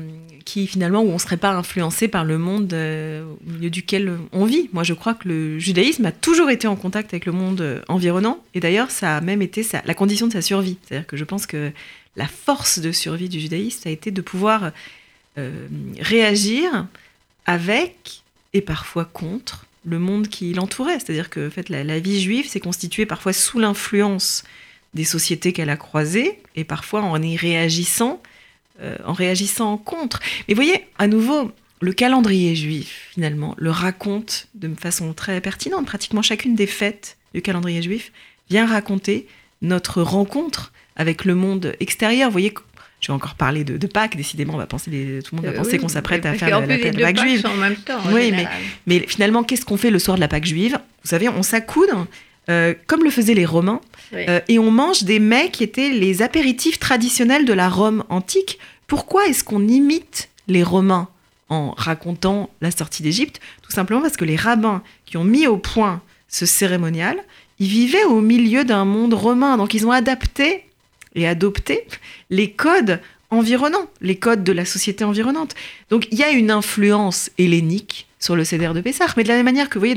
qui 0.45 0.67
finalement 0.67 1.01
où 1.01 1.09
on 1.09 1.15
ne 1.15 1.19
serait 1.19 1.37
pas 1.37 1.51
influencé 1.51 2.07
par 2.07 2.23
le 2.23 2.37
monde 2.37 2.71
euh, 2.73 3.25
au 3.25 3.51
milieu 3.51 3.71
duquel 3.71 4.17
on 4.31 4.45
vit. 4.45 4.69
Moi, 4.71 4.83
je 4.83 4.93
crois 4.93 5.15
que 5.15 5.27
le 5.27 5.59
judaïsme 5.59 6.05
a 6.05 6.11
toujours 6.11 6.51
été 6.51 6.67
en 6.67 6.75
contact 6.75 7.13
avec 7.13 7.25
le 7.25 7.31
monde 7.31 7.61
euh, 7.61 7.81
environnant, 7.87 8.41
et 8.53 8.59
d'ailleurs, 8.59 8.91
ça 8.91 9.17
a 9.17 9.21
même 9.21 9.41
été 9.41 9.65
la 9.85 9.93
condition 9.95 10.27
de 10.27 10.33
sa 10.33 10.43
survie. 10.43 10.77
C'est-à-dire 10.83 11.07
que 11.07 11.17
je 11.17 11.23
pense 11.23 11.47
que 11.47 11.71
la 12.15 12.27
force 12.27 12.79
de 12.79 12.91
survie 12.91 13.27
du 13.27 13.39
judaïsme, 13.39 13.89
a 13.89 13.91
été 13.91 14.11
de 14.11 14.21
pouvoir 14.21 14.71
euh, 15.37 15.67
réagir 15.99 16.87
avec 17.47 18.21
et 18.53 18.61
parfois 18.61 19.03
contre 19.03 19.65
le 19.83 19.99
monde 19.99 20.27
qui 20.27 20.53
l'entourait. 20.53 20.99
C'est-à-dire 20.99 21.29
que 21.29 21.47
en 21.47 21.51
fait, 21.51 21.69
la, 21.69 21.83
la 21.83 21.99
vie 21.99 22.21
juive 22.21 22.47
s'est 22.47 22.59
constituée 22.59 23.07
parfois 23.07 23.33
sous 23.33 23.59
l'influence 23.59 24.43
des 24.93 25.03
sociétés 25.03 25.53
qu'elle 25.53 25.71
a 25.71 25.75
croisées, 25.75 26.39
et 26.55 26.63
parfois 26.63 27.01
en 27.01 27.21
y 27.21 27.35
réagissant 27.35 28.21
euh, 28.81 28.95
en 29.05 29.13
réagissant 29.13 29.77
contre. 29.77 30.19
Mais 30.47 30.53
vous 30.53 30.61
voyez, 30.61 30.85
à 30.97 31.07
nouveau, 31.07 31.51
le 31.81 31.93
calendrier 31.93 32.55
juif, 32.55 33.09
finalement, 33.11 33.55
le 33.57 33.71
raconte 33.71 34.47
de 34.53 34.73
façon 34.75 35.13
très 35.13 35.41
pertinente. 35.41 35.85
Pratiquement 35.85 36.21
chacune 36.21 36.55
des 36.55 36.67
fêtes 36.67 37.17
du 37.33 37.41
calendrier 37.41 37.81
juif 37.81 38.11
vient 38.49 38.65
raconter 38.65 39.27
notre 39.61 40.01
rencontre 40.01 40.71
avec 40.95 41.25
le 41.25 41.35
monde 41.35 41.75
extérieur. 41.79 42.29
Vous 42.29 42.33
voyez, 42.33 42.53
je 43.01 43.07
vais 43.07 43.13
encore 43.13 43.35
parler 43.35 43.63
de, 43.63 43.87
Pâques, 43.87 44.15
décidément, 44.15 44.55
on 44.55 44.57
va 44.57 44.65
penser, 44.65 44.89
tout 45.23 45.35
le 45.35 45.41
monde 45.41 45.45
va 45.45 45.51
euh, 45.51 45.57
penser 45.57 45.77
qu'on 45.77 45.87
s'apprête 45.87 46.25
à 46.25 46.33
faire 46.33 46.59
la, 46.59 46.67
Pâque 46.67 47.19
juive. 47.19 47.45
En 47.45 47.55
même 47.55 47.75
temps, 47.75 47.99
oui, 48.11 48.31
mais, 48.31 48.47
mais, 48.87 49.05
finalement, 49.07 49.43
qu'est-ce 49.43 49.65
qu'on 49.65 49.77
fait 49.77 49.91
le 49.91 49.99
soir 49.99 50.15
de 50.15 50.21
la 50.21 50.27
Pâque 50.27 50.45
juive? 50.45 50.79
Vous 51.03 51.09
savez, 51.09 51.29
on 51.29 51.43
s'accoude, 51.43 51.89
euh, 52.49 52.73
comme 52.87 53.03
le 53.03 53.09
faisaient 53.09 53.33
les 53.33 53.45
Romains, 53.45 53.81
euh, 54.13 54.39
et 54.47 54.59
on 54.59 54.71
mange 54.71 55.03
des 55.03 55.19
mets 55.19 55.49
qui 55.49 55.63
étaient 55.63 55.89
les 55.89 56.21
apéritifs 56.21 56.79
traditionnels 56.79 57.45
de 57.45 57.53
la 57.53 57.69
Rome 57.69 58.03
antique. 58.09 58.59
Pourquoi 58.87 59.27
est-ce 59.27 59.43
qu'on 59.43 59.67
imite 59.67 60.29
les 60.47 60.63
Romains 60.63 61.09
en 61.49 61.71
racontant 61.71 62.49
la 62.61 62.71
sortie 62.71 63.03
d'Égypte? 63.03 63.39
Tout 63.61 63.71
simplement 63.71 64.01
parce 64.01 64.17
que 64.17 64.25
les 64.25 64.35
rabbins 64.35 64.83
qui 65.05 65.17
ont 65.17 65.23
mis 65.23 65.47
au 65.47 65.57
point 65.57 66.01
ce 66.27 66.45
cérémonial, 66.45 67.17
ils 67.59 67.67
vivaient 67.67 68.03
au 68.03 68.21
milieu 68.21 68.65
d'un 68.65 68.85
monde 68.85 69.13
romain, 69.13 69.57
donc 69.57 69.73
ils 69.73 69.87
ont 69.87 69.91
adapté 69.91 70.65
et 71.15 71.27
adopté 71.27 71.85
les 72.29 72.51
codes 72.51 72.99
environnants, 73.29 73.89
les 74.01 74.17
codes 74.17 74.43
de 74.43 74.51
la 74.51 74.65
société 74.65 75.03
environnante. 75.03 75.55
Donc 75.89 76.07
il 76.11 76.19
y 76.19 76.23
a 76.23 76.31
une 76.31 76.51
influence 76.51 77.31
hellénique 77.37 78.07
sur 78.25 78.35
le 78.35 78.43
CDR 78.43 78.73
de 78.73 78.81
Pessah. 78.81 79.05
Mais 79.15 79.23
de 79.23 79.29
la 79.29 79.35
même 79.35 79.45
manière 79.45 79.69
que 79.69 79.75
vous 79.75 79.85
voyez, 79.85 79.95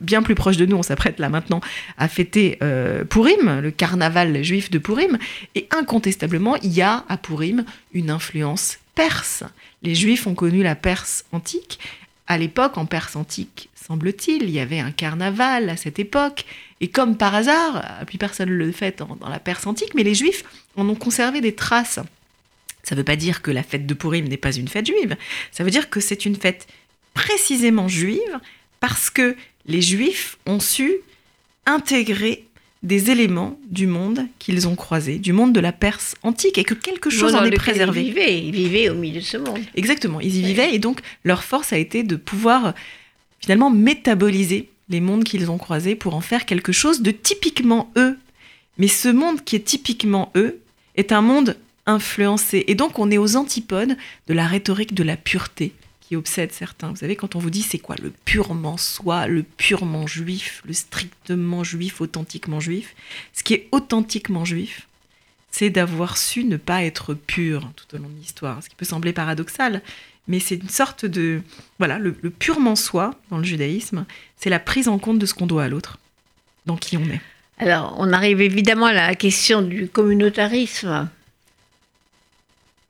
bien 0.00 0.22
plus 0.22 0.34
proche 0.34 0.56
de 0.56 0.64
nous, 0.64 0.76
on 0.76 0.82
s'apprête 0.82 1.18
là 1.18 1.28
maintenant 1.28 1.60
à 1.98 2.08
fêter 2.08 2.56
euh, 2.62 3.04
Purim, 3.04 3.60
le 3.60 3.70
carnaval 3.70 4.42
juif 4.42 4.70
de 4.70 4.78
Purim. 4.78 5.18
Et 5.54 5.66
incontestablement, 5.70 6.56
il 6.56 6.72
y 6.72 6.82
a 6.82 7.04
à 7.08 7.16
Purim 7.16 7.64
une 7.92 8.10
influence 8.10 8.78
perse. 8.94 9.42
Les 9.82 9.94
juifs 9.94 10.26
ont 10.26 10.34
connu 10.34 10.62
la 10.62 10.76
Perse 10.76 11.24
antique. 11.32 11.80
À 12.26 12.38
l'époque, 12.38 12.78
en 12.78 12.86
Perse 12.86 13.16
antique, 13.16 13.68
semble-t-il, 13.74 14.44
il 14.44 14.50
y 14.50 14.60
avait 14.60 14.78
un 14.78 14.92
carnaval 14.92 15.68
à 15.68 15.76
cette 15.76 15.98
époque. 15.98 16.46
Et 16.80 16.88
comme 16.88 17.16
par 17.16 17.34
hasard, 17.34 17.84
puis 18.06 18.18
personne 18.18 18.50
ne 18.50 18.54
le 18.54 18.72
fait 18.72 18.98
dans, 18.98 19.16
dans 19.16 19.28
la 19.28 19.40
Perse 19.40 19.66
antique, 19.66 19.94
mais 19.94 20.04
les 20.04 20.14
juifs 20.14 20.44
en 20.76 20.88
ont 20.88 20.94
conservé 20.94 21.40
des 21.40 21.54
traces 21.54 21.98
Ça 22.84 22.94
ne 22.94 23.00
veut 23.00 23.04
pas 23.04 23.16
dire 23.16 23.42
que 23.42 23.50
la 23.50 23.62
fête 23.62 23.84
de 23.84 23.94
Purim 23.94 24.28
n'est 24.28 24.36
pas 24.36 24.54
une 24.54 24.68
fête 24.68 24.86
juive. 24.86 25.16
Ça 25.50 25.64
veut 25.64 25.70
dire 25.70 25.90
que 25.90 26.00
c'est 26.00 26.24
une 26.24 26.36
fête 26.36 26.66
précisément 27.14 27.88
juive 27.88 28.40
parce 28.80 29.08
que 29.08 29.36
les 29.66 29.80
juifs 29.80 30.36
ont 30.46 30.60
su 30.60 30.92
intégrer 31.66 32.44
des 32.82 33.10
éléments 33.10 33.58
du 33.70 33.86
monde 33.86 34.26
qu'ils 34.38 34.68
ont 34.68 34.76
croisé, 34.76 35.18
du 35.18 35.32
monde 35.32 35.54
de 35.54 35.60
la 35.60 35.72
Perse 35.72 36.14
antique, 36.22 36.58
et 36.58 36.64
que 36.64 36.74
quelque 36.74 37.08
chose 37.08 37.34
en 37.34 37.42
est 37.44 37.50
préservé. 37.52 38.02
Ils 38.02 38.06
vivaient, 38.08 38.38
ils 38.38 38.52
vivaient 38.52 38.88
au 38.90 38.94
milieu 38.94 39.20
de 39.20 39.24
ce 39.24 39.38
monde. 39.38 39.60
Exactement, 39.74 40.20
ils 40.20 40.36
y 40.36 40.42
vivaient, 40.42 40.74
et 40.74 40.78
donc 40.78 41.00
leur 41.24 41.44
force 41.44 41.72
a 41.72 41.78
été 41.78 42.02
de 42.02 42.16
pouvoir 42.16 42.74
finalement 43.40 43.70
métaboliser 43.70 44.68
les 44.90 45.00
mondes 45.00 45.24
qu'ils 45.24 45.50
ont 45.50 45.56
croisés 45.56 45.94
pour 45.94 46.14
en 46.14 46.20
faire 46.20 46.44
quelque 46.44 46.72
chose 46.72 47.00
de 47.00 47.10
typiquement 47.10 47.90
eux. 47.96 48.18
Mais 48.76 48.88
ce 48.88 49.08
monde 49.08 49.42
qui 49.42 49.56
est 49.56 49.64
typiquement 49.64 50.30
eux 50.36 50.60
est 50.96 51.10
un 51.10 51.22
monde 51.22 51.56
influencé, 51.86 52.64
et 52.66 52.74
donc 52.74 52.98
on 52.98 53.10
est 53.10 53.18
aux 53.18 53.36
antipodes 53.36 53.96
de 54.26 54.34
la 54.34 54.46
rhétorique 54.46 54.92
de 54.92 55.04
la 55.04 55.16
pureté 55.16 55.72
obsède 56.16 56.52
certains. 56.52 56.90
Vous 56.90 56.96
savez, 56.96 57.16
quand 57.16 57.36
on 57.36 57.38
vous 57.38 57.50
dit 57.50 57.62
c'est 57.62 57.78
quoi 57.78 57.96
le 58.02 58.12
purement 58.24 58.76
soi, 58.76 59.26
le 59.26 59.42
purement 59.42 60.06
juif, 60.06 60.62
le 60.64 60.72
strictement 60.72 61.64
juif, 61.64 62.00
authentiquement 62.00 62.60
juif, 62.60 62.94
ce 63.32 63.42
qui 63.42 63.54
est 63.54 63.68
authentiquement 63.72 64.44
juif, 64.44 64.86
c'est 65.50 65.70
d'avoir 65.70 66.16
su 66.16 66.44
ne 66.44 66.56
pas 66.56 66.82
être 66.82 67.14
pur 67.14 67.70
tout 67.76 67.96
au 67.96 67.98
long 67.98 68.08
de 68.08 68.18
l'histoire, 68.20 68.62
ce 68.62 68.68
qui 68.68 68.74
peut 68.74 68.84
sembler 68.84 69.12
paradoxal, 69.12 69.82
mais 70.26 70.40
c'est 70.40 70.56
une 70.56 70.68
sorte 70.68 71.06
de... 71.06 71.42
Voilà, 71.78 71.98
le 71.98 72.12
purement 72.30 72.76
soi 72.76 73.14
dans 73.30 73.38
le 73.38 73.44
judaïsme, 73.44 74.06
c'est 74.36 74.50
la 74.50 74.58
prise 74.58 74.88
en 74.88 74.98
compte 74.98 75.18
de 75.18 75.26
ce 75.26 75.34
qu'on 75.34 75.46
doit 75.46 75.64
à 75.64 75.68
l'autre, 75.68 75.98
dans 76.66 76.76
qui 76.76 76.96
on 76.96 77.04
est. 77.04 77.20
Alors, 77.58 77.94
on 77.98 78.12
arrive 78.12 78.40
évidemment 78.40 78.86
à 78.86 78.92
la 78.92 79.14
question 79.14 79.62
du 79.62 79.88
communautarisme. 79.88 81.08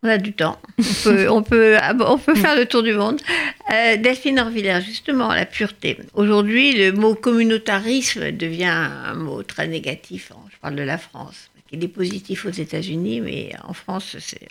On 0.04 0.08
a 0.08 0.18
du 0.18 0.34
temps. 0.34 0.58
On 0.78 0.82
peut, 1.02 1.28
on 1.30 1.42
peut, 1.42 1.76
on 2.06 2.18
peut 2.18 2.34
faire 2.34 2.56
le 2.56 2.66
tour 2.66 2.82
du 2.82 2.92
monde. 2.92 3.22
Euh, 3.72 3.96
Delphine 3.96 4.38
Orvillère, 4.38 4.82
justement, 4.82 5.32
la 5.32 5.46
pureté. 5.46 5.96
Aujourd'hui, 6.12 6.76
le 6.76 6.92
mot 6.92 7.14
communautarisme 7.14 8.30
devient 8.32 8.66
un 8.66 9.14
mot 9.14 9.42
très 9.42 9.66
négatif. 9.66 10.30
Je 10.52 10.58
parle 10.58 10.76
de 10.76 10.82
la 10.82 10.98
France. 10.98 11.48
Il 11.72 11.82
est 11.82 11.88
positif 11.88 12.44
aux 12.44 12.50
États-Unis, 12.50 13.22
mais 13.22 13.52
en 13.66 13.72
France, 13.72 14.16
c'est 14.20 14.48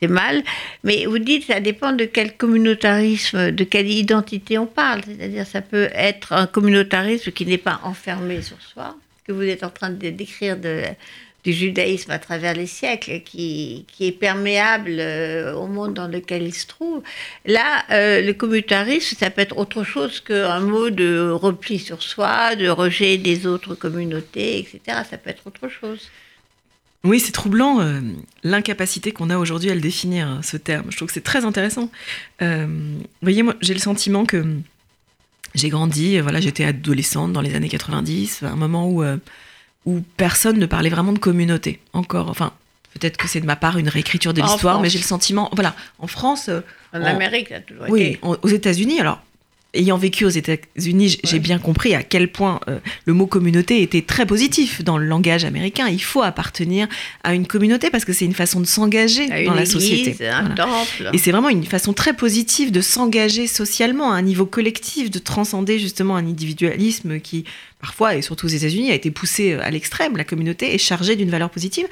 c'est 0.00 0.08
mal. 0.08 0.42
Mais 0.84 1.04
vous 1.04 1.18
dites, 1.18 1.44
ça 1.48 1.60
dépend 1.60 1.92
de 1.92 2.04
quel 2.04 2.36
communautarisme, 2.36 3.50
de 3.50 3.64
quelle 3.64 3.90
identité 3.90 4.56
on 4.56 4.66
parle. 4.66 5.02
C'est-à-dire, 5.04 5.46
ça 5.46 5.60
peut 5.60 5.90
être 5.92 6.32
un 6.32 6.46
communautarisme 6.46 7.32
qui 7.32 7.44
n'est 7.44 7.58
pas 7.58 7.80
enfermé 7.82 8.40
sur 8.40 8.60
soi, 8.62 8.96
que 9.26 9.32
vous 9.32 9.42
êtes 9.42 9.62
en 9.62 9.68
train 9.68 9.90
de 9.90 10.10
décrire 10.10 10.56
de, 10.56 10.84
du 11.44 11.52
judaïsme 11.52 12.10
à 12.10 12.18
travers 12.18 12.54
les 12.54 12.66
siècles, 12.66 13.20
qui, 13.24 13.86
est 14.00 14.12
perméable 14.12 14.96
euh, 14.98 15.54
au 15.54 15.66
monde 15.66 15.94
dans 15.94 16.08
lequel 16.08 16.42
il 16.42 16.54
se 16.54 16.66
trouve. 16.66 17.02
Là, 17.46 17.84
euh, 17.90 18.20
le 18.20 18.32
communautarisme, 18.34 19.16
ça 19.18 19.30
peut 19.30 19.40
être 19.40 19.56
autre 19.56 19.82
chose 19.82 20.20
qu'un 20.20 20.60
mot 20.60 20.90
de 20.90 21.30
repli 21.30 21.78
sur 21.78 22.02
soi, 22.02 22.56
de 22.56 22.68
rejet 22.68 23.16
des 23.16 23.46
autres 23.46 23.74
communautés, 23.74 24.58
etc. 24.58 24.98
Ça 25.08 25.16
peut 25.16 25.30
être 25.30 25.46
autre 25.46 25.68
chose. 25.68 26.10
Oui, 27.02 27.18
c'est 27.18 27.32
troublant 27.32 27.80
euh, 27.80 28.00
l'incapacité 28.44 29.12
qu'on 29.12 29.30
a 29.30 29.38
aujourd'hui 29.38 29.70
à 29.70 29.74
le 29.74 29.80
définir, 29.80 30.28
hein, 30.28 30.40
ce 30.42 30.58
terme. 30.58 30.86
Je 30.90 30.96
trouve 30.96 31.08
que 31.08 31.14
c'est 31.14 31.22
très 31.22 31.46
intéressant. 31.46 31.90
Vous 32.40 32.76
voyez, 33.22 33.42
moi, 33.42 33.54
j'ai 33.62 33.72
le 33.72 33.80
sentiment 33.80 34.26
que 34.26 34.44
j'ai 35.54 35.70
grandi, 35.70 36.20
voilà, 36.20 36.40
j'étais 36.40 36.64
adolescente 36.64 37.32
dans 37.32 37.40
les 37.40 37.54
années 37.54 37.70
90, 37.70 38.42
un 38.42 38.56
moment 38.56 38.90
où, 38.90 39.02
où 39.86 40.00
personne 40.16 40.58
ne 40.58 40.66
parlait 40.66 40.90
vraiment 40.90 41.12
de 41.12 41.18
communauté. 41.18 41.78
Encore, 41.92 42.28
enfin, 42.28 42.52
peut-être 42.94 43.16
que 43.16 43.28
c'est 43.28 43.40
de 43.40 43.46
ma 43.46 43.56
part 43.56 43.78
une 43.78 43.88
réécriture 43.88 44.34
de 44.34 44.42
l'histoire, 44.42 44.80
mais 44.80 44.90
j'ai 44.90 44.98
le 44.98 45.04
sentiment, 45.04 45.48
voilà, 45.54 45.74
en 45.98 46.06
France, 46.06 46.48
euh, 46.48 46.60
En 46.92 47.00
En- 47.02 47.04
Amérique, 47.04 47.52
a 47.52 47.60
toujours 47.60 47.84
oui, 47.88 48.02
été. 48.02 48.18
en- 48.22 48.36
aux 48.42 48.48
États-Unis, 48.48 49.00
alors. 49.00 49.22
Ayant 49.72 49.96
vécu 49.96 50.24
aux 50.24 50.28
États-Unis, 50.30 51.18
j'ai 51.22 51.34
Ouais. 51.34 51.38
bien 51.38 51.60
compris 51.60 51.94
à 51.94 52.02
quel 52.02 52.26
point 52.32 52.58
euh, 52.66 52.80
le 53.04 53.12
mot 53.12 53.28
communauté 53.28 53.82
était 53.82 54.02
très 54.02 54.26
positif 54.26 54.82
dans 54.82 54.98
le 54.98 55.06
langage 55.06 55.44
américain. 55.44 55.86
Il 55.86 56.02
faut 56.02 56.22
appartenir 56.22 56.88
à 57.22 57.34
une 57.34 57.46
communauté 57.46 57.88
parce 57.88 58.04
que 58.04 58.12
c'est 58.12 58.24
une 58.24 58.34
façon 58.34 58.58
de 58.58 58.64
s'engager 58.66 59.28
dans 59.44 59.54
la 59.54 59.66
société. 59.66 60.26
un 60.28 60.40
Voilà. 60.40 60.54
temple. 60.56 61.10
Et 61.12 61.18
c'est 61.18 61.30
vraiment 61.30 61.50
une 61.50 61.64
façon 61.64 61.92
très 61.92 62.14
positive 62.14 62.72
de 62.72 62.80
s'engager 62.80 63.46
socialement 63.46 64.10
à 64.12 64.16
un 64.16 64.22
niveau 64.22 64.44
collectif, 64.44 65.08
de 65.08 65.20
transcender 65.20 65.78
justement 65.78 66.16
un 66.16 66.26
individualisme 66.26 67.20
qui, 67.20 67.44
parfois, 67.80 68.14
et 68.14 68.22
surtout 68.22 68.46
aux 68.46 68.50
États-Unis, 68.50 68.90
a 68.90 68.94
été 68.94 69.10
poussé 69.10 69.52
euh, 69.52 69.62
à 69.62 69.70
l'extrême. 69.70 70.16
La 70.16 70.24
communauté 70.24 70.74
est 70.74 70.78
chargée 70.78 71.16
d'une 71.16 71.30
valeur 71.30 71.50
positive. 71.50 71.86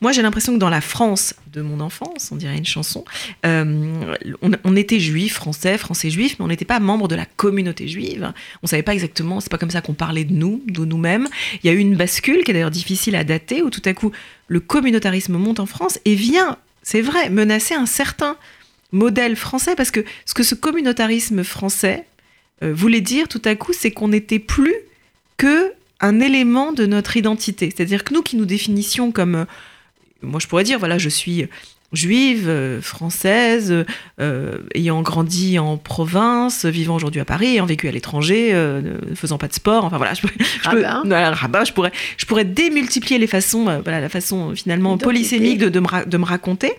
Moi, 0.00 0.12
j'ai 0.12 0.22
l'impression 0.22 0.54
que 0.54 0.58
dans 0.58 0.70
la 0.70 0.80
France 0.80 1.34
de 1.52 1.60
mon 1.60 1.80
enfance, 1.80 2.30
on 2.32 2.36
dirait 2.36 2.56
une 2.56 2.66
chanson, 2.66 3.04
euh, 3.44 4.14
on, 4.40 4.76
était 4.76 5.00
juifs, 5.00 5.34
français, 5.34 5.78
français 5.78 6.10
juifs, 6.10 6.36
mais 6.38 6.44
on 6.44 6.48
n'était 6.48 6.64
pas 6.64 6.80
membre 6.80 7.08
de 7.08 7.14
la 7.14 7.26
communauté 7.26 7.88
juive. 7.88 8.32
On 8.62 8.66
savait 8.66 8.82
pas 8.82 8.94
exactement, 8.94 9.40
c'est 9.40 9.50
pas 9.50 9.58
comme 9.58 9.70
ça 9.70 9.80
qu'on 9.80 9.94
parlait 9.94 10.24
de 10.24 10.32
nous, 10.32 10.62
de 10.66 10.84
nous-mêmes. 10.84 11.28
Il 11.62 11.66
y 11.66 11.70
a 11.70 11.72
eu 11.72 11.78
une 11.78 11.96
bascule 11.96 12.44
qui 12.44 12.50
est 12.50 12.54
d'ailleurs 12.54 12.70
difficile 12.70 13.16
à 13.16 13.24
dater, 13.24 13.62
où 13.62 13.70
tout 13.70 13.82
à 13.84 13.92
coup, 13.94 14.12
le 14.48 14.60
communautarisme 14.60 15.36
monte 15.36 15.60
en 15.60 15.66
France 15.66 15.98
et 16.04 16.14
vient, 16.14 16.56
c'est 16.82 17.02
vrai, 17.02 17.30
menacer 17.30 17.74
un 17.74 17.86
certain 17.86 18.36
modèle 18.92 19.36
français, 19.36 19.74
parce 19.74 19.90
que 19.90 20.04
ce 20.26 20.34
que 20.34 20.42
ce 20.42 20.54
communautarisme 20.54 21.42
français 21.44 22.04
euh, 22.62 22.72
voulait 22.72 23.00
dire 23.00 23.28
tout 23.28 23.42
à 23.44 23.54
coup, 23.54 23.72
c'est 23.72 23.90
qu'on 23.90 24.08
n'était 24.08 24.38
plus 24.38 24.74
que 25.42 25.72
un 26.00 26.18
élément 26.20 26.72
de 26.72 26.84
notre 26.86 27.16
identité. 27.16 27.64
C'est-à-dire 27.74 28.02
que 28.04 28.12
nous 28.14 28.22
qui 28.22 28.36
nous 28.36 28.44
définissions 28.46 29.12
comme, 29.12 29.34
euh, 29.36 29.44
moi 30.22 30.40
je 30.40 30.46
pourrais 30.48 30.64
dire, 30.64 30.78
voilà, 30.78 30.98
je 30.98 31.08
suis 31.08 31.46
juive, 31.92 32.48
euh, 32.48 32.80
française, 32.80 33.84
euh, 34.18 34.58
ayant 34.74 35.02
grandi 35.02 35.58
en 35.58 35.76
province, 35.76 36.64
vivant 36.64 36.96
aujourd'hui 36.96 37.20
à 37.20 37.26
Paris, 37.26 37.48
ayant 37.54 37.66
vécu 37.66 37.86
à 37.86 37.92
l'étranger, 37.92 38.50
euh, 38.54 38.80
ne 39.10 39.14
faisant 39.14 39.36
pas 39.36 39.46
de 39.46 39.52
sport, 39.52 39.84
enfin 39.84 39.98
voilà, 39.98 40.14
je, 40.14 40.22
peux- 40.22 40.30
pourrais, 41.74 41.92
je 42.16 42.24
pourrais 42.24 42.46
démultiplier 42.46 43.18
les 43.18 43.26
façons, 43.26 43.64
voilà, 43.84 44.00
la 44.00 44.08
façon 44.08 44.54
finalement 44.56 44.90
Identité. 44.92 45.04
polysémique 45.04 45.58
de, 45.58 45.68
de 45.68 45.80
me, 45.80 45.86
ra- 45.86 46.04
de 46.06 46.16
me 46.16 46.24
raconter, 46.24 46.72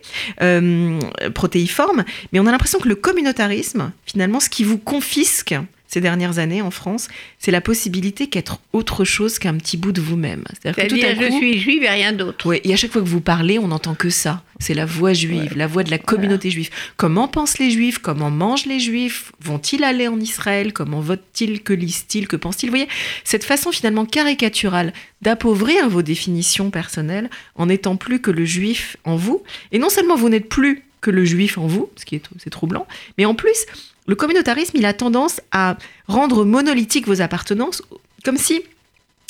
protéiforme, 1.34 2.04
mais 2.32 2.40
on 2.40 2.48
a 2.48 2.52
l'impression 2.52 2.80
que 2.80 2.90
le 2.90 2.96
communautarisme, 2.96 3.92
finalement, 4.06 4.40
ce 4.40 4.50
qui 4.50 4.64
vous 4.64 4.78
confisque 4.80 5.56
ces 5.94 6.02
dernières 6.02 6.40
années 6.40 6.64
en 6.64 6.72
France, 6.72 7.08
c'est 7.38 7.52
la 7.52 7.62
possibilité 7.62 8.26
qu'être 8.26 8.60
autre 8.74 9.06
chose 9.06 9.38
qu'un 9.38 9.56
petit 9.58 9.78
bout 9.78 9.92
de 9.92 10.02
vous-même. 10.02 10.44
C'est-à-dire 10.50 10.84
que 10.84 10.90
tout 10.90 11.06
à 11.06 11.14
je 11.14 11.28
coup, 11.30 11.38
suis 11.38 11.60
juive 11.60 11.84
et 11.84 11.90
rien 11.90 12.14
d'autre. 12.14 12.48
Ouais, 12.48 12.62
et 12.64 12.74
à 12.74 12.76
chaque 12.76 12.92
fois 12.92 13.04
que 13.04 13.08
vous 13.08 13.22
parlez, 13.22 13.60
on 13.60 13.68
n'entend 13.68 13.94
que 13.94 14.10
ça. 14.10 14.42
C'est 14.60 14.74
la 14.74 14.86
voix 14.86 15.14
juive, 15.14 15.56
la 15.56 15.68
voix 15.68 15.84
de 15.84 15.92
la 15.92 16.00
communauté 16.00 16.50
juive. 16.50 16.72
Comment 16.98 17.28
pensent 17.28 17.60
les 17.60 17.70
juifs? 17.70 18.00
Comment 18.00 18.32
mangent 18.32 18.66
les 18.66 18.80
juifs? 18.80 19.32
Vont-ils 19.40 19.84
aller 19.84 20.08
en 20.08 20.20
Israël? 20.20 20.74
Comment 20.74 21.00
votent-ils? 21.00 21.62
Que 21.62 21.74
lisent-ils? 21.74 22.28
Que 22.28 22.38
pensent-ils? 22.38 22.68
Vous 22.68 22.76
voyez, 22.76 22.90
cette 23.24 23.44
façon 23.44 23.72
finalement 23.72 24.06
caricaturale 24.06 24.94
d'appauvrir 25.22 25.90
vos 25.90 26.02
définitions 26.02 26.72
personnelles 26.72 27.30
en 27.56 27.68
n'étant 27.68 27.98
plus 27.98 28.20
que 28.20 28.32
le 28.32 28.46
juif 28.46 28.98
en 29.04 29.16
vous. 29.16 29.44
Et 29.72 29.78
non 29.78 29.90
seulement 29.90 30.16
vous 30.16 30.30
n'êtes 30.30 30.50
plus 30.50 30.84
que 31.02 31.12
le 31.12 31.24
juif 31.26 31.58
en 31.58 31.68
vous, 31.68 31.90
ce 31.98 32.06
qui 32.06 32.16
est 32.16 32.24
c'est 32.42 32.50
troublant, 32.50 32.88
mais 33.18 33.26
en 33.26 33.36
plus, 33.36 33.66
le 34.06 34.16
communautarisme, 34.16 34.78
il 34.78 34.86
a 34.86 34.94
tendance 34.94 35.42
à 35.52 35.78
rendre 36.08 36.46
monolithique 36.46 37.08
vos 37.08 37.22
appartenances, 37.22 37.82
comme 38.24 38.38
si 38.38 38.62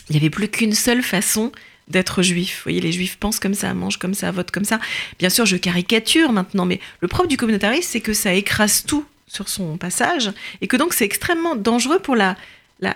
il 0.09 0.13
n'y 0.13 0.17
avait 0.17 0.29
plus 0.29 0.47
qu'une 0.47 0.73
seule 0.73 1.01
façon 1.01 1.51
d'être 1.87 2.21
juif. 2.23 2.57
Vous 2.57 2.63
voyez, 2.63 2.81
les 2.81 2.91
juifs 2.91 3.17
pensent 3.17 3.39
comme 3.39 3.53
ça, 3.53 3.73
mangent 3.73 3.99
comme 3.99 4.13
ça, 4.13 4.31
votent 4.31 4.51
comme 4.51 4.65
ça. 4.65 4.79
Bien 5.19 5.29
sûr, 5.29 5.45
je 5.45 5.57
caricature 5.57 6.31
maintenant, 6.31 6.65
mais 6.65 6.79
le 7.01 7.07
propre 7.07 7.29
du 7.29 7.37
communautarisme, 7.37 7.89
c'est 7.91 8.01
que 8.01 8.13
ça 8.13 8.33
écrase 8.33 8.83
tout 8.85 9.05
sur 9.27 9.49
son 9.49 9.77
passage, 9.77 10.31
et 10.61 10.67
que 10.67 10.77
donc 10.77 10.93
c'est 10.93 11.05
extrêmement 11.05 11.55
dangereux 11.55 11.99
pour 11.99 12.15
la, 12.15 12.35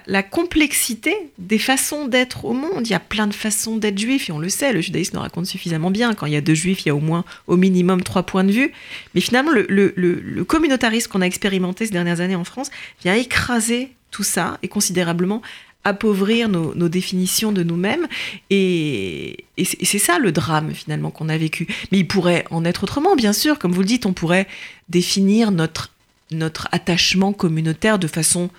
la, 0.06 0.24
complexité 0.24 1.16
des 1.38 1.58
façons 1.58 2.08
d'être 2.08 2.46
au 2.46 2.54
monde. 2.54 2.86
Il 2.86 2.90
y 2.90 2.96
a 2.96 3.00
plein 3.00 3.28
de 3.28 3.34
façons 3.34 3.78
d'être 3.78 3.98
juif, 3.98 4.30
et 4.30 4.32
on 4.32 4.40
le 4.40 4.50
sait, 4.50 4.74
le 4.74 4.82
judaïsme 4.82 5.16
nous 5.16 5.22
raconte 5.22 5.46
suffisamment 5.46 5.92
bien. 5.92 6.14
Quand 6.14 6.26
il 6.26 6.34
y 6.34 6.38
a 6.38 6.42
deux 6.42 6.54
juifs, 6.54 6.86
il 6.86 6.90
y 6.90 6.92
a 6.92 6.96
au 6.96 7.00
moins, 7.00 7.24
au 7.48 7.58
minimum, 7.58 8.04
trois 8.04 8.24
points 8.24 8.44
de 8.44 8.52
vue. 8.52 8.72
Mais 9.16 9.22
finalement, 9.22 9.52
le, 9.52 10.44
communautarisme 10.44 11.12
qu'on 11.12 11.22
a 11.22 11.26
expérimenté 11.26 11.86
ces 11.86 11.92
dernières 11.92 12.22
années 12.22 12.36
en 12.36 12.44
France 12.44 12.70
vient 13.02 13.14
écraser 13.16 13.92
tout 14.12 14.24
ça 14.24 14.58
et 14.64 14.68
considérablement 14.68 15.42
appauvrir 15.84 16.50
nos, 16.50 16.90
définitions 16.90 17.52
de 17.52 17.64
nous-mêmes. 17.64 18.08
Et, 18.50 19.46
et 19.58 19.66
c'est 19.66 19.82
et 19.82 19.86
c'est 19.86 20.00
ça 20.00 20.20
le 20.20 20.32
drame 20.32 20.74
finalement 20.74 21.12
qu'on 21.12 21.30
a 21.30 21.38
vécu. 21.38 21.68
Mais 21.92 22.00
il 22.00 22.08
pourrait 22.08 22.46
en 22.52 22.66
être 22.66 22.84
autrement, 22.84 23.16
bien 23.16 23.34
sûr. 23.34 23.58
Comme 23.58 23.72
vous 23.72 23.82
le 23.82 23.88
dites, 23.88 24.06
on 24.06 24.14
pourrait 24.14 24.48
définir 24.90 25.52
notre, 25.52 25.92
notre 26.32 26.68
attachement 26.72 27.32
communautaire 27.32 28.00
de 28.00 28.08
façon 28.08 28.50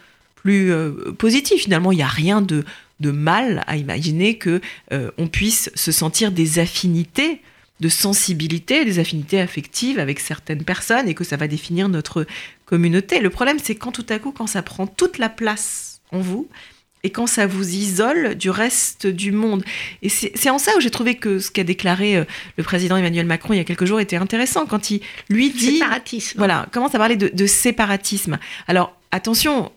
plus 0.42 0.72
euh, 0.72 1.12
positive. 1.16 1.58
Finalement, 1.58 1.92
il 1.92 1.96
n'y 1.96 2.02
a 2.02 2.06
rien 2.08 2.40
de, 2.40 2.64
de 3.00 3.10
mal 3.10 3.64
à 3.66 3.76
imaginer 3.76 4.38
que 4.38 4.60
euh, 4.92 5.10
on 5.18 5.28
puisse 5.28 5.70
se 5.74 5.92
sentir 5.92 6.32
des 6.32 6.58
affinités 6.58 7.40
de 7.80 7.88
sensibilité, 7.88 8.84
des 8.84 8.98
affinités 8.98 9.40
affectives 9.40 10.00
avec 10.00 10.18
certaines 10.18 10.64
personnes 10.64 11.08
et 11.08 11.14
que 11.14 11.22
ça 11.22 11.36
va 11.36 11.46
définir 11.46 11.88
notre 11.88 12.26
communauté. 12.66 13.20
Le 13.20 13.30
problème, 13.30 13.58
c'est 13.62 13.76
quand 13.76 13.92
tout 13.92 14.06
à 14.08 14.18
coup, 14.18 14.32
quand 14.32 14.48
ça 14.48 14.62
prend 14.62 14.88
toute 14.88 15.18
la 15.18 15.28
place 15.28 16.00
en 16.10 16.18
vous, 16.18 16.48
et 17.04 17.10
quand 17.10 17.28
ça 17.28 17.46
vous 17.46 17.76
isole 17.76 18.34
du 18.34 18.50
reste 18.50 19.06
du 19.06 19.30
monde. 19.30 19.62
Et 20.02 20.08
c'est 20.08 20.50
en 20.50 20.58
ça 20.58 20.72
où 20.76 20.80
j'ai 20.80 20.90
trouvé 20.90 21.14
que 21.14 21.38
ce 21.38 21.50
qu'a 21.52 21.62
déclaré 21.62 22.16
euh, 22.16 22.24
le 22.56 22.64
président 22.64 22.96
Emmanuel 22.96 23.24
Macron 23.24 23.54
il 23.54 23.58
y 23.58 23.60
a 23.60 23.64
quelques 23.64 23.84
jours 23.84 24.00
était 24.00 24.16
intéressant 24.16 24.66
quand 24.66 24.90
il 24.90 25.00
lui 25.28 25.50
dit 25.50 25.76
séparatisme. 25.76 26.38
voilà 26.38 26.66
commence 26.72 26.94
à 26.96 26.98
parler 26.98 27.16
de, 27.16 27.28
de 27.32 27.46
séparatisme. 27.46 28.38
Alors 28.66 28.96
attention, 29.12 29.70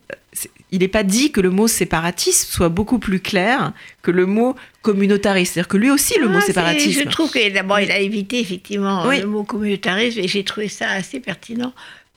il 0.70 0.78
n'est 0.78 0.88
pas 0.88 1.02
dit 1.02 1.30
que 1.30 1.40
le 1.40 1.50
mot 1.50 1.68
séparatiste 1.68 2.50
soit 2.50 2.70
beaucoup 2.70 2.98
plus 2.98 3.20
clair 3.20 3.72
que 4.00 4.10
le 4.10 4.26
mot 4.26 4.56
communautariste. 4.80 5.54
C'est-à-dire 5.54 5.68
que 5.68 5.76
lui 5.76 5.90
aussi, 5.90 6.18
le 6.18 6.28
mot 6.28 6.38
ah, 6.38 6.46
séparatisme. 6.46 7.02
Je 7.04 7.08
trouve 7.08 7.30
que 7.30 7.52
d'abord, 7.52 7.80
il 7.80 7.92
a 7.92 7.98
évité 7.98 8.40
effectivement 8.40 9.04
le 9.04 9.26
mot 9.26 9.44
communautarisme 9.44 10.20
et 10.20 10.28
j'ai 10.28 10.44
trouvé 10.44 10.68
ça 10.68 10.88
assez 10.90 11.20
pertinent. 11.20 11.72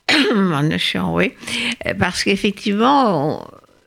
en 0.14 1.14
oui. 1.14 1.34
Parce 2.00 2.24
qu'effectivement, 2.24 3.46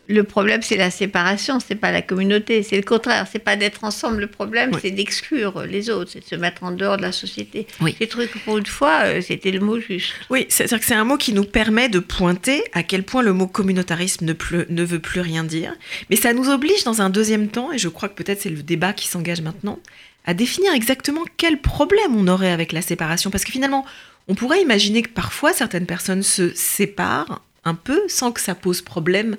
le 0.08 0.24
problème, 0.24 0.62
c'est 0.62 0.76
la 0.76 0.90
séparation, 0.90 1.60
c'est 1.60 1.74
pas 1.74 1.92
la 1.92 2.00
communauté, 2.00 2.62
c'est 2.62 2.76
le 2.76 2.82
contraire. 2.82 3.26
C'est 3.30 3.38
pas 3.38 3.56
d'être 3.56 3.84
ensemble. 3.84 4.20
Le 4.20 4.26
problème, 4.26 4.70
c'est 4.80 4.90
d'exclure 4.90 5.64
les 5.66 5.90
autres, 5.90 6.12
c'est 6.12 6.20
de 6.20 6.24
se 6.24 6.34
mettre 6.34 6.64
en 6.64 6.70
dehors 6.70 6.96
de 6.96 7.02
la 7.02 7.12
société. 7.12 7.66
Oui. 7.80 7.94
Trouvé 8.08 8.26
que 8.26 8.38
pour 8.38 8.56
une 8.56 8.66
fois, 8.66 9.00
euh, 9.04 9.20
c'était 9.20 9.50
le 9.50 9.60
mot 9.60 9.78
juste. 9.78 10.14
Oui, 10.30 10.46
c'est-à-dire 10.48 10.80
que 10.80 10.86
c'est 10.86 10.94
un 10.94 11.04
mot 11.04 11.18
qui 11.18 11.34
nous 11.34 11.44
permet 11.44 11.90
de 11.90 11.98
pointer 11.98 12.64
à 12.72 12.82
quel 12.82 13.02
point 13.02 13.22
le 13.22 13.34
mot 13.34 13.46
communautarisme 13.46 14.24
ne, 14.24 14.34
ne 14.70 14.82
veut 14.82 14.98
plus 14.98 15.20
rien 15.20 15.44
dire. 15.44 15.74
Mais 16.08 16.16
ça 16.16 16.32
nous 16.32 16.48
oblige 16.48 16.84
dans 16.84 17.02
un 17.02 17.10
deuxième 17.10 17.48
temps, 17.48 17.70
et 17.72 17.78
je 17.78 17.88
crois 17.88 18.08
que 18.08 18.14
peut-être 18.14 18.40
c'est 18.40 18.50
le 18.50 18.62
débat 18.62 18.94
qui 18.94 19.08
s'engage 19.08 19.42
maintenant, 19.42 19.78
à 20.24 20.32
définir 20.32 20.72
exactement 20.72 21.24
quel 21.36 21.60
problème 21.60 22.16
on 22.16 22.28
aurait 22.28 22.50
avec 22.50 22.72
la 22.72 22.80
séparation. 22.80 23.30
Parce 23.30 23.44
que 23.44 23.52
finalement, 23.52 23.84
on 24.26 24.34
pourrait 24.34 24.62
imaginer 24.62 25.02
que 25.02 25.10
parfois 25.10 25.52
certaines 25.52 25.86
personnes 25.86 26.22
se 26.22 26.54
séparent 26.54 27.42
un 27.64 27.74
peu 27.74 28.00
sans 28.08 28.32
que 28.32 28.40
ça 28.40 28.54
pose 28.54 28.82
problème 28.82 29.36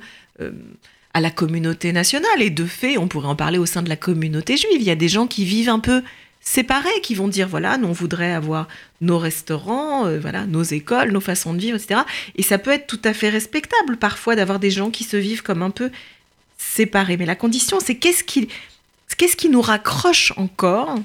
à 1.13 1.21
la 1.21 1.31
communauté 1.31 1.91
nationale. 1.91 2.41
Et 2.41 2.49
de 2.49 2.65
fait, 2.65 2.97
on 2.97 3.07
pourrait 3.07 3.27
en 3.27 3.35
parler 3.35 3.57
au 3.57 3.65
sein 3.65 3.81
de 3.81 3.89
la 3.89 3.95
communauté 3.95 4.57
juive. 4.57 4.81
Il 4.81 4.83
y 4.83 4.91
a 4.91 4.95
des 4.95 5.09
gens 5.09 5.27
qui 5.27 5.45
vivent 5.45 5.69
un 5.69 5.79
peu 5.79 6.03
séparés, 6.41 7.01
qui 7.03 7.15
vont 7.15 7.27
dire 7.27 7.47
voilà, 7.47 7.77
nous 7.77 7.87
on 7.87 7.93
voudrait 7.93 8.31
avoir 8.31 8.67
nos 9.01 9.17
restaurants, 9.17 10.05
euh, 10.05 10.19
voilà, 10.19 10.45
nos 10.45 10.63
écoles, 10.63 11.11
nos 11.11 11.19
façons 11.19 11.53
de 11.53 11.59
vivre, 11.59 11.77
etc. 11.77 12.01
Et 12.35 12.43
ça 12.43 12.57
peut 12.57 12.71
être 12.71 12.87
tout 12.87 13.01
à 13.03 13.13
fait 13.13 13.29
respectable 13.29 13.97
parfois 13.97 14.35
d'avoir 14.35 14.59
des 14.59 14.71
gens 14.71 14.89
qui 14.89 15.03
se 15.03 15.17
vivent 15.17 15.43
comme 15.43 15.61
un 15.61 15.69
peu 15.69 15.91
séparés. 16.57 17.17
Mais 17.17 17.25
la 17.25 17.35
condition, 17.35 17.79
c'est 17.79 17.95
qu'est-ce 17.95 18.23
qui, 18.23 18.47
qu'est-ce 19.17 19.35
qui 19.35 19.49
nous 19.49 19.61
raccroche 19.61 20.33
encore 20.37 20.95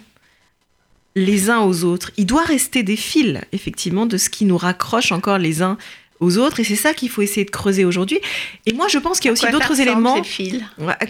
les 1.16 1.50
uns 1.50 1.60
aux 1.60 1.84
autres? 1.84 2.10
Il 2.16 2.26
doit 2.26 2.44
rester 2.44 2.82
des 2.82 2.96
fils, 2.96 3.40
effectivement, 3.52 4.06
de 4.06 4.16
ce 4.16 4.30
qui 4.30 4.44
nous 4.44 4.58
raccroche 4.58 5.12
encore 5.12 5.38
les 5.38 5.62
uns 5.62 5.78
aux 6.24 6.38
autres. 6.38 6.60
Et 6.60 6.64
c'est 6.64 6.76
ça 6.76 6.94
qu'il 6.94 7.10
faut 7.10 7.22
essayer 7.22 7.44
de 7.44 7.50
creuser 7.50 7.84
aujourd'hui. 7.84 8.18
Et 8.66 8.72
moi, 8.72 8.88
je 8.88 8.98
pense 8.98 9.20
qu'il 9.20 9.28
y 9.28 9.30
a 9.30 9.32
aussi 9.32 9.46
d'autres 9.50 9.80
éléments. 9.80 10.16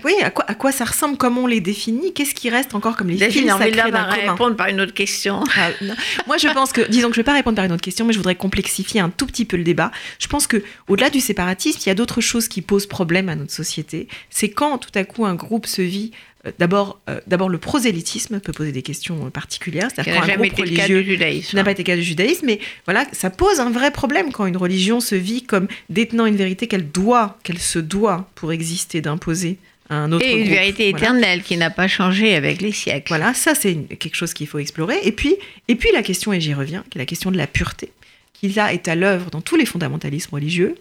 Oui, 0.04 0.14
à 0.22 0.30
quoi, 0.30 0.44
à 0.46 0.54
quoi 0.54 0.72
ça 0.72 0.84
ressemble 0.84 1.16
Comment 1.16 1.42
on 1.42 1.46
les 1.46 1.60
définit 1.60 2.12
Qu'est-ce 2.12 2.34
qui 2.34 2.50
reste 2.50 2.74
encore 2.74 2.96
comme 2.96 3.08
les 3.08 3.30
fils 3.30 3.46
sacrés 3.46 3.70
d'un 3.70 3.84
commun? 3.84 4.08
répondre 4.10 4.56
par 4.56 4.68
une 4.68 4.80
autre 4.80 4.94
question. 4.94 5.42
Ah, 5.56 5.68
moi, 6.26 6.36
je 6.36 6.48
pense 6.48 6.72
que, 6.72 6.82
disons 6.88 7.08
que 7.08 7.14
je 7.14 7.20
ne 7.20 7.22
vais 7.22 7.26
pas 7.26 7.34
répondre 7.34 7.56
par 7.56 7.64
une 7.64 7.72
autre 7.72 7.82
question, 7.82 8.04
mais 8.04 8.12
je 8.12 8.18
voudrais 8.18 8.34
complexifier 8.34 9.00
un 9.00 9.10
tout 9.10 9.26
petit 9.26 9.44
peu 9.44 9.56
le 9.56 9.64
débat. 9.64 9.90
Je 10.18 10.26
pense 10.26 10.46
que, 10.46 10.62
au-delà 10.88 11.10
du 11.10 11.20
séparatisme, 11.20 11.78
il 11.84 11.88
y 11.88 11.92
a 11.92 11.94
d'autres 11.94 12.20
choses 12.20 12.48
qui 12.48 12.62
posent 12.62 12.86
problème 12.86 13.28
à 13.28 13.36
notre 13.36 13.52
société. 13.52 14.08
C'est 14.30 14.50
quand 14.50 14.78
tout 14.78 14.90
à 14.94 15.04
coup 15.04 15.24
un 15.24 15.34
groupe 15.34 15.66
se 15.66 15.82
vit 15.82 16.12
d'abord, 16.58 17.00
euh, 17.08 17.20
d'abord 17.26 17.48
le 17.48 17.58
prosélytisme 17.58 18.40
peut 18.40 18.52
poser 18.52 18.72
des 18.72 18.82
questions 18.82 19.30
particulières, 19.30 19.88
c'est-à-dire 19.92 20.20
quand 20.20 20.30
un 20.30 20.36
groupe 20.36 20.52
religieux 20.52 21.04
n'a 21.54 21.64
pas 21.64 21.70
été 21.70 21.82
le 21.82 21.86
cas 21.86 21.96
du 21.96 22.02
judaïsme, 22.02 22.46
mais 22.46 22.60
voilà, 22.84 23.06
ça 23.12 23.30
pose 23.30 23.60
un 23.60 23.70
vrai 23.70 23.90
problème 23.90 24.32
quand 24.32 24.46
une 24.46 24.56
religion 24.56 25.00
se 25.00 25.14
vit 25.14 25.42
comme 25.42 25.68
détenant 25.88 26.26
une 26.26 26.36
vérité 26.36 26.66
qu'elle 26.66 26.90
doit, 26.90 27.38
qu'elle 27.42 27.58
se 27.58 27.78
doit 27.78 28.28
pour 28.34 28.52
exister 28.52 29.00
d'imposer 29.00 29.58
à 29.88 29.96
un 29.96 30.12
autre 30.12 30.24
Et 30.24 30.32
une 30.32 30.48
vérité 30.48 30.88
éternelle 30.88 31.42
qui 31.42 31.56
n'a 31.56 31.70
pas 31.70 31.88
changé 31.88 32.34
avec 32.34 32.60
les 32.60 32.72
siècles. 32.72 33.08
Voilà, 33.08 33.34
ça 33.34 33.54
c'est 33.54 33.74
quelque 33.98 34.14
chose 34.14 34.34
qu'il 34.34 34.46
faut 34.46 34.58
explorer. 34.58 34.96
Et 35.02 35.12
puis, 35.12 35.36
et 35.68 35.74
puis 35.74 35.90
la 35.92 36.02
question, 36.02 36.32
et 36.32 36.40
j'y 36.40 36.54
reviens, 36.54 36.84
qui 36.90 36.98
est 36.98 37.00
la 37.00 37.06
question 37.06 37.30
de 37.30 37.36
la 37.36 37.46
pureté, 37.46 37.90
qui 38.32 38.48
là 38.48 38.72
est 38.72 38.88
à 38.88 38.94
l'œuvre 38.94 39.30
dans 39.30 39.40
tous 39.40 39.56
les 39.56 39.66
fondamentalismes 39.66 40.34
religieux, 40.34 40.74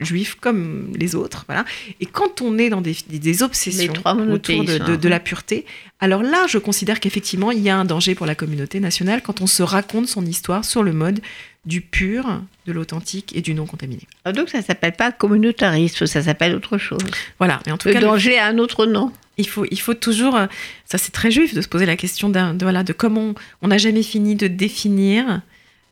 juifs 0.00 0.36
comme 0.40 0.92
les 0.96 1.14
autres. 1.14 1.44
Voilà. 1.48 1.64
Et 2.00 2.06
quand 2.06 2.40
on 2.40 2.58
est 2.58 2.70
dans 2.70 2.80
des, 2.80 2.96
des 3.08 3.42
obsessions 3.42 3.92
autour 4.30 4.64
de, 4.64 4.96
de, 4.96 5.08
la 5.08 5.20
pureté, 5.20 5.66
alors 6.00 6.22
là, 6.22 6.46
je 6.48 6.58
considère 6.58 7.00
qu'effectivement, 7.00 7.50
il 7.50 7.60
y 7.60 7.70
a 7.70 7.76
un 7.76 7.84
danger 7.84 8.14
pour 8.14 8.26
la 8.26 8.34
communauté 8.34 8.80
nationale 8.80 9.22
quand 9.22 9.40
on 9.40 9.46
se 9.46 9.62
raconte 9.62 10.06
son 10.06 10.24
histoire 10.24 10.64
sur 10.64 10.82
le 10.82 10.92
mode 10.92 11.20
du 11.64 11.80
pur, 11.80 12.40
de 12.66 12.72
l'authentique 12.72 13.36
et 13.36 13.42
du 13.42 13.54
non 13.54 13.66
contaminé. 13.66 14.02
Ah, 14.24 14.32
donc 14.32 14.48
ça 14.48 14.62
s'appelle 14.62 14.92
pas 14.92 15.12
communautarisme, 15.12 16.06
ça 16.06 16.22
s'appelle 16.22 16.54
autre 16.54 16.78
chose. 16.78 17.02
Voilà, 17.38 17.60
mais 17.66 17.72
en 17.72 17.78
tout 17.78 17.88
le 17.88 17.94
cas, 17.94 18.00
danger 18.00 18.38
a 18.38 18.46
un 18.46 18.58
autre 18.58 18.86
nom. 18.86 19.12
Il 19.36 19.46
faut, 19.46 19.66
il 19.70 19.78
faut 19.78 19.94
toujours, 19.94 20.36
euh, 20.36 20.46
ça 20.84 20.98
c'est 20.98 21.12
très 21.12 21.30
juif 21.30 21.54
de 21.54 21.60
se 21.60 21.68
poser 21.68 21.86
la 21.86 21.96
question 21.96 22.28
de, 22.30 22.40
voilà, 22.62 22.82
de 22.84 22.92
comment 22.92 23.34
on 23.62 23.68
n'a 23.68 23.78
jamais 23.78 24.02
fini 24.02 24.34
de 24.34 24.48
définir 24.48 25.42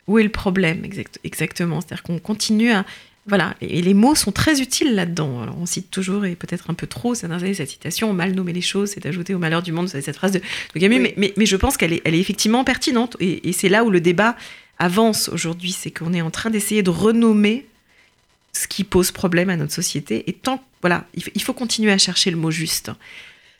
où 0.06 0.18
est 0.18 0.22
le 0.22 0.30
problème 0.30 0.84
exactement. 1.24 1.80
C'est-à-dire 1.80 2.02
qu'on 2.02 2.18
continue 2.18 2.72
à, 2.72 2.84
voilà, 3.26 3.54
et 3.60 3.82
les 3.82 3.94
mots 3.94 4.14
sont 4.14 4.30
très 4.30 4.60
utiles 4.60 4.94
là-dedans. 4.94 5.42
Alors 5.42 5.56
on 5.60 5.66
cite 5.66 5.90
toujours, 5.90 6.24
et 6.24 6.36
peut-être 6.36 6.70
un 6.70 6.74
peu 6.74 6.86
trop, 6.86 7.14
cette 7.14 7.68
citation, 7.68 8.12
mal 8.12 8.32
nommer 8.32 8.52
les 8.52 8.60
choses, 8.60 8.90
c'est 8.90 9.04
ajouter 9.06 9.34
au 9.34 9.38
malheur 9.38 9.62
du 9.62 9.72
monde, 9.72 9.88
cette 9.88 10.16
phrase 10.16 10.32
de, 10.32 10.40
Camus, 10.78 11.00
mais, 11.00 11.34
mais, 11.36 11.46
je 11.46 11.56
pense 11.56 11.76
qu'elle 11.76 11.92
est, 11.92 12.02
elle 12.04 12.14
est 12.14 12.20
effectivement 12.20 12.62
pertinente, 12.62 13.16
et, 13.20 13.52
c'est 13.52 13.68
là 13.68 13.84
où 13.84 13.90
le 13.90 14.00
débat 14.00 14.36
avance 14.78 15.28
aujourd'hui, 15.28 15.72
c'est 15.72 15.90
qu'on 15.90 16.12
est 16.12 16.22
en 16.22 16.30
train 16.30 16.50
d'essayer 16.50 16.82
de 16.82 16.90
renommer 16.90 17.66
ce 18.52 18.68
qui 18.68 18.84
pose 18.84 19.10
problème 19.10 19.50
à 19.50 19.56
notre 19.56 19.72
société, 19.72 20.24
et 20.28 20.32
tant, 20.32 20.62
voilà, 20.80 21.04
il 21.34 21.42
faut 21.42 21.52
continuer 21.52 21.92
à 21.92 21.98
chercher 21.98 22.30
le 22.30 22.36
mot 22.36 22.50
juste. 22.50 22.92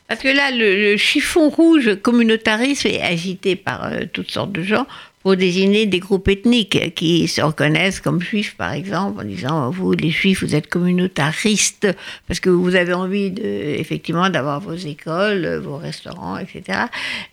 Parce 0.08 0.20
que 0.20 0.28
là, 0.28 0.50
le, 0.52 0.96
chiffon 0.96 1.48
rouge 1.48 1.96
communautarisme 2.00 2.86
est 2.88 3.02
agité 3.02 3.56
par 3.56 3.84
euh, 3.86 4.02
toutes 4.12 4.30
sortes 4.30 4.52
de 4.52 4.62
gens 4.62 4.86
pour 5.26 5.36
désigner 5.36 5.86
des 5.86 5.98
groupes 5.98 6.28
ethniques 6.28 6.94
qui 6.94 7.26
se 7.26 7.40
reconnaissent 7.40 7.98
comme 7.98 8.20
juifs, 8.20 8.54
par 8.56 8.72
exemple, 8.72 9.22
en 9.22 9.24
disant 9.24 9.70
vous, 9.70 9.90
les 9.90 10.10
juifs, 10.10 10.44
vous 10.44 10.54
êtes 10.54 10.68
communautaristes 10.68 11.88
parce 12.28 12.38
que 12.38 12.48
vous 12.48 12.76
avez 12.76 12.92
envie 12.92 13.32
de, 13.32 13.42
effectivement 13.42 14.30
d'avoir 14.30 14.60
vos 14.60 14.76
écoles, 14.76 15.60
vos 15.64 15.78
restaurants, 15.78 16.38
etc. 16.38 16.82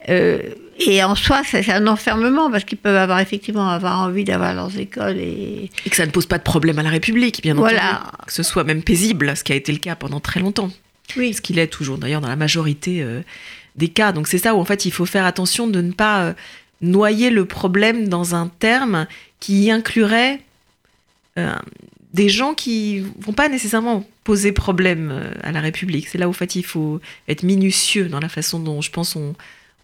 Euh, 0.10 0.40
et 0.80 1.04
en 1.04 1.14
soi, 1.14 1.44
c'est 1.46 1.70
un 1.70 1.86
enfermement 1.86 2.50
parce 2.50 2.64
qu'ils 2.64 2.80
peuvent 2.80 2.96
avoir 2.96 3.20
effectivement 3.20 3.70
avoir 3.70 4.00
envie 4.00 4.24
d'avoir 4.24 4.56
leurs 4.56 4.76
écoles 4.80 5.20
et... 5.20 5.70
et 5.86 5.90
que 5.92 5.96
ça 5.96 6.08
ne 6.08 6.12
pose 6.12 6.26
pas 6.26 6.40
de 6.40 6.44
problème 6.44 6.80
à 6.80 6.84
la 6.84 6.90
République, 6.90 7.44
bien 7.44 7.56
entendu. 7.56 7.76
Que 8.26 8.34
ce 8.34 8.42
soit 8.42 8.64
même 8.64 8.82
paisible, 8.82 9.38
ce 9.38 9.44
qui 9.44 9.52
a 9.52 9.56
été 9.56 9.72
le 9.72 9.78
cas 9.78 9.96
pendant 9.96 10.20
très 10.20 10.40
longtemps. 10.40 10.72
Oui. 11.16 11.36
Ce 11.36 11.42
qu'il 11.42 11.60
est 11.60 11.68
toujours, 11.68 12.00
d'ailleurs, 12.00 12.22
dans 12.22 12.30
la 12.30 12.36
majorité 12.36 13.04
euh, 13.04 13.22
des 13.76 13.90
cas. 13.90 14.12
Donc 14.12 14.28
c'est 14.28 14.38
ça 14.38 14.56
où 14.56 14.60
en 14.60 14.66
fait 14.66 14.86
il 14.86 14.92
faut 14.92 15.06
faire 15.06 15.26
attention 15.26 15.68
de 15.68 15.82
ne 15.82 15.92
pas 15.92 16.24
euh, 16.24 16.34
noyer 16.84 17.32
le 17.32 17.46
problème 17.46 18.08
dans 18.08 18.36
un 18.36 18.48
terme 18.48 19.08
qui 19.40 19.72
inclurait 19.72 20.42
euh, 21.40 21.56
des 22.14 22.30
gens 22.30 22.54
qui 22.54 23.00
vont 23.20 23.34
pas 23.34 23.50
nécessairement 23.50 24.06
poser 24.24 24.52
problème 24.52 25.10
euh, 25.12 25.32
à 25.42 25.52
la 25.52 25.62
République. 25.62 26.08
C'est 26.08 26.18
là 26.18 26.30
où 26.30 26.34
fait 26.34 26.56
il 26.56 26.64
faut 26.64 27.02
être 27.28 27.44
minutieux 27.44 28.08
dans 28.08 28.20
la 28.20 28.30
façon 28.30 28.60
dont 28.60 28.82
je 28.82 28.92
pense 28.92 29.16
on, 29.16 29.34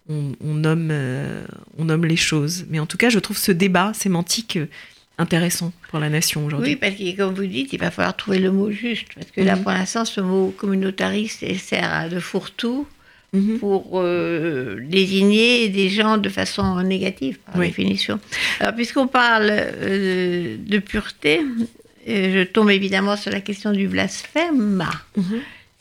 on, 0.08 0.54
nomme, 0.54 0.90
euh, 0.92 1.44
on 1.78 1.86
nomme 1.86 2.04
les 2.04 2.16
choses. 2.16 2.66
Mais 2.68 2.78
en 2.78 2.86
tout 2.86 2.96
cas, 2.96 3.08
je 3.08 3.18
trouve 3.18 3.38
ce 3.38 3.52
débat 3.52 3.92
sémantique 3.94 4.58
intéressant 5.18 5.72
pour 5.90 5.98
la 5.98 6.08
nation 6.08 6.46
aujourd'hui. 6.46 6.72
Oui, 6.72 6.76
parce 6.76 6.94
que 6.94 7.16
comme 7.16 7.34
vous 7.34 7.46
dites, 7.46 7.72
il 7.72 7.80
va 7.80 7.90
falloir 7.90 8.16
trouver 8.16 8.38
le 8.38 8.52
mot 8.52 8.70
juste. 8.70 9.08
Parce 9.14 9.30
que 9.30 9.40
là, 9.40 9.56
mhm. 9.56 9.62
pour 9.62 9.72
l'instant, 9.72 10.04
ce 10.04 10.20
mot 10.20 10.54
communautariste 10.56 11.44
sert 11.58 11.92
à 11.92 12.08
de 12.08 12.20
fourre-tout. 12.20 12.86
Mhm. 13.32 13.58
pour 13.58 13.90
euh, 13.94 14.80
désigner 14.82 15.68
des 15.68 15.88
gens 15.88 16.18
de 16.18 16.28
façon 16.28 16.82
négative, 16.82 17.38
par 17.38 17.60
définition. 17.60 18.18
Alors, 18.58 18.74
puisqu'on 18.74 19.06
parle 19.06 19.50
euh, 19.50 20.56
de 20.58 20.78
pureté, 20.78 21.40
euh, 22.08 22.32
je 22.34 22.42
tombe 22.42 22.70
évidemment 22.70 23.16
sur 23.16 23.30
la 23.30 23.40
question 23.40 23.70
du 23.72 23.86
blasphème. 23.86 24.84
Mhm. 25.16 25.24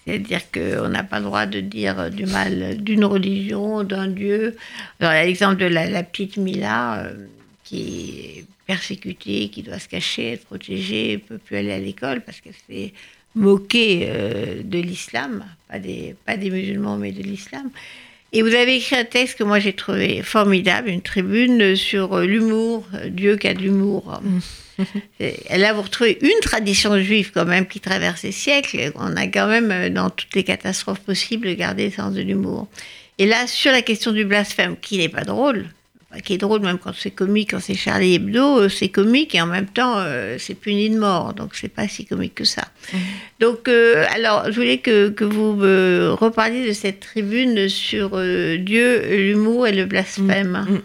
C'est-à-dire 0.06 0.42
qu'on 0.52 0.90
n'a 0.90 1.04
pas 1.04 1.20
le 1.20 1.26
droit 1.26 1.46
de 1.46 1.60
dire 1.60 2.10
du 2.12 2.26
mal 2.26 2.78
d'une 2.82 3.06
religion, 3.06 3.84
d'un 3.84 4.08
dieu. 4.08 4.56
Alors, 5.00 5.14
l'exemple 5.14 5.58
de 5.58 5.66
la, 5.66 6.04
petite 6.04 6.38
Mila, 6.38 7.12
qui 7.64 8.12
est 8.38 8.46
persécutée, 8.66 9.50
qui 9.50 9.64
doit 9.64 9.80
se 9.80 9.88
cacher, 9.88 10.34
être 10.34 10.46
protégée, 10.46 11.14
ne 11.14 11.18
peut 11.18 11.38
plus 11.40 11.58
aller 11.58 11.72
à 11.72 11.80
l'école 11.80 12.22
parce 12.22 12.40
qu'elle 12.42 12.54
fait 12.68 12.94
moquer 13.36 14.08
euh, 14.08 14.62
de 14.64 14.80
l'islam, 14.80 15.44
pas 15.70 15.80
des, 15.80 16.16
pas 16.26 16.38
des 16.38 16.50
musulmans, 16.50 16.98
mais 16.98 17.12
de 17.12 17.22
l'islam. 17.22 17.70
Et 18.32 18.42
vous 18.42 18.54
avez 18.54 18.76
écrit 18.76 18.96
un 18.96 19.06
texte 19.06 19.38
que 19.38 19.44
moi 19.44 19.60
j'ai 19.60 19.74
trouvé 19.74 20.22
formidable, 20.22 20.90
une 20.90 21.02
tribune 21.02 21.76
sur 21.76 22.14
euh, 22.14 22.26
l'humour, 22.26 22.86
euh, 22.94 23.10
Dieu 23.10 23.38
qui 23.38 23.48
a 23.48 23.54
de 23.54 23.60
l'humour. 23.60 24.22
Là, 25.50 25.74
vous 25.74 25.82
retrouvez 25.82 26.18
une 26.22 26.40
tradition 26.42 26.98
juive 27.02 27.32
quand 27.34 27.46
même 27.46 27.68
qui 27.68 27.80
traverse 27.80 28.24
les 28.24 28.32
siècles. 28.32 28.94
On 28.96 29.18
a 29.18 29.28
quand 29.28 29.48
même, 29.48 29.94
dans 29.94 30.10
toutes 30.10 30.34
les 30.36 30.44
catastrophes 30.44 31.02
possibles, 31.02 31.54
gardé 31.56 31.86
le 31.86 31.92
sens 31.92 32.14
de 32.14 32.22
l'humour. 32.22 32.68
Et 33.18 33.26
là, 33.26 33.46
sur 33.48 33.74
la 33.74 33.82
question 33.82 34.14
du 34.14 34.24
blasphème, 34.24 34.78
qui 34.80 34.98
n'est 34.98 35.10
pas 35.10 35.26
drôle, 35.26 35.66
qui 36.24 36.34
est 36.34 36.38
drôle, 36.38 36.62
même 36.62 36.80
quand 36.80 36.94
c'est 36.96 37.12
comique, 37.12 37.52
quand 37.52 37.60
c'est 37.60 37.76
Charlie 37.76 38.16
Hebdo, 38.16 38.62
euh, 38.62 38.70
c'est 38.70 38.90
comique 38.90 39.36
et 39.36 39.42
en 39.42 39.46
même 39.46 39.68
temps, 39.68 39.96
euh, 39.98 40.38
c'est 40.40 40.56
puni 40.56 40.90
de 40.90 40.98
mort. 40.98 41.34
Donc, 41.34 41.56
c'est 41.56 41.70
pas 41.70 41.88
si 41.88 42.06
comique 42.06 42.36
que 42.36 42.46
ça. 42.46 42.64
Mmh. 42.92 42.98
Donc, 43.40 43.68
euh, 43.68 44.06
alors, 44.14 44.46
je 44.52 44.56
voulais 44.56 44.80
que, 44.80 45.10
que, 45.10 45.24
vous 45.24 45.54
me 45.54 46.12
reparliez 46.20 46.68
de 46.68 46.74
cette 46.74 47.00
tribune 47.00 47.70
sur 47.70 48.10
Dieu, 48.10 49.02
l'humour 49.16 49.68
et 49.68 49.72
le 49.72 49.86
blasphème. 49.86 50.66
Mmh. 50.68 50.74
Mmh. 50.74 50.82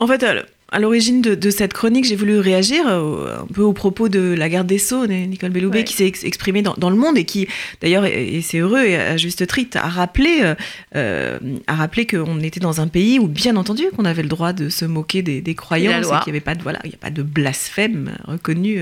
En 0.00 0.06
fait, 0.06 0.24
à 0.72 0.80
l'origine 0.80 1.20
de, 1.20 1.50
cette 1.50 1.74
chronique, 1.74 2.06
j'ai 2.06 2.16
voulu 2.16 2.38
réagir 2.38 2.88
euh, 2.88 3.42
un 3.42 3.46
peu 3.52 3.60
au 3.60 3.74
propos 3.74 4.08
de 4.08 4.34
la 4.34 4.48
garde 4.48 4.66
des 4.66 4.78
Sceaux, 4.78 5.06
Nicole 5.06 5.50
Belloubet, 5.50 5.84
qui 5.84 5.92
s'est 5.92 6.06
exprimée 6.06 6.62
dans, 6.62 6.90
le 6.90 6.96
monde 6.96 7.18
et 7.18 7.24
qui, 7.24 7.46
d'ailleurs, 7.82 8.06
et, 8.06 8.40
c'est 8.42 8.58
heureux 8.58 8.82
et 8.82 8.96
à 8.96 9.18
juste 9.18 9.46
titre, 9.46 9.76
a 9.76 9.88
rappelé, 9.88 10.40
euh, 10.40 10.54
euh, 10.96 11.38
a 11.66 11.74
rappelé 11.74 12.06
qu'on 12.06 12.40
était 12.40 12.58
dans 12.58 12.80
un 12.80 12.88
pays 12.88 13.18
où, 13.18 13.28
bien 13.28 13.56
entendu, 13.56 13.84
qu'on 13.94 14.06
avait 14.06 14.22
le 14.22 14.30
droit 14.30 14.54
de 14.54 14.70
se 14.70 14.86
moquer 14.86 15.20
des, 15.20 15.42
des 15.42 15.54
croyances 15.54 16.06
et 16.06 16.24
qu'il 16.24 16.32
n'y 16.32 16.38
avait 16.38 16.40
pas 16.40 16.54
de 16.54 16.62
voilà, 16.62 16.78
il 16.84 16.90
y 16.90 16.94
a 16.94 16.98
pas 16.98 17.10
de 17.10 17.22
blasphème 17.22 18.12
reconnu 18.24 18.80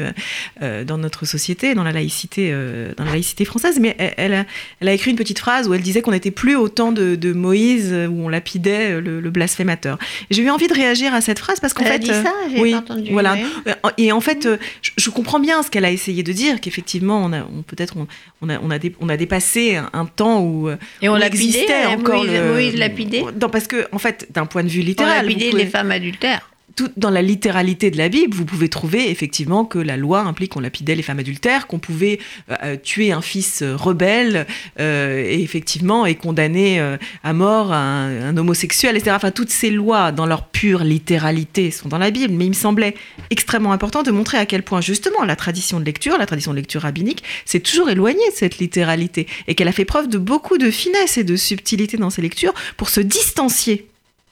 dans 0.61 0.99
notre 0.99 1.27
société, 1.27 1.75
dans 1.75 1.83
la 1.83 1.93
laïcité, 1.93 2.55
dans 2.97 3.05
la 3.05 3.13
laïcité 3.13 3.45
française. 3.45 3.81
Mais 3.81 3.97
elle, 4.17 4.35
a, 4.35 4.45
elle, 4.81 4.89
a, 4.89 4.93
écrit 4.93 5.11
une 5.11 5.17
petite 5.17 5.41
phrase 5.41 5.67
où 5.67 5.75
elle 5.75 5.83
disait 5.83 6.03
qu'on 6.03 6.13
n'était 6.13 6.31
plus 6.31 6.55
au 6.55 6.69
temps 6.69 6.93
de, 6.93 7.33
Moïse 7.33 7.93
où 7.93 8.25
on 8.25 8.29
lapidait 8.29 9.01
le, 9.01 9.21
le 9.21 9.31
blasphémateur. 9.31 9.99
J'ai 10.31 10.43
eu 10.43 10.51
envie 10.51 10.69
de 10.69 10.75
réagir 10.75 11.15
à 11.15 11.21
cette 11.21 11.39
phrase 11.39 11.59
parce 11.59 11.75
que 11.75 11.80
en 11.81 11.85
fait, 11.85 11.99
dit 11.99 12.09
ça, 12.09 12.33
j'ai 12.51 12.61
oui, 12.61 12.75
entendu. 12.75 13.13
Voilà. 13.13 13.37
Euh, 13.67 13.75
et 13.99 14.13
en 14.13 14.21
fait, 14.21 14.47
euh, 14.47 14.57
je, 14.97 15.11
comprends 15.11 15.41
bien 15.41 15.63
ce 15.63 15.71
qu'elle 15.71 15.85
a 15.85 15.91
essayé 15.91 16.23
de 16.23 16.33
dire, 16.33 16.61
qu'effectivement, 16.61 17.23
on 17.25 17.33
a, 17.33 17.41
on, 17.41 17.63
peut-être, 17.63 17.97
on, 17.97 18.07
on, 18.43 18.49
a, 18.49 18.59
on, 18.63 18.71
a 18.71 18.79
on 19.01 19.09
a 19.09 19.17
dépassé 19.17 19.77
un, 19.77 20.07
temps 20.07 20.41
où 20.43 20.71
et 21.03 21.09
on, 21.09 21.17
existait 21.17 21.87
encore 21.87 22.25
Moïse, 22.25 22.33
le. 22.33 22.53
Moïse 22.53 22.77
lapidé. 22.77 23.25
Non, 23.41 23.49
parce 23.49 23.67
que 23.67 23.87
en 23.93 23.99
fait, 23.99 24.29
d'un 24.31 24.47
point 24.47 24.63
de 24.63 24.69
vue 24.69 24.83
littéral, 24.83 25.25
on 25.25 25.29
lapidait 25.29 25.53
les 25.53 25.67
femmes 25.67 25.91
adultères 25.91 26.51
dans 26.97 27.11
la 27.11 27.23
littéralité 27.23 27.91
de 27.91 27.99
la 27.99 28.09
Bible, 28.09 28.35
vous 28.35 28.45
pouvez 28.45 28.69
trouver 28.69 29.11
effectivement 29.11 29.65
que 29.65 29.79
la 29.79 29.97
loi 29.97 30.21
implique 30.21 30.53
qu'on 30.53 30.61
lapidait 30.61 30.95
les 30.95 31.03
femmes 31.03 31.19
adultères, 31.19 31.67
qu'on 31.67 31.79
pouvait 31.79 32.19
euh, 32.51 32.57
euh, 32.63 32.77
tuer 32.77 33.13
un 33.13 33.21
fils 33.21 33.63
euh, 33.63 33.77
rebelle 33.77 34.47
et 34.79 35.43
effectivement 35.43 36.07
et 36.07 36.15
condamner 36.15 36.81
à 37.23 37.33
mort 37.33 37.73
un, 37.73 38.37
homosexuel, 38.37 38.97
etc. 38.97 39.13
Enfin, 39.17 39.31
toutes 39.31 39.51
ces 39.51 39.71
lois, 39.71 40.13
dans 40.13 40.27
leur 40.27 40.49
pure 40.49 40.85
littéralité, 40.85 41.71
sont 41.71 41.89
dans 41.89 41.99
la 41.99 42.11
Bible. 42.11 42.35
Mais 42.35 42.47
il 42.47 42.51
me 42.51 42.55
semblait 42.55 42.95
extrêmement 43.31 43.73
important 43.73 44.03
de 44.03 44.11
montrer 44.11 44.39
à 44.39 44.47
quel 44.47 44.63
point 44.63 44.81
justement 44.81 45.25
la 45.25 45.37
tradition 45.37 45.81
de 45.81 45.85
lecture, 45.85 46.19
la 46.19 46.27
tradition 46.27 46.53
de 46.53 46.57
lecture 46.57 46.83
rabbinique, 46.83 47.23
s'est 47.45 47.61
toujours 47.61 47.91
éloignée 47.91 48.29
de 48.31 48.35
cette 48.35 48.59
littéralité 48.59 49.27
et 49.47 49.55
qu'elle 49.55 49.69
a 49.69 49.73
fait 49.73 49.85
preuve 49.85 50.09
de 50.09 50.19
beaucoup 50.19 50.59
de 50.59 50.71
finesse 50.71 51.19
et 51.19 51.25
de 51.25 51.37
subtilité 51.37 51.97
dans 51.97 52.11
ses 52.11 52.23
lectures 52.23 52.55
pour 52.77 52.89
se 52.89 53.01
distancier 53.01 53.89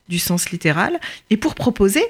du 0.09 0.18
sens 0.18 0.51
littéral 0.51 0.99
et 1.30 1.36
pour 1.36 1.55
proposer 1.55 2.03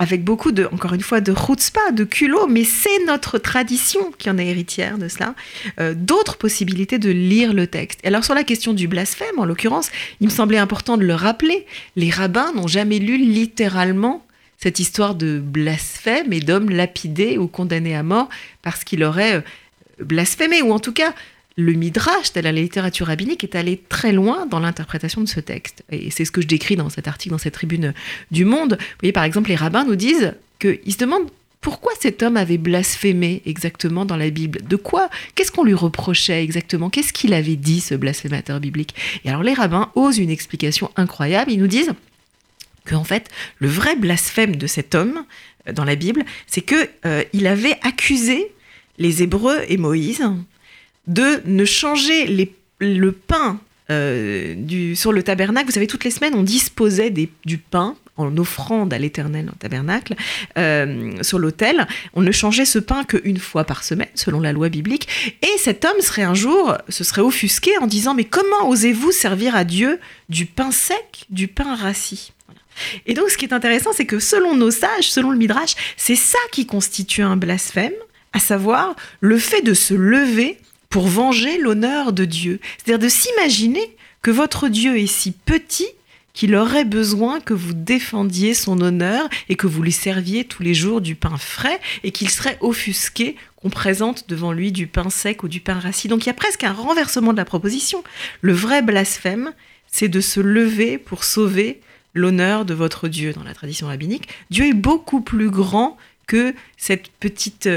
avec 0.00 0.24
beaucoup 0.24 0.50
de, 0.50 0.66
encore 0.72 0.94
une 0.94 1.02
fois, 1.02 1.20
de 1.20 1.34
chutzpah, 1.34 1.92
de 1.92 2.04
culot, 2.04 2.46
mais 2.46 2.64
c'est 2.64 3.04
notre 3.06 3.36
tradition 3.36 4.00
qui 4.16 4.30
en 4.30 4.38
est 4.38 4.46
héritière 4.46 4.96
de 4.96 5.08
cela, 5.08 5.34
euh, 5.78 5.92
d'autres 5.94 6.38
possibilités 6.38 6.98
de 6.98 7.10
lire 7.10 7.52
le 7.52 7.66
texte. 7.66 8.00
Alors 8.02 8.24
sur 8.24 8.34
la 8.34 8.42
question 8.42 8.72
du 8.72 8.88
blasphème, 8.88 9.38
en 9.38 9.44
l'occurrence, 9.44 9.90
il 10.20 10.28
me 10.28 10.32
semblait 10.32 10.56
important 10.56 10.96
de 10.96 11.04
le 11.04 11.14
rappeler, 11.14 11.66
les 11.96 12.08
rabbins 12.08 12.50
n'ont 12.54 12.66
jamais 12.66 12.98
lu 12.98 13.18
littéralement 13.18 14.24
cette 14.56 14.78
histoire 14.78 15.14
de 15.14 15.38
blasphème 15.38 16.32
et 16.32 16.40
d'hommes 16.40 16.70
lapidés 16.70 17.36
ou 17.36 17.46
condamnés 17.46 17.94
à 17.94 18.02
mort 18.02 18.30
parce 18.62 18.84
qu'il 18.84 19.04
aurait 19.04 19.36
euh, 19.36 19.40
blasphémé, 20.02 20.62
ou 20.62 20.72
en 20.72 20.78
tout 20.78 20.94
cas 20.94 21.12
le 21.60 21.72
midrash 21.72 22.32
de 22.32 22.40
la 22.40 22.52
littérature 22.52 23.06
rabbinique 23.06 23.44
est 23.44 23.54
allé 23.54 23.82
très 23.88 24.12
loin 24.12 24.46
dans 24.46 24.60
l'interprétation 24.60 25.20
de 25.20 25.28
ce 25.28 25.40
texte. 25.40 25.84
Et 25.90 26.10
c'est 26.10 26.24
ce 26.24 26.32
que 26.32 26.40
je 26.40 26.46
décris 26.46 26.76
dans 26.76 26.88
cet 26.88 27.06
article, 27.06 27.32
dans 27.32 27.38
cette 27.38 27.54
tribune 27.54 27.94
du 28.30 28.44
Monde. 28.44 28.78
Vous 28.80 28.96
voyez, 29.00 29.12
par 29.12 29.24
exemple, 29.24 29.50
les 29.50 29.56
rabbins 29.56 29.84
nous 29.84 29.96
disent 29.96 30.34
qu'ils 30.58 30.92
se 30.92 30.98
demandent 30.98 31.30
pourquoi 31.60 31.92
cet 32.00 32.22
homme 32.22 32.38
avait 32.38 32.56
blasphémé 32.56 33.42
exactement 33.44 34.06
dans 34.06 34.16
la 34.16 34.30
Bible 34.30 34.60
De 34.66 34.76
quoi 34.76 35.10
Qu'est-ce 35.34 35.52
qu'on 35.52 35.64
lui 35.64 35.74
reprochait 35.74 36.42
exactement? 36.42 36.88
Qu'est-ce 36.88 37.12
qu'il 37.12 37.34
avait 37.34 37.56
dit, 37.56 37.80
ce 37.80 37.94
blasphémateur 37.94 38.60
biblique? 38.60 38.94
Et 39.24 39.28
alors 39.28 39.42
les 39.42 39.52
rabbins 39.52 39.90
osent 39.94 40.18
une 40.18 40.30
explication 40.30 40.90
incroyable. 40.96 41.52
Ils 41.52 41.60
nous 41.60 41.66
disent 41.66 41.92
que 42.86 42.94
en 42.94 43.04
fait, 43.04 43.28
le 43.58 43.68
vrai 43.68 43.94
blasphème 43.94 44.56
de 44.56 44.66
cet 44.66 44.94
homme 44.94 45.24
euh, 45.68 45.72
dans 45.72 45.84
la 45.84 45.96
Bible, 45.96 46.24
c'est 46.46 46.62
que 46.62 46.88
euh, 47.04 47.22
il 47.34 47.46
avait 47.46 47.76
accusé 47.82 48.50
les 48.96 49.22
Hébreux 49.22 49.58
et 49.68 49.76
Moïse 49.76 50.22
de 51.06 51.42
ne 51.44 51.64
changer 51.64 52.48
le 52.80 53.12
pain 53.12 53.60
euh, 53.90 54.94
sur 54.94 55.12
le 55.12 55.22
tabernacle. 55.22 55.66
Vous 55.66 55.72
savez, 55.72 55.88
toutes 55.88 56.04
les 56.04 56.12
semaines, 56.12 56.34
on 56.34 56.44
disposait 56.44 57.10
du 57.10 57.58
pain 57.58 57.96
en 58.16 58.36
offrande 58.36 58.92
à 58.92 58.98
l'éternel 58.98 59.50
au 59.50 59.56
tabernacle, 59.56 60.14
euh, 60.58 61.12
sur 61.22 61.38
l'autel. 61.38 61.88
On 62.14 62.20
ne 62.20 62.30
changeait 62.30 62.64
ce 62.64 62.78
pain 62.78 63.02
qu'une 63.04 63.38
fois 63.38 63.64
par 63.64 63.82
semaine, 63.82 64.08
selon 64.14 64.40
la 64.40 64.52
loi 64.52 64.68
biblique. 64.68 65.08
Et 65.42 65.58
cet 65.58 65.84
homme 65.84 66.00
serait 66.00 66.22
un 66.22 66.34
jour, 66.34 66.76
se 66.88 67.02
serait 67.02 67.22
offusqué 67.22 67.76
en 67.78 67.86
disant, 67.86 68.14
mais 68.14 68.24
comment 68.24 68.68
osez-vous 68.68 69.10
servir 69.10 69.56
à 69.56 69.64
Dieu 69.64 69.98
du 70.28 70.46
pain 70.46 70.70
sec, 70.70 71.24
du 71.30 71.48
pain 71.48 71.74
rassis? 71.74 72.32
Et 73.06 73.14
donc, 73.14 73.30
ce 73.30 73.36
qui 73.36 73.44
est 73.44 73.52
intéressant, 73.52 73.90
c'est 73.92 74.06
que 74.06 74.20
selon 74.20 74.54
nos 74.54 74.70
sages, 74.70 75.10
selon 75.10 75.30
le 75.30 75.38
Midrash, 75.38 75.74
c'est 75.96 76.16
ça 76.16 76.38
qui 76.52 76.66
constitue 76.66 77.22
un 77.22 77.36
blasphème, 77.36 77.92
à 78.32 78.38
savoir 78.38 78.94
le 79.20 79.38
fait 79.38 79.62
de 79.62 79.74
se 79.74 79.94
lever 79.94 80.58
pour 80.90 81.06
venger 81.06 81.56
l'honneur 81.56 82.12
de 82.12 82.24
Dieu. 82.24 82.60
C'est-à-dire 82.76 82.98
de 82.98 83.08
s'imaginer 83.08 83.96
que 84.22 84.30
votre 84.30 84.68
Dieu 84.68 84.98
est 84.98 85.06
si 85.06 85.32
petit 85.32 85.88
qu'il 86.32 86.54
aurait 86.54 86.84
besoin 86.84 87.40
que 87.40 87.54
vous 87.54 87.74
défendiez 87.74 88.54
son 88.54 88.80
honneur 88.80 89.28
et 89.48 89.56
que 89.56 89.66
vous 89.66 89.82
lui 89.82 89.92
serviez 89.92 90.44
tous 90.44 90.62
les 90.62 90.74
jours 90.74 91.00
du 91.00 91.14
pain 91.14 91.36
frais 91.36 91.80
et 92.04 92.12
qu'il 92.12 92.30
serait 92.30 92.58
offusqué 92.60 93.36
qu'on 93.56 93.70
présente 93.70 94.28
devant 94.28 94.52
lui 94.52 94.72
du 94.72 94.86
pain 94.86 95.10
sec 95.10 95.42
ou 95.42 95.48
du 95.48 95.60
pain 95.60 95.78
rassis. 95.78 96.08
Donc 96.08 96.24
il 96.24 96.26
y 96.28 96.30
a 96.30 96.34
presque 96.34 96.64
un 96.64 96.72
renversement 96.72 97.32
de 97.32 97.38
la 97.38 97.44
proposition. 97.44 98.04
Le 98.42 98.52
vrai 98.52 98.82
blasphème, 98.82 99.52
c'est 99.86 100.08
de 100.08 100.20
se 100.20 100.40
lever 100.40 100.98
pour 100.98 101.24
sauver 101.24 101.80
l'honneur 102.14 102.64
de 102.64 102.74
votre 102.74 103.08
Dieu 103.08 103.32
dans 103.32 103.44
la 103.44 103.54
tradition 103.54 103.88
rabbinique. 103.88 104.28
Dieu 104.50 104.66
est 104.66 104.74
beaucoup 104.74 105.20
plus 105.20 105.50
grand 105.50 105.96
que 106.26 106.54
cette 106.76 107.08
petite 107.18 107.68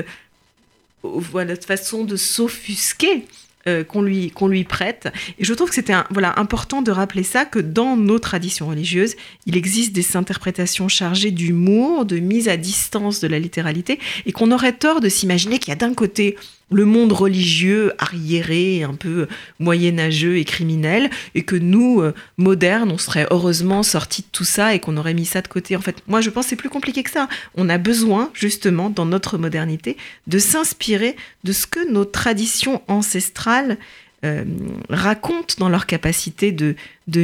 voilà, 1.03 1.55
façon 1.55 2.05
de 2.05 2.15
s'offusquer 2.15 3.25
euh, 3.65 3.85
qu'on 3.85 4.01
lui, 4.01 4.29
qu'on 4.29 4.47
lui 4.47 4.65
prête. 4.65 5.07
Et 5.39 5.45
je 5.45 5.53
trouve 5.53 5.69
que 5.69 5.75
c'était 5.75 5.93
voilà, 6.09 6.37
important 6.37 6.81
de 6.81 6.91
rappeler 6.91 7.23
ça, 7.23 7.45
que 7.45 7.59
dans 7.59 7.95
nos 7.95 8.19
traditions 8.19 8.67
religieuses, 8.67 9.15
il 9.45 9.55
existe 9.55 9.93
des 9.93 10.17
interprétations 10.17 10.89
chargées 10.89 11.31
d'humour, 11.31 12.03
de 12.03 12.17
mise 12.17 12.49
à 12.49 12.57
distance 12.57 13.21
de 13.21 13.27
la 13.27 13.39
littéralité, 13.39 13.99
et 14.25 14.33
qu'on 14.33 14.51
aurait 14.51 14.73
tort 14.73 14.99
de 14.99 15.07
s'imaginer 15.07 15.59
qu'il 15.59 15.69
y 15.69 15.71
a 15.71 15.77
d'un 15.77 15.93
côté 15.93 16.35
le 16.71 16.85
monde 16.85 17.11
religieux 17.11 17.93
arriéré, 17.97 18.83
un 18.83 18.95
peu 18.95 19.27
moyenâgeux 19.59 20.37
et 20.37 20.45
criminel, 20.45 21.09
et 21.35 21.43
que 21.43 21.55
nous, 21.55 22.01
euh, 22.01 22.13
modernes, 22.37 22.91
on 22.91 22.97
serait 22.97 23.27
heureusement 23.31 23.83
sortis 23.83 24.21
de 24.21 24.27
tout 24.31 24.43
ça 24.43 24.73
et 24.73 24.79
qu'on 24.79 24.97
aurait 24.97 25.13
mis 25.13 25.25
ça 25.25 25.41
de 25.41 25.47
côté. 25.47 25.75
En 25.75 25.81
fait, 25.81 26.01
moi, 26.07 26.21
je 26.21 26.29
pense 26.29 26.45
que 26.45 26.49
c'est 26.51 26.55
plus 26.55 26.69
compliqué 26.69 27.03
que 27.03 27.11
ça. 27.11 27.27
On 27.55 27.69
a 27.69 27.77
besoin, 27.77 28.31
justement, 28.33 28.89
dans 28.89 29.05
notre 29.05 29.37
modernité, 29.37 29.97
de 30.27 30.39
s'inspirer 30.39 31.15
de 31.43 31.51
ce 31.51 31.67
que 31.67 31.91
nos 31.91 32.05
traditions 32.05 32.81
ancestrales 32.87 33.77
euh, 34.25 34.45
racontent 34.89 35.55
dans 35.57 35.67
leur 35.67 35.85
capacité 35.85 36.53
de, 36.53 36.75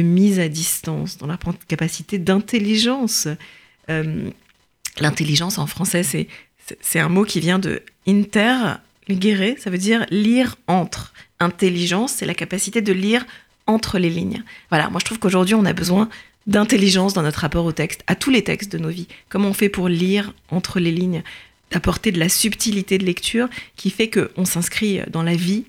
mise 0.02 0.38
à 0.38 0.48
distance, 0.48 1.16
dans 1.16 1.26
leur 1.26 1.38
capacité 1.66 2.18
d'intelligence. 2.18 3.26
Euh, 3.88 4.28
l'intelligence 4.98 5.56
en 5.56 5.66
français, 5.66 6.02
c'est 6.02 6.98
un 7.00 7.08
mot 7.08 7.24
qui 7.24 7.40
vient 7.40 7.58
de 7.58 7.82
inter 8.06 8.76
Guéret, 9.14 9.56
ça 9.58 9.70
veut 9.70 9.78
dire 9.78 10.06
lire 10.10 10.56
entre. 10.66 11.12
Intelligence, 11.38 12.12
c'est 12.12 12.26
la 12.26 12.34
capacité 12.34 12.82
de 12.82 12.92
lire 12.92 13.24
entre 13.66 13.98
les 13.98 14.10
lignes. 14.10 14.42
Voilà, 14.68 14.90
moi 14.90 15.00
je 15.00 15.06
trouve 15.06 15.18
qu'aujourd'hui 15.18 15.54
on 15.54 15.64
a 15.64 15.72
besoin 15.72 16.08
d'intelligence 16.46 17.14
dans 17.14 17.22
notre 17.22 17.40
rapport 17.40 17.64
au 17.64 17.72
texte, 17.72 18.02
à 18.06 18.14
tous 18.14 18.30
les 18.30 18.42
textes 18.42 18.72
de 18.72 18.78
nos 18.78 18.88
vies. 18.88 19.08
Comment 19.28 19.48
on 19.48 19.54
fait 19.54 19.68
pour 19.68 19.88
lire 19.88 20.32
entre 20.50 20.80
les 20.80 20.90
lignes, 20.90 21.22
d'apporter 21.70 22.12
de 22.12 22.18
la 22.18 22.28
subtilité 22.28 22.98
de 22.98 23.04
lecture 23.04 23.48
qui 23.76 23.90
fait 23.90 24.10
qu'on 24.10 24.44
s'inscrit 24.44 25.00
dans 25.10 25.22
la 25.22 25.34
vie 25.34 25.64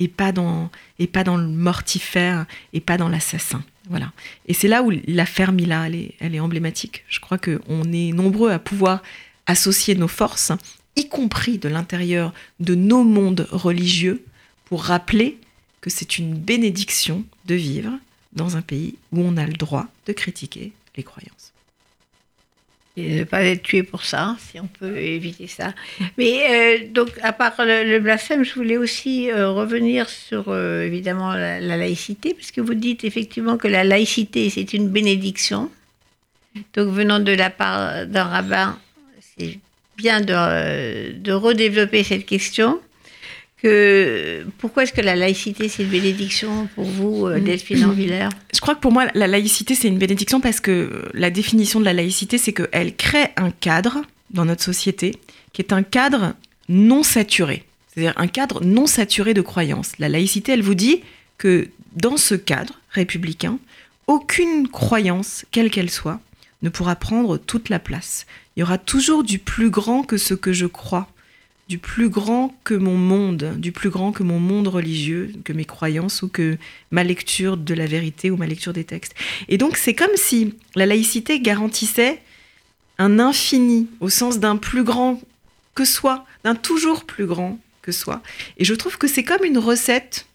et 0.00 0.08
pas 0.08 0.32
dans, 0.32 0.70
et 0.98 1.06
pas 1.06 1.24
dans 1.24 1.36
le 1.36 1.46
mortifère 1.46 2.46
et 2.72 2.80
pas 2.80 2.96
dans 2.96 3.08
l'assassin. 3.08 3.62
Voilà. 3.90 4.12
Et 4.46 4.54
c'est 4.54 4.68
là 4.68 4.82
où 4.82 4.90
la 5.06 5.26
Fermila, 5.26 5.86
elle 5.86 5.94
est, 5.94 6.14
elle 6.20 6.34
est 6.34 6.40
emblématique. 6.40 7.04
Je 7.08 7.20
crois 7.20 7.38
qu'on 7.38 7.92
est 7.92 8.12
nombreux 8.12 8.50
à 8.50 8.58
pouvoir 8.58 9.02
associer 9.46 9.94
nos 9.94 10.08
forces 10.08 10.52
y 10.96 11.08
compris 11.08 11.58
de 11.58 11.68
l'intérieur 11.68 12.32
de 12.60 12.74
nos 12.74 13.04
mondes 13.04 13.46
religieux, 13.50 14.24
pour 14.64 14.84
rappeler 14.84 15.38
que 15.80 15.90
c'est 15.90 16.18
une 16.18 16.34
bénédiction 16.34 17.24
de 17.44 17.54
vivre 17.54 17.92
dans 18.32 18.56
un 18.56 18.62
pays 18.62 18.96
où 19.12 19.20
on 19.20 19.36
a 19.36 19.46
le 19.46 19.52
droit 19.52 19.86
de 20.06 20.12
critiquer 20.12 20.72
les 20.96 21.02
croyances. 21.02 21.52
Et 22.96 23.18
ne 23.18 23.24
pas 23.24 23.42
être 23.42 23.62
tué 23.62 23.82
pour 23.82 24.04
ça, 24.04 24.36
si 24.38 24.60
on 24.60 24.68
peut 24.68 24.96
éviter 24.96 25.48
ça. 25.48 25.74
Mais 26.16 26.82
euh, 26.82 26.88
donc, 26.92 27.10
à 27.22 27.32
part 27.32 27.54
le, 27.58 27.98
blasphème, 27.98 28.44
je 28.44 28.54
voulais 28.54 28.76
aussi 28.76 29.30
euh, 29.30 29.50
revenir 29.50 30.08
sur, 30.08 30.44
euh, 30.48 30.82
évidemment, 30.82 31.32
la, 31.32 31.60
la, 31.60 31.76
laïcité, 31.76 32.34
puisque 32.34 32.60
vous 32.60 32.74
dites 32.74 33.02
effectivement 33.02 33.56
que 33.56 33.66
la 33.66 33.82
laïcité, 33.82 34.48
c'est 34.48 34.72
une 34.74 34.88
bénédiction. 34.88 35.70
Donc 36.74 36.88
venant 36.88 37.18
de 37.18 37.32
la 37.32 37.50
part 37.50 38.06
d'un 38.06 38.24
rabbin, 38.24 38.78
c'est 39.36 39.58
bien 39.96 40.20
de, 40.20 41.12
de 41.12 41.32
redévelopper 41.32 42.02
cette 42.04 42.26
question. 42.26 42.80
Que, 43.62 44.44
pourquoi 44.58 44.82
est-ce 44.82 44.92
que 44.92 45.00
la 45.00 45.16
laïcité, 45.16 45.68
c'est 45.68 45.84
une 45.84 45.88
bénédiction 45.88 46.68
pour 46.74 46.84
vous, 46.84 47.26
euh, 47.26 47.40
Delphine 47.40 47.84
Orvillers 47.84 48.28
Je 48.54 48.60
crois 48.60 48.74
que 48.74 48.80
pour 48.80 48.92
moi, 48.92 49.06
la 49.14 49.26
laïcité, 49.26 49.74
c'est 49.74 49.88
une 49.88 49.96
bénédiction 49.98 50.40
parce 50.40 50.60
que 50.60 51.08
la 51.14 51.30
définition 51.30 51.80
de 51.80 51.86
la 51.86 51.94
laïcité, 51.94 52.36
c'est 52.36 52.52
qu'elle 52.52 52.94
crée 52.94 53.28
un 53.36 53.50
cadre 53.50 54.02
dans 54.30 54.44
notre 54.44 54.62
société 54.62 55.14
qui 55.54 55.62
est 55.62 55.72
un 55.72 55.82
cadre 55.82 56.34
non 56.68 57.02
saturé. 57.02 57.64
C'est-à-dire 57.88 58.12
un 58.16 58.26
cadre 58.26 58.62
non 58.62 58.86
saturé 58.86 59.32
de 59.32 59.40
croyances. 59.40 59.92
La 59.98 60.08
laïcité, 60.10 60.52
elle 60.52 60.62
vous 60.62 60.74
dit 60.74 61.00
que 61.38 61.68
dans 61.96 62.16
ce 62.16 62.34
cadre 62.34 62.80
républicain, 62.90 63.58
aucune 64.06 64.68
croyance, 64.68 65.46
quelle 65.52 65.70
qu'elle 65.70 65.90
soit, 65.90 66.20
ne 66.62 66.68
pourra 66.68 66.96
prendre 66.96 67.36
toute 67.36 67.68
la 67.68 67.78
place. 67.78 68.26
Il 68.56 68.60
y 68.60 68.62
aura 68.62 68.78
toujours 68.78 69.24
du 69.24 69.38
plus 69.38 69.70
grand 69.70 70.02
que 70.02 70.16
ce 70.16 70.34
que 70.34 70.52
je 70.52 70.66
crois, 70.66 71.08
du 71.68 71.78
plus 71.78 72.08
grand 72.08 72.54
que 72.64 72.74
mon 72.74 72.96
monde, 72.96 73.54
du 73.58 73.72
plus 73.72 73.90
grand 73.90 74.12
que 74.12 74.22
mon 74.22 74.38
monde 74.38 74.68
religieux, 74.68 75.32
que 75.44 75.52
mes 75.52 75.64
croyances 75.64 76.22
ou 76.22 76.28
que 76.28 76.58
ma 76.90 77.04
lecture 77.04 77.56
de 77.56 77.74
la 77.74 77.86
vérité 77.86 78.30
ou 78.30 78.36
ma 78.36 78.46
lecture 78.46 78.72
des 78.72 78.84
textes. 78.84 79.14
Et 79.48 79.58
donc 79.58 79.76
c'est 79.76 79.94
comme 79.94 80.14
si 80.16 80.54
la 80.74 80.86
laïcité 80.86 81.40
garantissait 81.40 82.20
un 82.98 83.18
infini 83.18 83.88
au 84.00 84.08
sens 84.08 84.38
d'un 84.38 84.56
plus 84.56 84.84
grand 84.84 85.20
que 85.74 85.84
soi, 85.84 86.24
d'un 86.44 86.54
toujours 86.54 87.04
plus 87.04 87.26
grand 87.26 87.58
que 87.82 87.92
soi. 87.92 88.22
Et 88.58 88.64
je 88.64 88.74
trouve 88.74 88.98
que 88.98 89.08
c'est 89.08 89.24
comme 89.24 89.44
une 89.44 89.58
recette. 89.58 90.26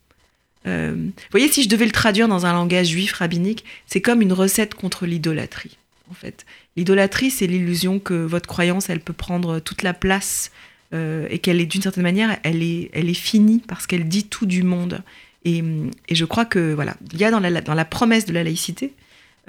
Euh, 0.68 0.94
vous 0.96 1.32
voyez, 1.32 1.50
si 1.50 1.64
je 1.64 1.70
devais 1.70 1.86
le 1.86 1.92
traduire 1.92 2.28
dans 2.28 2.46
un 2.46 2.54
langage 2.54 2.88
juif 2.88 3.14
rabbinique, 3.14 3.64
c'est 3.88 4.02
comme 4.02 4.22
une 4.22 4.34
recette 4.34 4.76
contre 4.76 5.06
l'idolâtrie 5.06 5.79
en 6.10 6.14
fait. 6.14 6.46
L'idolâtrie, 6.76 7.32
c'est 7.32 7.48
l'illusion 7.48 8.00
que 8.00 8.14
votre 8.14 8.48
croyance, 8.48 8.90
elle 8.90 9.00
peut 9.00 9.14
prendre 9.14 9.60
toute 9.60 9.84
la 9.84 9.94
place 9.94 10.52
euh, 10.94 11.28
et 11.30 11.40
qu'elle 11.40 11.62
est 11.62 11.66
d'une 11.66 11.82
certaine 11.82 12.04
manière, 12.04 12.38
elle 12.44 12.64
est, 12.64 12.90
elle 12.94 13.10
est 13.10 13.14
finie 13.14 13.62
parce 13.68 13.86
qu'elle 13.86 14.08
dit 14.08 14.26
tout 14.26 14.46
du 14.46 14.64
monde. 14.64 15.04
Et, 15.46 15.64
je 16.12 16.26
crois 16.26 16.46
que 16.46 16.74
voilà, 16.74 16.96
il 17.14 17.20
y 17.20 17.24
a 17.24 17.32
dans 17.32 17.40
la, 17.40 17.86
promesse 17.86 18.26
de 18.26 18.34
la 18.34 18.44
laïcité 18.44 18.94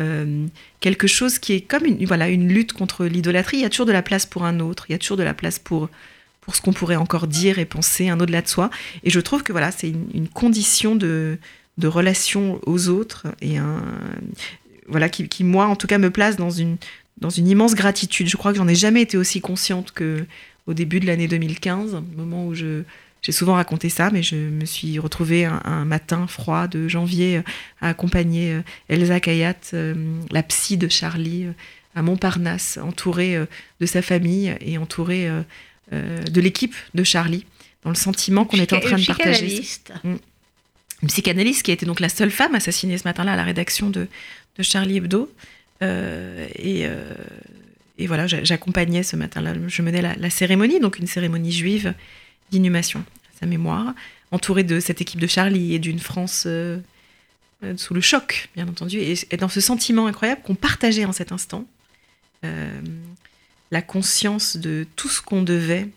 euh, 0.00 0.46
quelque 0.80 1.06
chose 1.06 1.38
qui 1.38 1.52
est 1.52 1.60
comme 1.62 1.84
une, 1.84 2.04
voilà, 2.06 2.28
une 2.28 2.48
lutte 2.48 2.72
contre 2.72 3.06
l'idolâtrie. 3.06 3.58
Il 3.58 3.62
y 3.62 3.66
a 3.66 3.70
toujours 3.70 3.86
de 3.86 3.92
la 3.92 4.02
place 4.02 4.26
pour 4.26 4.44
un 4.44 4.60
autre, 4.60 4.86
il 4.88 4.92
y 4.92 4.94
a 4.94 4.98
toujours 4.98 5.16
de 5.16 5.22
la 5.22 5.34
place 5.34 5.58
pour, 5.58 5.88
pour 6.42 6.54
ce 6.54 6.60
qu'on 6.60 6.72
pourrait 6.72 6.96
encore 6.96 7.26
dire 7.26 7.58
et 7.58 7.64
penser, 7.64 8.08
un 8.08 8.20
au-delà 8.20 8.42
de 8.42 8.48
soi. 8.48 8.70
Et 9.02 9.10
je 9.10 9.20
trouve 9.20 9.42
que 9.42 9.52
voilà, 9.52 9.72
c'est 9.72 9.88
une, 9.88 10.06
une, 10.14 10.28
condition 10.28 10.94
de, 10.94 11.38
de 11.78 11.88
relation 11.88 12.60
aux 12.66 12.88
autres 12.88 13.26
et 13.40 13.58
un, 13.58 13.82
voilà, 14.90 15.08
qui, 15.08 15.44
moi, 15.44 15.66
en 15.66 15.76
tout 15.76 15.86
cas, 15.86 15.98
me 15.98 16.10
place 16.10 16.36
dans 16.36 16.50
une, 16.50 16.76
dans 17.18 17.30
une 17.30 17.48
immense 17.48 17.74
gratitude. 17.74 18.28
Je 18.28 18.36
crois 18.36 18.52
que 18.52 18.58
j'en 18.58 18.68
ai 18.68 18.74
jamais 18.74 19.02
été 19.02 19.16
aussi 19.16 19.40
consciente 19.40 19.92
que 19.92 20.24
au 20.66 20.74
début 20.74 21.00
de 21.00 21.06
l'année 21.06 21.28
2015, 21.28 22.02
moment 22.16 22.46
où 22.46 22.54
je, 22.54 22.82
j'ai 23.22 23.32
souvent 23.32 23.54
raconté 23.54 23.88
ça, 23.88 24.10
mais 24.10 24.22
je 24.22 24.36
me 24.36 24.64
suis 24.64 24.98
retrouvée 24.98 25.44
un, 25.44 25.84
matin 25.84 26.26
froid 26.26 26.68
de 26.68 26.88
janvier 26.88 27.38
euh, 27.38 27.42
à 27.80 27.88
accompagner 27.90 28.52
euh, 28.52 28.62
Elsa 28.88 29.20
Kayat, 29.20 29.56
euh, 29.74 29.94
la 30.30 30.42
psy 30.42 30.76
de 30.76 30.88
Charlie, 30.88 31.46
à 31.94 32.02
Montparnasse, 32.02 32.78
entourée 32.80 33.36
de 33.80 33.86
sa 33.86 34.00
famille 34.00 34.54
et 34.60 34.78
entourée 34.78 35.28
de 35.90 36.40
l'équipe 36.40 36.76
de 36.94 37.02
Charlie, 37.02 37.44
dans 37.82 37.90
le 37.90 37.96
sentiment 37.96 38.44
qu'on 38.44 38.58
était 38.58 38.76
en 38.76 38.80
train 38.80 38.96
de 38.96 39.04
partager. 39.04 39.60
Mm. 40.04 40.14
Une 41.02 41.08
psychanalyste 41.08 41.64
qui 41.64 41.72
a 41.72 41.74
été 41.74 41.86
donc 41.86 41.98
la 41.98 42.08
seule 42.08 42.30
femme 42.30 42.54
assassinée 42.54 42.96
ce 42.96 43.02
matin-là 43.08 43.32
à 43.32 43.36
la 43.36 43.42
rédaction 43.42 43.90
de, 43.90 44.06
Charlie 44.62 44.96
Hebdo. 44.96 45.30
Euh, 45.82 46.46
et, 46.56 46.86
euh, 46.86 47.14
et, 47.98 48.06
voilà, 48.06 48.26
j'accompagnais 48.26 49.02
ce 49.02 49.16
matin-là, 49.16 49.54
je 49.66 49.82
menais 49.82 50.02
la, 50.02 50.30
cérémonie, 50.30 50.80
donc 50.80 50.98
une 50.98 51.06
cérémonie 51.06 51.52
juive 51.52 51.94
d'inhumation 52.50 53.00
à 53.00 53.40
sa 53.40 53.46
mémoire, 53.46 53.94
entourée 54.30 54.64
de 54.64 54.80
cette 54.80 55.00
équipe 55.00 55.20
de 55.20 55.26
Charlie 55.26 55.74
et 55.74 55.78
d'une 55.78 55.98
France 55.98 56.44
euh, 56.46 56.78
sous 57.76 57.94
le 57.94 58.00
choc, 58.00 58.48
bien 58.54 58.68
entendu, 58.68 58.98
et, 58.98 59.36
dans 59.36 59.48
ce 59.48 59.60
sentiment 59.60 60.06
incroyable 60.06 60.42
qu'on 60.42 60.54
partageait 60.54 61.04
en 61.04 61.12
cet 61.12 61.32
instant, 61.32 61.66
la 63.70 63.82
conscience 63.82 64.56
de 64.56 64.86
tout 64.96 65.08
ce 65.08 65.20
qu'on 65.20 65.42
devait 65.42 65.88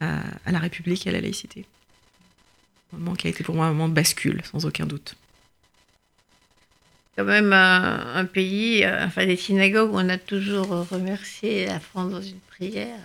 à, 0.00 0.20
à, 0.46 0.52
la 0.52 0.60
République 0.60 1.06
et 1.06 1.10
à 1.10 1.12
la 1.12 1.20
laïcité. 1.20 1.66
Un 2.94 2.98
moment 2.98 3.14
qui 3.16 3.26
a 3.26 3.30
été 3.30 3.42
pour 3.42 3.56
moi 3.56 3.66
un 3.66 3.70
moment 3.70 3.88
de 3.88 3.94
bascule, 3.94 4.40
sans 4.50 4.66
aucun 4.66 4.86
doute 4.86 5.16
quand 7.16 7.24
même 7.24 7.52
un, 7.52 8.24
pays, 8.24 8.84
euh, 8.84 9.06
enfin 9.06 9.26
des 9.26 9.36
synagogues 9.36 9.92
où 9.92 9.96
on 9.96 10.08
a 10.08 10.18
toujours 10.18 10.88
remercié 10.88 11.66
la 11.66 11.80
France 11.80 12.10
dans 12.10 12.22
une 12.22 12.40
prière. 12.40 12.98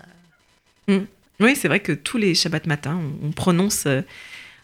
Mm. 0.87 0.99
Oui, 1.39 1.55
c'est 1.55 1.67
vrai 1.67 1.79
que 1.79 1.91
tous 1.91 2.17
les 2.17 2.35
Shabbat 2.35 2.65
matins, 2.65 2.99
on, 3.23 3.31
prononce 3.31 3.85
euh, 3.85 4.01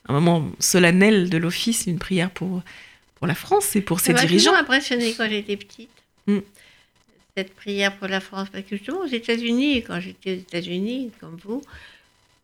un 0.08 0.14
moment 0.14 0.52
solennel 0.60 1.30
de 1.30 1.38
l'office, 1.38 1.86
une 1.88 2.00
prière 2.00 2.32
pour, 2.32 2.64
pour 3.16 3.28
la 3.28 3.36
France 3.36 3.76
et 3.76 3.82
pour 3.82 4.00
ses 4.00 4.14
dirigeants. 4.14 4.52
Ça 4.52 4.58
m'a 4.58 4.62
impressionné 4.62 5.14
quand 5.14 5.30
j'étais 5.30 5.58
petite. 5.58 5.89
Mm. 6.28 6.39
Cette 7.38 7.54
prière 7.54 7.96
pour 7.98 8.08
la 8.08 8.22
France, 8.22 8.50
parce 8.52 8.64
que 8.64 8.78
justement 8.78 9.02
aux 9.02 9.08
États-Unis, 9.08 9.84
quand 9.84 10.00
j'étais 10.00 10.32
aux 10.32 10.39
États-Unis, 10.39 11.12
comme 11.20 11.38
vous, 11.43 11.62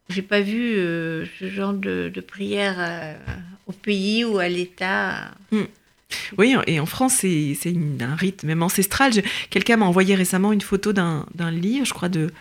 j'ai 0.10 0.22
pas 0.22 0.42
vu 0.42 0.76
euh, 0.76 1.26
ce 1.40 1.50
genre 1.50 1.74
de, 1.74 2.12
prière 2.26 3.18
au 3.66 3.72
pays 3.72 4.24
ou 4.24 4.38
à 4.38 4.48
l'État. 4.48 5.32
Mm. 5.52 5.64
Oui, 6.38 6.56
et 6.68 6.80
en 6.80 6.86
France, 6.86 7.14
c'est 7.16 7.76
un 8.00 8.16
rite 8.16 8.44
même 8.44 8.64
ancestral. 8.64 9.12
Quelqu'un 9.50 9.78
m'a 9.78 9.86
envoyé 9.86 10.16
récemment 10.16 10.52
une 10.52 10.62
photo 10.62 10.94
d'un 10.94 11.52
livre, 11.52 11.86
je 11.86 11.94
crois, 11.94 12.10
de 12.10 12.32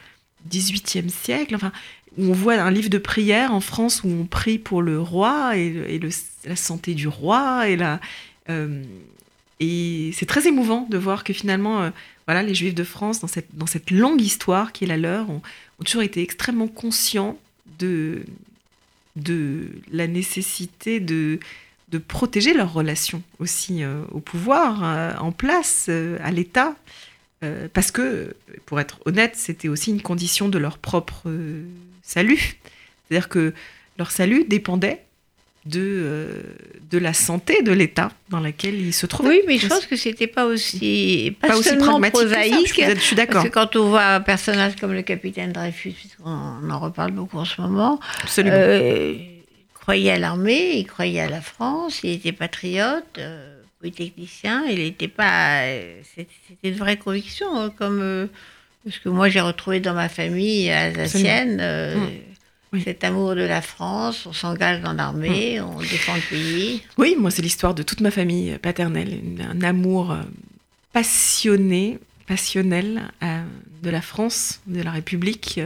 18e 0.51 1.09
siècle, 1.09 1.55
enfin, 1.55 1.73
où 2.19 2.31
on 2.31 2.33
voit 2.33 2.55
un 2.55 2.71
livre 2.71 2.89
de 2.89 2.99
prière 2.99 3.53
en 3.53 3.61
France 3.61 4.03
où 4.05 4.09
on 4.09 4.25
prie 4.25 4.59
pour 4.59 4.83
le 4.83 5.01
roi 5.01 5.57
et, 5.57 6.01
la 6.45 6.57
santé 6.57 6.95
du 6.95 7.09
roi. 7.09 7.69
Et, 7.69 7.79
euh, 8.49 8.83
et 9.61 10.11
c'est 10.15 10.27
très 10.27 10.47
émouvant 10.49 10.87
de 10.91 10.99
voir 10.99 11.25
que 11.25 11.33
finalement, 11.33 11.83
euh, 11.83 11.91
voilà, 12.27 12.43
les 12.43 12.55
Juifs 12.55 12.75
de 12.75 12.85
France, 12.85 13.21
dans 13.21 13.29
cette, 13.29 13.55
dans 13.55 13.67
cette 13.67 13.91
longue 13.91 14.21
histoire 14.21 14.73
qui 14.73 14.85
est 14.85 14.87
la 14.87 14.97
leur, 14.97 15.29
ont, 15.31 15.43
ont 15.79 15.85
toujours 15.85 16.03
été 16.03 16.23
extrêmement 16.23 16.69
conscients 16.69 17.39
de, 17.79 18.25
de 19.17 19.69
la 19.93 20.07
nécessité 20.07 21.01
de 21.01 21.39
de 21.91 21.99
protéger 21.99 22.55
leurs 22.55 22.73
relations 22.73 23.23
aussi 23.39 23.83
euh, 23.83 24.03
au 24.13 24.21
pouvoir, 24.21 24.81
euh, 24.85 25.13
en 25.19 25.33
place, 25.33 25.87
euh, 25.89 26.19
à 26.23 26.31
l'État, 26.31 26.75
parce 27.73 27.91
que, 27.91 28.37
pour 28.67 28.81
être 28.81 29.01
honnête, 29.07 29.33
c'était 29.35 29.69
aussi 29.69 29.89
une 29.89 30.03
condition 30.03 30.51
de 30.51 30.59
leur 30.59 30.77
propre 30.77 31.27
salut. 32.03 32.59
C'est-à-dire 33.09 33.31
que 33.31 33.55
leur 33.97 34.11
salut 34.11 34.45
dépendait 34.45 35.01
de, 35.65 36.29
de 36.91 36.99
la 36.99 37.15
santé 37.15 37.63
de 37.63 37.73
l'État 37.73 38.13
dans 38.29 38.41
lequel 38.41 38.75
ils 38.75 38.93
se 38.93 39.07
trouvaient. 39.07 39.31
Oui, 39.31 39.41
mais 39.47 39.57
je 39.57 39.69
pense 39.69 39.87
que 39.87 39.97
c'était 39.97 40.27
pas 40.27 40.45
aussi 40.45 41.35
pas, 41.41 41.57
aussi 41.57 41.75
pragmatique 41.79 42.13
prosaïque. 42.13 42.75
Que 42.75 42.95
je, 42.95 43.01
suis 43.01 43.17
d'accord. 43.17 43.37
Parce 43.37 43.49
que 43.49 43.55
quand 43.55 43.75
on 43.77 43.89
voit 43.89 44.05
un 44.05 44.21
personnage 44.21 44.77
comme 44.77 44.93
le 44.93 45.01
capitaine 45.01 45.53
Dreyfus, 45.53 45.95
on 46.23 46.69
en 46.69 46.79
reparle 46.79 47.13
beaucoup 47.13 47.39
en 47.39 47.47
ce 47.47 47.59
moment, 47.59 48.01
Absolument 48.23 48.55
croyait 49.91 50.13
à 50.13 50.19
l'armée, 50.21 50.77
il 50.77 50.87
croyait 50.87 51.21
à 51.21 51.29
la 51.29 51.41
France, 51.41 52.01
il 52.05 52.11
était 52.11 52.31
patriote, 52.31 53.19
euh, 53.19 53.57
polytechnicien, 53.81 54.65
il 54.69 54.79
n'était 54.79 55.09
pas. 55.09 55.63
Euh, 55.63 56.01
c'était 56.15 56.29
une 56.63 56.77
vraie 56.77 56.97
conviction, 56.97 57.49
hein, 57.57 57.73
comme. 57.77 58.01
Euh, 58.01 58.27
ce 58.89 59.01
que 59.01 59.09
moi 59.09 59.29
j'ai 59.29 59.41
retrouvé 59.41 59.81
dans 59.81 59.93
ma 59.93 60.09
famille 60.09 60.71
alsacienne. 60.71 61.59
Euh, 61.61 61.97
mmh. 61.97 62.81
Cet 62.85 63.03
amour 63.03 63.35
de 63.35 63.43
la 63.43 63.63
France, 63.63 64.27
on 64.27 64.33
s'engage 64.33 64.81
dans 64.81 64.93
l'armée, 64.93 65.59
mmh. 65.59 65.65
on 65.65 65.81
défend 65.81 66.15
le 66.15 66.21
pays. 66.21 66.83
Oui, 66.97 67.17
moi 67.19 67.33
c'est 67.33 67.43
l'histoire 67.43 67.75
de 67.75 67.83
toute 67.83 68.01
ma 68.01 68.13
famille 68.13 68.57
paternelle, 68.59 69.19
un 69.41 69.61
amour 69.63 70.17
passionné, 70.93 71.99
passionnel 72.31 73.11
de 73.83 73.91
la 73.91 74.01
France, 74.01 74.61
de 74.69 74.81
la 74.81 74.93
République, 74.93 75.59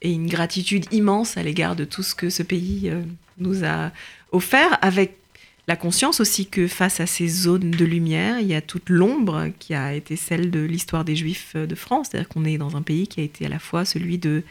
et 0.00 0.10
une 0.10 0.26
gratitude 0.26 0.86
immense 0.92 1.36
à 1.36 1.42
l'égard 1.42 1.76
de 1.76 1.84
tout 1.84 2.02
ce 2.02 2.14
que 2.14 2.30
ce 2.30 2.42
pays 2.42 2.90
nous 3.36 3.64
a 3.64 3.92
offert, 4.32 4.78
avec 4.80 5.18
la 5.66 5.76
conscience 5.76 6.20
aussi 6.20 6.46
que 6.46 6.66
face 6.66 7.00
à 7.00 7.06
ces 7.06 7.28
zones 7.28 7.70
de 7.70 7.84
lumière, 7.84 8.40
il 8.40 8.46
y 8.46 8.54
a 8.54 8.60
toute 8.60 8.88
l'ombre 8.90 9.50
qui 9.58 9.74
a 9.74 9.94
été 9.94 10.16
celle 10.16 10.50
de 10.50 10.60
l'histoire 10.60 11.04
des 11.04 11.16
Juifs 11.16 11.56
de 11.56 11.74
France. 11.74 12.08
C'est-à-dire 12.10 12.28
qu'on 12.28 12.44
est 12.44 12.58
dans 12.58 12.76
un 12.76 12.82
pays 12.82 13.06
qui 13.06 13.20
a 13.20 13.24
été 13.24 13.46
à 13.46 13.48
la 13.48 13.58
fois 13.58 13.84
celui 13.84 14.18
de 14.18 14.42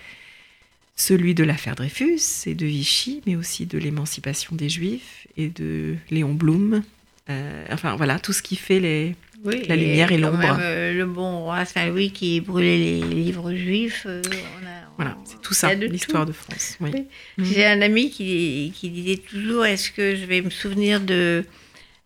celui 0.95 1.33
de 1.33 1.43
l'affaire 1.43 1.75
Dreyfus 1.75 2.45
et 2.45 2.53
de 2.53 2.67
Vichy, 2.67 3.21
mais 3.25 3.35
aussi 3.35 3.65
de 3.65 3.79
l'émancipation 3.79 4.55
des 4.55 4.69
Juifs 4.69 5.27
et 5.37 5.49
de 5.49 5.95
Léon 6.11 6.33
Blum. 6.33 6.83
Euh, 7.29 7.65
enfin 7.71 7.95
voilà, 7.95 8.19
tout 8.19 8.33
ce 8.33 8.43
qui 8.43 8.55
fait 8.55 8.79
les, 8.79 9.15
la 9.43 9.75
lumière 9.75 10.11
et, 10.11 10.17
l'ombre. 10.17 10.57
Euh, 10.59 10.93
le 10.93 11.05
bon 11.05 11.43
roi 11.43 11.65
Saint-Louis 11.65 12.11
qui 12.11 12.41
brûlait 12.41 12.77
les 12.77 13.01
livres 13.01 13.53
juifs. 13.53 14.03
Euh, 14.05 14.21
voilà, 14.97 15.17
c'est 15.25 15.41
tout 15.41 15.53
ça, 15.53 15.73
l'histoire 15.73 16.25
de 16.25 16.31
France. 16.31 16.77
Oui. 16.79 16.91
Mhm. 17.37 17.45
J'ai 17.45 17.65
un 17.65 17.81
ami 17.81 18.09
qui, 18.09 18.73
qui 18.75 18.89
disait 18.89 19.17
toujours 19.17 19.65
est-ce 19.65 19.91
que 19.91 20.15
je 20.15 20.25
vais 20.25 20.41
me 20.41 20.49
souvenir 20.49 21.01
de 21.01 21.43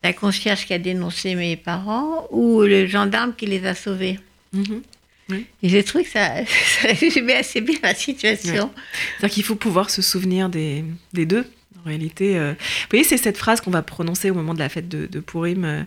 la 0.03 0.13
concierge 0.13 0.65
qui 0.65 0.73
a 0.73 0.79
dénoncé 0.79 1.35
mes 1.35 1.57
parents 1.57 2.27
ou 2.31 2.61
le 2.61 2.87
gendarme 2.87 3.33
qui 3.35 3.45
les 3.45 3.65
a 3.65 3.75
sauvés? 3.75 4.19
Mhm. 4.53 4.81
Et 5.29 5.69
j'ai 5.69 5.83
trouvé 5.83 6.03
que 6.03 6.09
ça, 6.09 6.45
ça, 6.81 6.87
résumait 6.87 7.35
assez 7.35 7.61
bien 7.61 7.77
la 7.83 7.93
situation. 7.93 8.71
C'est-à-dire 9.17 9.33
qu'il 9.33 9.43
faut 9.43 9.55
pouvoir 9.55 9.89
se 9.89 10.01
souvenir 10.01 10.49
des, 10.49 10.83
des 11.13 11.25
deux. 11.25 11.45
En 11.79 11.87
réalité, 11.87 12.37
euh, 12.37 12.51
vous 12.51 12.87
voyez, 12.91 13.03
c'est 13.03 13.17
cette 13.17 13.37
phrase 13.37 13.61
qu'on 13.61 13.71
va 13.71 13.81
prononcer 13.81 14.29
au 14.29 14.33
moment 14.33 14.53
de 14.53 14.59
la 14.59 14.69
fête 14.69 14.87
de, 14.87 15.05
de 15.05 15.19
Purim. 15.19 15.85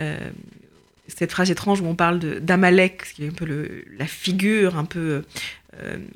Euh, 0.00 0.18
cette 1.16 1.32
phrase 1.32 1.50
étrange 1.50 1.80
où 1.80 1.86
on 1.86 1.94
parle 1.94 2.18
d'Amalek, 2.40 3.12
qui 3.14 3.24
est 3.24 3.28
un 3.28 3.32
peu 3.32 3.82
la 3.98 4.06
figure, 4.06 4.76
un 4.76 4.84
peu 4.84 5.22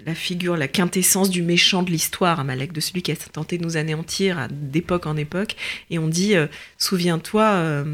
la 0.04 0.14
figure, 0.14 0.56
la 0.56 0.68
quintessence 0.68 1.30
du 1.30 1.42
méchant 1.42 1.82
de 1.82 1.90
l'histoire, 1.90 2.40
Amalek, 2.40 2.72
de 2.72 2.80
celui 2.80 3.02
qui 3.02 3.10
a 3.10 3.16
tenté 3.16 3.56
de 3.56 3.64
nous 3.64 3.76
anéantir 3.76 4.48
d'époque 4.50 5.06
en 5.06 5.16
époque. 5.16 5.56
Et 5.90 5.98
on 5.98 6.08
dit, 6.08 6.34
souviens-toi 6.78 7.84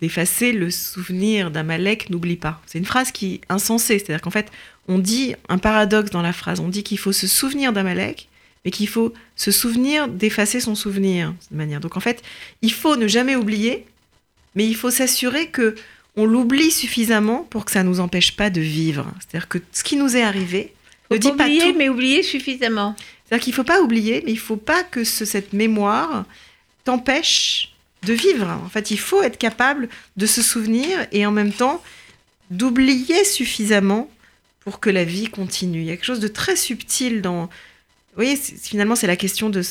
d'effacer 0.00 0.52
le 0.52 0.70
souvenir 0.70 1.50
d'Amalek, 1.50 2.10
n'oublie 2.10 2.36
pas. 2.36 2.60
C'est 2.66 2.78
une 2.78 2.86
phrase 2.86 3.12
qui 3.12 3.34
est 3.34 3.40
insensée, 3.48 3.98
c'est-à-dire 3.98 4.22
qu'en 4.22 4.30
fait, 4.30 4.50
on 4.88 4.98
dit 4.98 5.34
un 5.48 5.58
paradoxe 5.58 6.10
dans 6.10 6.22
la 6.22 6.32
phrase. 6.32 6.58
On 6.58 6.68
dit 6.68 6.82
qu'il 6.82 6.98
faut 6.98 7.12
se 7.12 7.26
souvenir 7.26 7.72
d'Amalek, 7.72 8.28
mais 8.64 8.70
qu'il 8.70 8.88
faut 8.88 9.14
se 9.36 9.50
souvenir 9.50 10.08
d'effacer 10.08 10.58
son 10.58 10.74
souvenir. 10.74 11.34
Donc 11.50 11.96
en 11.96 12.00
fait, 12.00 12.22
il 12.62 12.72
faut 12.72 12.96
ne 12.96 13.06
jamais 13.06 13.36
oublier, 13.36 13.86
mais 14.56 14.66
il 14.66 14.74
faut 14.74 14.90
s'assurer 14.90 15.48
que 15.48 15.76
on 16.16 16.26
l'oublie 16.26 16.70
suffisamment 16.70 17.46
pour 17.50 17.64
que 17.64 17.72
ça 17.72 17.82
ne 17.82 17.88
nous 17.88 18.00
empêche 18.00 18.36
pas 18.36 18.50
de 18.50 18.60
vivre. 18.60 19.06
C'est-à-dire 19.18 19.48
que 19.48 19.58
ce 19.72 19.84
qui 19.84 19.96
nous 19.96 20.16
est 20.16 20.22
arrivé 20.22 20.74
ne 21.10 21.16
dit 21.16 21.32
pas 21.32 21.48
tout. 21.48 21.74
mais 21.76 21.88
oublier 21.88 22.22
suffisamment. 22.22 22.94
C'est-à-dire 23.24 23.44
qu'il 23.44 23.52
ne 23.52 23.56
faut 23.56 23.64
pas 23.64 23.80
oublier, 23.80 24.22
mais 24.24 24.32
il 24.32 24.36
ne 24.36 24.40
faut 24.40 24.56
pas 24.56 24.82
que 24.82 25.04
cette 25.04 25.52
mémoire 25.52 26.24
t'empêche 26.84 27.72
de 28.02 28.12
vivre. 28.12 28.48
En 28.64 28.68
fait, 28.68 28.90
il 28.90 28.98
faut 28.98 29.22
être 29.22 29.38
capable 29.38 29.88
de 30.16 30.26
se 30.26 30.42
souvenir 30.42 31.06
et 31.12 31.26
en 31.26 31.30
même 31.30 31.52
temps 31.52 31.82
d'oublier 32.50 33.24
suffisamment 33.24 34.10
pour 34.60 34.80
que 34.80 34.90
la 34.90 35.04
vie 35.04 35.28
continue. 35.28 35.80
Il 35.80 35.86
y 35.86 35.90
a 35.90 35.96
quelque 35.96 36.06
chose 36.06 36.20
de 36.20 36.28
très 36.28 36.56
subtil 36.56 37.22
dans. 37.22 37.42
Vous 37.42 38.16
voyez, 38.16 38.36
finalement, 38.36 38.96
c'est 38.96 39.06
la 39.06 39.16
question 39.16 39.50
de. 39.50 39.62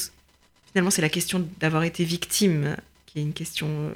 Finalement, 0.72 0.92
c'est 0.92 1.02
la 1.02 1.10
question 1.10 1.48
d'avoir 1.60 1.84
été 1.84 2.04
victime, 2.04 2.76
qui 3.06 3.20
est 3.20 3.22
une 3.22 3.34
question 3.34 3.68
euh, 3.68 3.92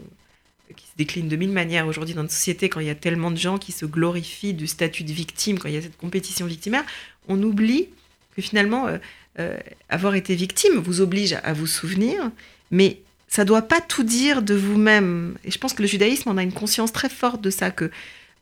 se 0.94 0.98
décline 0.98 1.28
de 1.28 1.36
mille 1.36 1.52
manières 1.52 1.88
aujourd'hui 1.88 2.14
dans 2.14 2.22
notre 2.22 2.34
société, 2.34 2.70
quand 2.70 2.80
il 2.80 2.88
y 2.88 2.92
a 2.92 2.96
tellement 2.96 3.32
de 3.32 3.38
gens 3.38 3.58
qui 3.58 3.72
se 3.72 3.86
glorifient 3.86 4.54
du 4.54 4.68
statut 4.68 5.04
de 5.04 5.12
victime, 5.12 5.60
quand 5.60 5.68
il 5.68 5.76
y 5.76 5.78
a 5.78 5.82
cette 5.82 5.98
compétition 5.98 6.46
victimaire, 6.46 6.84
on 7.28 7.42
oublie 7.42 7.90
que 8.36 8.42
finalement, 8.42 8.88
euh, 8.88 8.98
euh, 9.40 9.58
avoir 9.90 10.16
été 10.16 10.36
victime 10.36 10.76
vous 10.76 11.02
oblige 11.02 11.34
à 11.44 11.54
vous 11.54 11.68
souvenir, 11.68 12.32
mais 12.72 13.00
ça 13.28 13.46
doit 13.46 13.64
pas 13.64 13.82
tout 13.82 14.04
dire 14.04 14.44
de 14.44 14.54
vous-même. 14.54 15.36
Et 15.44 15.50
je 15.50 15.58
pense 15.58 15.74
que 15.74 15.82
le 15.82 15.88
judaïsme 15.88 16.30
en 16.30 16.38
a 16.38 16.44
une 16.44 16.54
conscience 16.54 16.92
très 16.94 17.10
forte 17.10 17.42
de 17.42 17.50
ça, 17.50 17.72
que 17.72 17.90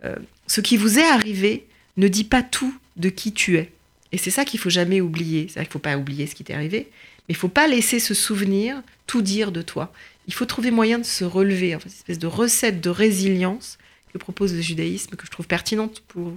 euh, 0.04 0.16
ce 0.48 0.60
qui 0.60 0.76
vous 0.76 1.00
est 1.00 1.08
arrivé 1.08 1.66
ne 1.96 2.08
dit 2.08 2.26
pas 2.26 2.44
tout 2.44 2.76
de 2.98 3.08
qui 3.10 3.32
tu 3.32 3.58
es. 3.58 3.72
Et 4.12 4.18
c'est 4.18 4.32
ça 4.32 4.44
qu'il 4.44 4.60
faut 4.60 4.70
jamais 4.70 5.00
oublier. 5.00 5.48
C'est-à-dire 5.48 5.70
qu'il 5.70 5.74
faut 5.74 5.80
pas 5.80 5.98
oublier 5.98 6.28
ce 6.28 6.36
qui 6.36 6.44
t'est 6.44 6.54
arrivé, 6.54 6.90
mais 7.28 7.34
il 7.34 7.36
faut 7.36 7.48
pas 7.48 7.68
laisser 7.68 8.00
ce 8.00 8.14
souvenir 8.14 8.82
tout 9.08 9.22
dire 9.22 9.52
de 9.54 9.62
toi. 9.62 9.94
Il 10.28 10.34
faut 10.34 10.46
trouver 10.46 10.72
moyen 10.72 11.00
de 11.00 11.06
se 11.06 11.24
relever, 11.24 11.76
en 11.76 11.80
fait, 11.80 11.90
une 11.90 11.96
espèce 11.96 12.20
de 12.20 12.28
recette 12.28 12.82
de 12.82 12.90
résilience 12.90 13.78
que 14.14 14.18
propose 14.18 14.54
le 14.54 14.62
judaïsme, 14.62 15.16
que 15.16 15.26
je 15.26 15.32
trouve 15.32 15.48
pertinente 15.48 16.04
pour, 16.08 16.34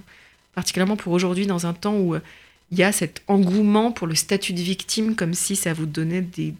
particulièrement 0.53 0.97
pour 0.97 1.13
aujourd'hui, 1.13 1.45
dans 1.45 1.65
un 1.65 1.73
temps 1.73 1.95
où 1.95 2.15
euh, 2.15 2.21
il 2.71 2.79
y 2.79 2.83
a 2.83 2.91
cet 2.91 3.21
engouement 3.27 3.91
pour 3.91 4.07
le 4.07 4.15
statut 4.15 4.53
de 4.53 4.61
victime, 4.61 5.15
comme 5.15 5.33
si 5.33 5.55
ça 5.55 5.73
vous 5.73 5.85
donnait 5.85 6.21
des, 6.21 6.53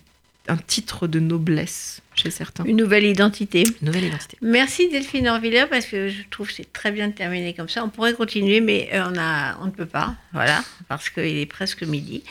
un 0.47 0.57
titre 0.57 1.07
de 1.07 1.19
noblesse 1.19 2.01
chez 2.13 2.30
certains. 2.30 2.63
Une 2.65 2.78
nouvelle 2.78 3.05
identité. 3.05 3.63
nouvelle 3.82 4.05
identité. 4.05 4.38
Merci 4.41 4.89
Delphine 4.89 5.28
Orviller 5.28 5.65
parce 5.69 5.86
que 5.86 6.09
je 6.09 6.23
trouve 6.30 6.47
que 6.47 6.53
c'est 6.53 6.71
très 6.71 6.91
bien 6.91 7.07
de 7.07 7.13
terminer 7.13 7.53
comme 7.53 7.69
ça. 7.69 7.84
On 7.84 7.89
pourrait 7.89 8.13
continuer, 8.13 8.61
mais 8.61 8.89
euh, 8.93 9.03
on, 9.11 9.17
a, 9.17 9.57
on 9.61 9.65
ne 9.65 9.71
peut 9.71 9.86
pas, 9.86 10.15
voilà, 10.34 10.63
parce 10.88 11.09
qu'il 11.09 11.38
est 11.38 11.45
presque 11.45 11.84
midi. 11.84 12.23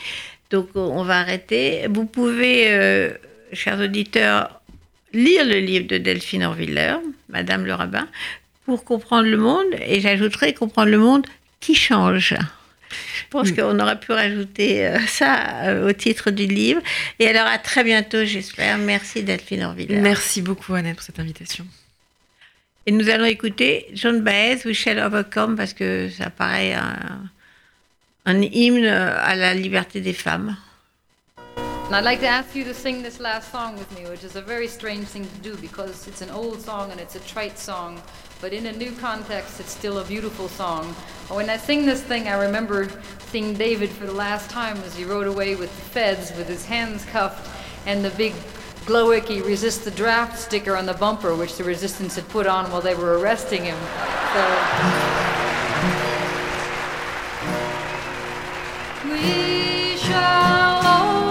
Donc 0.51 0.69
on 0.75 1.03
va 1.03 1.19
arrêter. 1.19 1.87
Vous 1.89 2.05
pouvez, 2.05 2.67
euh, 2.69 3.13
chers 3.51 3.79
auditeurs, 3.79 4.61
lire 5.15 5.45
le 5.45 5.59
livre 5.59 5.87
de 5.87 5.97
Delphine 5.97 6.43
Orviller, 6.43 6.95
Madame 7.29 7.65
le 7.65 7.73
rabbin, 7.73 8.07
pour 8.65 8.83
comprendre 8.83 9.27
le 9.27 9.37
monde, 9.37 9.65
et 9.85 10.01
j'ajouterai 10.01 10.53
comprendre 10.53 10.89
le 10.89 10.97
monde 10.97 11.25
qui 11.59 11.73
change. 11.73 12.35
Je 12.89 13.23
pense 13.29 13.51
mm. 13.51 13.55
qu'on 13.55 13.79
aurait 13.79 13.99
pu 13.99 14.11
rajouter 14.11 14.87
euh, 14.87 14.99
ça 15.07 15.63
euh, 15.63 15.89
au 15.89 15.93
titre 15.93 16.31
du 16.31 16.45
livre. 16.45 16.81
Et 17.19 17.27
alors, 17.27 17.47
à 17.47 17.57
très 17.57 17.83
bientôt, 17.83 18.23
j'espère. 18.23 18.77
Merci 18.77 19.23
Delphine 19.23 19.63
Orville. 19.63 19.99
Merci 20.01 20.41
beaucoup, 20.41 20.73
Annette, 20.73 20.95
pour 20.95 21.03
cette 21.03 21.19
invitation. 21.19 21.65
Et 22.85 22.91
nous 22.91 23.09
allons 23.09 23.25
écouter 23.25 23.87
John 23.93 24.21
Baez, 24.21 24.59
We 24.65 24.75
Shall 24.75 24.99
Overcome, 24.99 25.55
parce 25.55 25.73
que 25.73 26.09
ça 26.09 26.29
paraît 26.29 26.73
un, 26.73 27.29
un 28.25 28.41
hymne 28.41 28.85
à 28.85 29.35
la 29.35 29.53
liberté 29.55 30.01
des 30.01 30.13
femmes. 30.13 30.55
And 31.85 31.95
I'd 31.95 32.03
like 32.03 32.19
to 32.21 32.27
ask 32.27 32.55
you 32.55 32.63
to 32.63 32.73
sing 32.73 33.03
this 33.03 33.19
last 33.19 33.51
song 33.51 33.77
with 33.77 33.95
me, 33.95 34.09
which 34.09 34.23
is 34.23 34.35
a 34.35 34.41
very 34.41 34.67
strange 34.67 35.05
thing 35.05 35.23
to 35.29 35.37
do 35.37 35.55
because 35.57 36.07
it's 36.07 36.21
an 36.21 36.31
old 36.31 36.59
song 36.59 36.91
and 36.91 36.99
it's 36.99 37.15
a 37.15 37.19
trite 37.19 37.59
song, 37.59 38.01
but 38.41 38.53
in 38.53 38.65
a 38.65 38.71
new 38.71 38.91
context, 38.93 39.59
it's 39.59 39.71
still 39.71 39.99
a 39.99 40.03
beautiful 40.03 40.47
song. 40.49 40.85
When 41.29 41.47
I 41.47 41.57
sing 41.57 41.85
this 41.85 42.01
thing, 42.01 42.27
I 42.27 42.43
remember 42.43 42.89
seeing 43.27 43.53
David 43.53 43.91
for 43.91 44.07
the 44.07 44.13
last 44.13 44.49
time 44.49 44.77
as 44.77 44.95
he 44.95 45.05
rode 45.05 45.27
away 45.27 45.55
with 45.55 45.69
the 45.75 45.81
feds 45.83 46.35
with 46.35 46.47
his 46.47 46.65
hands 46.65 47.05
cuffed 47.05 47.47
and 47.85 48.03
the 48.03 48.09
big 48.11 48.33
"Glowicky 48.87 49.45
resist 49.45 49.85
the 49.85 49.91
draft 49.91 50.39
sticker 50.39 50.75
on 50.75 50.87
the 50.87 50.95
bumper, 50.95 51.35
which 51.35 51.55
the 51.55 51.63
resistance 51.63 52.15
had 52.15 52.27
put 52.29 52.47
on 52.47 52.71
while 52.71 52.81
they 52.81 52.95
were 52.95 53.19
arresting 53.19 53.63
him. 53.63 53.77
So. 54.33 54.41
We 59.07 59.97
shall. 59.97 61.24